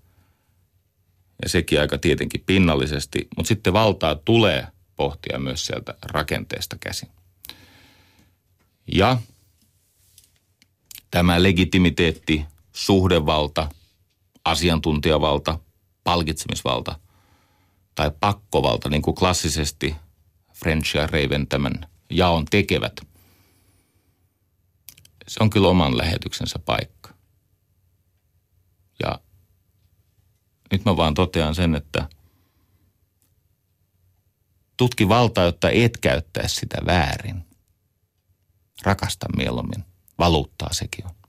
ja 1.43 1.49
sekin 1.49 1.81
aika 1.81 1.97
tietenkin 1.97 2.43
pinnallisesti, 2.45 3.27
mutta 3.37 3.47
sitten 3.47 3.73
valtaa 3.73 4.15
tulee 4.15 4.67
pohtia 4.95 5.39
myös 5.39 5.65
sieltä 5.65 5.93
rakenteesta 6.01 6.77
käsin. 6.79 7.09
Ja 8.93 9.17
tämä 11.11 11.43
legitimiteetti, 11.43 12.45
suhdevalta, 12.73 13.69
asiantuntijavalta, 14.45 15.59
palkitsemisvalta 16.03 16.99
tai 17.95 18.11
pakkovalta, 18.19 18.89
niin 18.89 19.01
kuin 19.01 19.15
klassisesti 19.15 19.95
French 20.55 20.95
ja 20.95 21.07
Raven 21.07 21.47
tämän 21.47 21.73
jaon 22.09 22.45
tekevät, 22.45 23.01
se 25.27 25.43
on 25.43 25.49
kyllä 25.49 25.67
oman 25.67 25.97
lähetyksensä 25.97 26.59
paikka. 26.59 27.13
Ja 29.03 29.19
nyt 30.71 30.85
mä 30.85 30.97
vaan 30.97 31.13
totean 31.13 31.55
sen, 31.55 31.75
että 31.75 32.09
tutki 34.77 35.09
valtaa, 35.09 35.43
jotta 35.43 35.69
et 35.69 35.97
käyttäisi 35.97 36.55
sitä 36.55 36.77
väärin. 36.85 37.45
Rakasta 38.83 39.25
mieluummin 39.37 39.85
valuuttaa 40.19 40.73
sekin 40.73 41.05
on. 41.05 41.24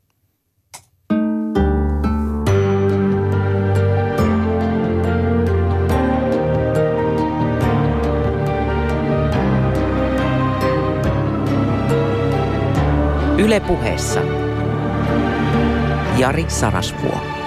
Ylepuheessa 13.47 14.21
Jari 16.19 16.45
Sarasvuo. 16.49 17.46